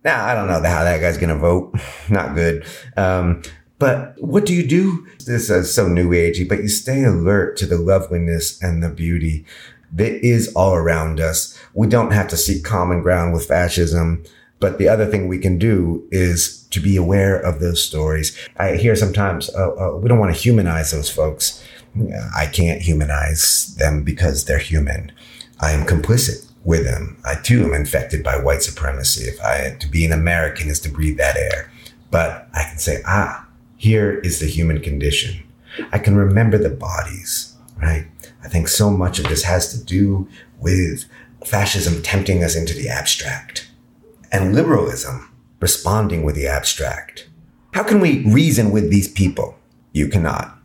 Now, 0.03 0.25
I 0.25 0.35
don't 0.35 0.47
know 0.47 0.53
how 0.53 0.83
that 0.83 1.01
guy's 1.01 1.17
going 1.17 1.29
to 1.29 1.35
vote. 1.35 1.73
Not 2.09 2.35
good. 2.35 2.65
Um, 2.95 3.41
but 3.79 4.15
what 4.19 4.45
do 4.45 4.53
you 4.53 4.67
do? 4.67 5.07
This 5.25 5.49
is 5.49 5.73
so 5.73 5.87
new 5.87 6.09
agey, 6.09 6.47
but 6.47 6.59
you 6.59 6.67
stay 6.67 7.03
alert 7.03 7.57
to 7.57 7.65
the 7.65 7.77
loveliness 7.77 8.61
and 8.61 8.83
the 8.83 8.89
beauty 8.89 9.45
that 9.93 10.25
is 10.25 10.53
all 10.55 10.75
around 10.75 11.19
us. 11.19 11.57
We 11.73 11.87
don't 11.87 12.11
have 12.11 12.27
to 12.29 12.37
seek 12.37 12.63
common 12.63 13.01
ground 13.01 13.33
with 13.33 13.47
fascism. 13.47 14.23
But 14.59 14.77
the 14.77 14.89
other 14.89 15.05
thing 15.05 15.27
we 15.27 15.39
can 15.39 15.57
do 15.57 16.05
is 16.11 16.63
to 16.71 16.79
be 16.79 16.97
aware 16.97 17.39
of 17.39 17.59
those 17.59 17.81
stories. 17.81 18.37
I 18.57 18.75
hear 18.75 18.95
sometimes, 18.95 19.49
uh, 19.55 19.71
uh, 19.71 19.97
we 19.97 20.09
don't 20.09 20.19
want 20.19 20.35
to 20.35 20.41
humanize 20.41 20.91
those 20.91 21.09
folks. 21.09 21.63
I 22.35 22.45
can't 22.45 22.81
humanize 22.81 23.73
them 23.77 24.03
because 24.03 24.45
they're 24.45 24.59
human. 24.59 25.11
I 25.61 25.71
am 25.71 25.85
complicit 25.85 26.45
with 26.63 26.83
them. 26.83 27.17
I 27.25 27.35
too 27.35 27.63
am 27.63 27.73
infected 27.73 28.23
by 28.23 28.37
white 28.37 28.61
supremacy. 28.61 29.25
If 29.25 29.41
I 29.41 29.77
to 29.79 29.87
be 29.87 30.05
an 30.05 30.11
American 30.11 30.69
is 30.69 30.79
to 30.81 30.89
breathe 30.89 31.17
that 31.17 31.37
air. 31.37 31.71
But 32.11 32.47
I 32.53 32.63
can 32.63 32.79
say, 32.79 33.01
ah, 33.05 33.47
here 33.77 34.19
is 34.19 34.39
the 34.39 34.45
human 34.45 34.81
condition. 34.81 35.43
I 35.91 35.99
can 35.99 36.15
remember 36.15 36.57
the 36.57 36.69
bodies, 36.69 37.55
right? 37.81 38.07
I 38.49 38.51
think 38.51 38.67
so 38.67 38.89
much 38.89 39.19
of 39.19 39.27
this 39.29 39.43
has 39.43 39.71
to 39.73 39.85
do 39.85 40.27
with 40.57 41.05
fascism 41.45 42.01
tempting 42.01 42.43
us 42.43 42.55
into 42.55 42.73
the 42.73 42.89
abstract 42.89 43.69
and 44.31 44.55
liberalism 44.55 45.31
responding 45.59 46.23
with 46.23 46.33
the 46.33 46.47
abstract. 46.47 47.29
How 47.75 47.83
can 47.83 47.99
we 47.99 48.25
reason 48.25 48.71
with 48.71 48.89
these 48.89 49.07
people? 49.07 49.55
You 49.93 50.07
cannot. 50.07 50.57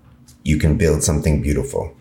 You 0.44 0.56
can 0.56 0.78
build 0.78 1.02
something 1.02 1.42
beautiful 1.42 1.94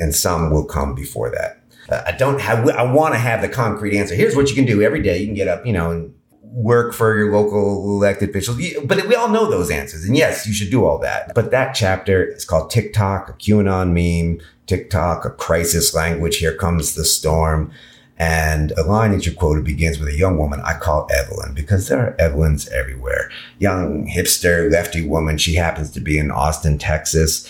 and 0.00 0.12
some 0.12 0.50
will 0.50 0.64
come 0.64 0.96
before 0.96 1.30
that. 1.30 1.62
Uh, 1.88 2.02
I 2.04 2.16
don't 2.16 2.40
have, 2.40 2.68
I 2.70 2.82
want 2.82 3.14
to 3.14 3.20
have 3.20 3.40
the 3.40 3.48
concrete 3.48 3.96
answer. 3.96 4.16
Here's 4.16 4.34
what 4.34 4.48
you 4.48 4.56
can 4.56 4.66
do 4.66 4.82
every 4.82 5.00
day. 5.00 5.20
You 5.20 5.26
can 5.26 5.36
get 5.36 5.46
up, 5.46 5.64
you 5.64 5.72
know, 5.72 5.92
and 5.92 6.12
work 6.42 6.94
for 6.94 7.16
your 7.16 7.30
local 7.32 7.84
elected 7.84 8.30
officials. 8.30 8.60
But 8.84 9.06
we 9.06 9.14
all 9.14 9.28
know 9.28 9.48
those 9.48 9.70
answers. 9.70 10.04
And 10.04 10.16
yes, 10.16 10.48
you 10.48 10.52
should 10.52 10.70
do 10.70 10.84
all 10.84 10.98
that. 10.98 11.32
But 11.32 11.52
that 11.52 11.74
chapter 11.74 12.24
is 12.24 12.44
called 12.44 12.72
TikTok, 12.72 13.28
a 13.28 13.32
QAnon 13.34 13.92
meme, 13.92 14.40
TikTok, 14.68 15.24
a 15.24 15.30
crisis 15.30 15.94
language. 15.94 16.36
Here 16.36 16.54
comes 16.54 16.94
the 16.94 17.04
storm. 17.04 17.72
And 18.20 18.72
a 18.72 18.82
line 18.82 19.12
that 19.12 19.26
you 19.26 19.32
quoted 19.32 19.64
begins 19.64 20.00
with 20.00 20.08
a 20.08 20.16
young 20.16 20.38
woman 20.38 20.60
I 20.64 20.74
call 20.74 21.08
Evelyn 21.12 21.54
because 21.54 21.86
there 21.86 22.00
are 22.00 22.16
Evelyns 22.18 22.68
everywhere. 22.68 23.30
Young, 23.58 24.08
hipster, 24.08 24.70
lefty 24.70 25.06
woman. 25.06 25.38
She 25.38 25.54
happens 25.54 25.92
to 25.92 26.00
be 26.00 26.18
in 26.18 26.32
Austin, 26.32 26.78
Texas. 26.78 27.48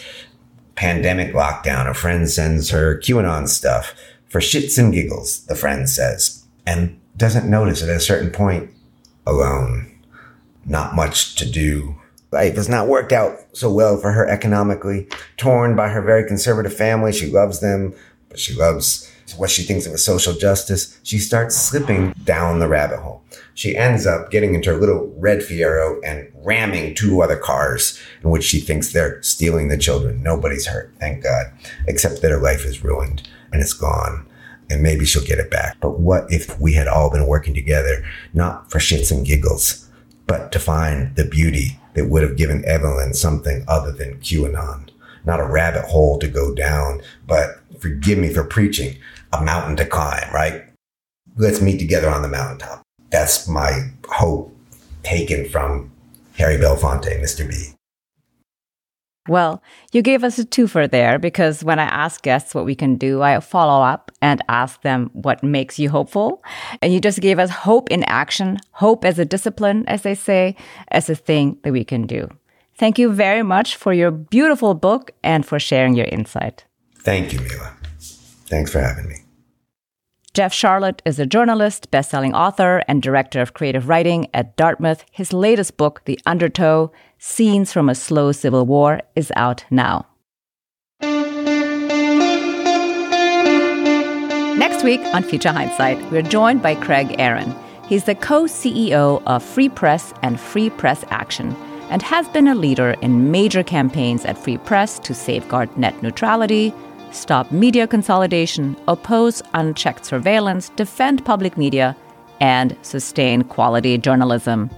Pandemic 0.74 1.32
lockdown. 1.32 1.88
A 1.88 1.94
friend 1.94 2.28
sends 2.28 2.68
her 2.68 2.98
QAnon 2.98 3.48
stuff 3.48 3.94
for 4.28 4.40
shits 4.40 4.78
and 4.78 4.92
giggles, 4.92 5.40
the 5.46 5.54
friend 5.54 5.88
says, 5.88 6.44
and 6.66 7.00
doesn't 7.16 7.48
notice 7.48 7.82
at 7.82 7.88
a 7.88 7.98
certain 7.98 8.30
point 8.30 8.70
alone. 9.26 9.90
Not 10.64 10.94
much 10.94 11.34
to 11.36 11.50
do. 11.50 11.96
Life 12.30 12.56
has 12.56 12.68
not 12.68 12.88
worked 12.88 13.12
out 13.12 13.38
so 13.52 13.72
well 13.72 13.96
for 13.96 14.12
her 14.12 14.26
economically. 14.28 15.08
Torn 15.36 15.74
by 15.74 15.88
her 15.88 16.02
very 16.02 16.26
conservative 16.26 16.74
family. 16.74 17.12
She 17.12 17.30
loves 17.30 17.60
them, 17.60 17.94
but 18.28 18.38
she 18.38 18.54
loves 18.54 19.10
what 19.36 19.50
she 19.50 19.62
thinks 19.62 19.86
of 19.86 19.92
as 19.92 20.04
social 20.04 20.34
justice. 20.34 20.98
She 21.02 21.18
starts 21.18 21.56
slipping 21.56 22.12
down 22.24 22.58
the 22.58 22.68
rabbit 22.68 23.00
hole. 23.00 23.22
She 23.54 23.76
ends 23.76 24.06
up 24.06 24.30
getting 24.30 24.54
into 24.54 24.70
her 24.70 24.76
little 24.76 25.12
red 25.16 25.40
Fiero 25.40 26.00
and 26.04 26.28
ramming 26.34 26.94
two 26.94 27.22
other 27.22 27.36
cars 27.36 27.98
in 28.22 28.30
which 28.30 28.44
she 28.44 28.60
thinks 28.60 28.92
they're 28.92 29.22
stealing 29.22 29.68
the 29.68 29.78
children. 29.78 30.22
Nobody's 30.22 30.66
hurt, 30.66 30.92
thank 31.00 31.22
God, 31.22 31.46
except 31.86 32.22
that 32.22 32.30
her 32.30 32.40
life 32.40 32.64
is 32.64 32.84
ruined 32.84 33.28
and 33.52 33.60
it's 33.60 33.72
gone 33.72 34.26
and 34.70 34.82
maybe 34.82 35.04
she'll 35.04 35.24
get 35.24 35.38
it 35.38 35.50
back. 35.50 35.76
But 35.80 35.98
what 35.98 36.30
if 36.32 36.58
we 36.60 36.74
had 36.74 36.88
all 36.88 37.10
been 37.10 37.26
working 37.26 37.54
together, 37.54 38.04
not 38.34 38.70
for 38.70 38.78
shits 38.78 39.10
and 39.10 39.26
giggles, 39.26 39.88
but 40.26 40.52
to 40.52 40.58
find 40.58 41.14
the 41.16 41.24
beauty 41.24 41.77
that 41.94 42.08
would 42.08 42.22
have 42.22 42.36
given 42.36 42.64
Evelyn 42.64 43.14
something 43.14 43.64
other 43.68 43.92
than 43.92 44.20
QAnon? 44.20 44.90
Not 45.24 45.40
a 45.40 45.46
rabbit 45.46 45.84
hole 45.84 46.18
to 46.18 46.28
go 46.28 46.54
down, 46.54 47.02
but 47.26 47.60
forgive 47.80 48.18
me 48.18 48.32
for 48.32 48.44
preaching, 48.44 48.96
a 49.32 49.42
mountain 49.42 49.76
to 49.76 49.84
climb, 49.84 50.32
right? 50.32 50.64
Let's 51.36 51.60
meet 51.60 51.78
together 51.78 52.08
on 52.08 52.22
the 52.22 52.28
mountaintop. 52.28 52.82
That's 53.10 53.48
my 53.48 53.90
hope 54.08 54.54
taken 55.02 55.48
from 55.48 55.90
Harry 56.36 56.56
Belafonte, 56.56 57.20
Mr. 57.20 57.48
B. 57.48 57.74
Well, 59.28 59.62
you 59.92 60.00
gave 60.00 60.24
us 60.24 60.38
a 60.38 60.44
twofer 60.44 60.90
there 60.90 61.18
because 61.18 61.62
when 61.62 61.78
I 61.78 61.84
ask 61.84 62.22
guests 62.22 62.54
what 62.54 62.64
we 62.64 62.74
can 62.74 62.96
do, 62.96 63.20
I 63.20 63.38
follow 63.40 63.82
up 63.82 64.10
and 64.22 64.42
ask 64.48 64.80
them 64.80 65.10
what 65.12 65.42
makes 65.42 65.78
you 65.78 65.90
hopeful. 65.90 66.42
And 66.80 66.94
you 66.94 67.00
just 67.00 67.20
gave 67.20 67.38
us 67.38 67.50
hope 67.50 67.90
in 67.90 68.04
action, 68.04 68.56
hope 68.72 69.04
as 69.04 69.18
a 69.18 69.26
discipline, 69.26 69.84
as 69.86 70.02
they 70.02 70.14
say, 70.14 70.56
as 70.88 71.10
a 71.10 71.14
thing 71.14 71.58
that 71.62 71.72
we 71.72 71.84
can 71.84 72.06
do. 72.06 72.28
Thank 72.74 72.98
you 72.98 73.12
very 73.12 73.42
much 73.42 73.76
for 73.76 73.92
your 73.92 74.10
beautiful 74.10 74.72
book 74.72 75.10
and 75.22 75.44
for 75.44 75.58
sharing 75.58 75.94
your 75.94 76.06
insight. 76.06 76.64
Thank 76.96 77.32
you, 77.32 77.40
Mila. 77.40 77.76
Thanks 78.46 78.72
for 78.72 78.80
having 78.80 79.08
me. 79.08 79.16
Jeff 80.34 80.52
Sharlet 80.52 81.00
is 81.04 81.18
a 81.18 81.26
journalist, 81.26 81.90
best-selling 81.90 82.32
author, 82.32 82.84
and 82.86 83.02
director 83.02 83.40
of 83.40 83.54
creative 83.54 83.88
writing 83.88 84.28
at 84.32 84.56
Dartmouth. 84.56 85.04
His 85.10 85.32
latest 85.32 85.76
book, 85.76 86.02
The 86.04 86.20
Undertow: 86.24 86.92
Scenes 87.18 87.72
from 87.72 87.88
a 87.88 87.96
Slow 87.96 88.30
Civil 88.30 88.64
War, 88.64 89.00
is 89.16 89.32
out 89.34 89.64
now. 89.70 90.06
Next 94.56 94.84
week 94.84 95.00
on 95.12 95.24
Future 95.24 95.50
Hindsight, 95.50 96.00
we're 96.12 96.22
joined 96.22 96.62
by 96.62 96.76
Craig 96.76 97.16
Aaron. 97.18 97.52
He's 97.88 98.04
the 98.04 98.14
co-CEO 98.14 99.20
of 99.26 99.42
Free 99.42 99.68
Press 99.68 100.14
and 100.22 100.38
Free 100.38 100.70
Press 100.70 101.04
Action 101.10 101.56
and 101.90 102.02
has 102.02 102.28
been 102.28 102.46
a 102.46 102.54
leader 102.54 102.90
in 103.02 103.32
major 103.32 103.64
campaigns 103.64 104.24
at 104.24 104.38
Free 104.38 104.58
Press 104.58 105.00
to 105.00 105.12
safeguard 105.12 105.76
net 105.76 106.00
neutrality, 106.02 106.72
stop 107.10 107.50
media 107.50 107.88
consolidation, 107.88 108.76
oppose 108.86 109.42
unchecked 109.54 110.04
surveillance, 110.04 110.68
defend 110.76 111.24
public 111.24 111.56
media, 111.56 111.96
and 112.40 112.76
sustain 112.82 113.42
quality 113.42 113.98
journalism. 113.98 114.70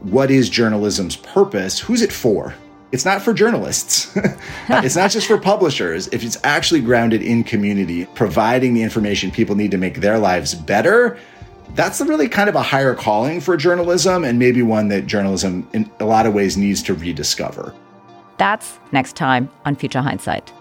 What 0.00 0.30
is 0.30 0.48
journalism's 0.48 1.16
purpose? 1.16 1.80
Who's 1.80 2.02
it 2.02 2.12
for? 2.12 2.54
It's 2.92 3.04
not 3.04 3.20
for 3.20 3.34
journalists. 3.34 4.10
it's 4.68 4.96
not 4.96 5.10
just 5.10 5.26
for 5.26 5.38
publishers. 5.38 6.08
If 6.08 6.24
it's 6.24 6.38
actually 6.44 6.80
grounded 6.80 7.22
in 7.22 7.44
community, 7.44 8.06
providing 8.14 8.74
the 8.74 8.82
information 8.82 9.30
people 9.30 9.56
need 9.56 9.72
to 9.72 9.76
make 9.76 9.96
their 9.96 10.18
lives 10.18 10.54
better, 10.54 11.18
that's 11.74 12.00
really 12.00 12.28
kind 12.28 12.48
of 12.48 12.54
a 12.54 12.62
higher 12.62 12.94
calling 12.94 13.40
for 13.40 13.56
journalism 13.56 14.24
and 14.24 14.38
maybe 14.38 14.62
one 14.62 14.88
that 14.88 15.06
journalism 15.06 15.68
in 15.74 15.90
a 16.00 16.04
lot 16.04 16.26
of 16.26 16.32
ways 16.32 16.56
needs 16.56 16.82
to 16.84 16.94
rediscover. 16.94 17.74
That's 18.38 18.78
next 18.92 19.16
time 19.16 19.50
on 19.64 19.76
Future 19.76 20.00
Hindsight. 20.00 20.52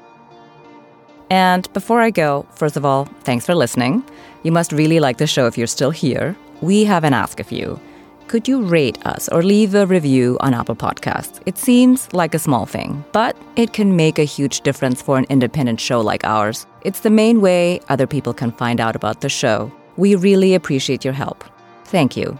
And 1.29 1.71
before 1.73 2.01
I 2.01 2.09
go, 2.09 2.45
first 2.55 2.75
of 2.75 2.85
all, 2.85 3.05
thanks 3.23 3.45
for 3.45 3.55
listening. 3.55 4.03
You 4.43 4.51
must 4.51 4.71
really 4.71 4.99
like 4.99 5.17
the 5.17 5.27
show 5.27 5.45
if 5.45 5.57
you're 5.57 5.67
still 5.67 5.91
here. 5.91 6.35
We 6.61 6.85
have 6.85 7.03
an 7.03 7.13
ask 7.13 7.39
of 7.39 7.51
you. 7.51 7.79
Could 8.27 8.45
you 8.45 8.61
rate 8.61 8.97
us 9.05 9.29
or 9.29 9.41
leave 9.41 9.73
a 9.73 9.85
review 9.85 10.37
on 10.41 10.53
Apple 10.53 10.75
Podcasts? 10.75 11.41
It 11.45 11.57
seems 11.57 12.11
like 12.11 12.35
a 12.35 12.39
small 12.39 12.65
thing, 12.65 13.05
but 13.13 13.37
it 13.55 13.71
can 13.71 13.95
make 13.95 14.19
a 14.19 14.25
huge 14.25 14.61
difference 14.61 15.01
for 15.01 15.17
an 15.17 15.25
independent 15.29 15.79
show 15.79 16.01
like 16.01 16.25
ours. 16.25 16.65
It's 16.81 16.99
the 16.99 17.09
main 17.09 17.39
way 17.39 17.79
other 17.87 18.05
people 18.05 18.33
can 18.33 18.51
find 18.51 18.81
out 18.81 18.97
about 18.97 19.21
the 19.21 19.29
show. 19.29 19.71
We 19.95 20.15
really 20.15 20.55
appreciate 20.55 21.05
your 21.05 21.13
help. 21.13 21.45
Thank 21.85 22.17
you. 22.17 22.37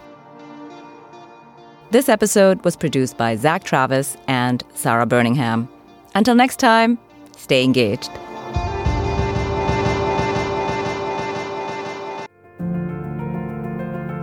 This 1.91 2.09
episode 2.09 2.65
was 2.65 2.75
produced 2.75 3.15
by 3.15 3.37
Zach 3.37 3.63
Travis 3.63 4.17
and 4.27 4.63
Sarah 4.73 5.05
Birmingham. 5.05 5.69
Until 6.15 6.35
next 6.35 6.57
time, 6.57 6.99
stay 7.37 7.63
engaged. 7.63 8.11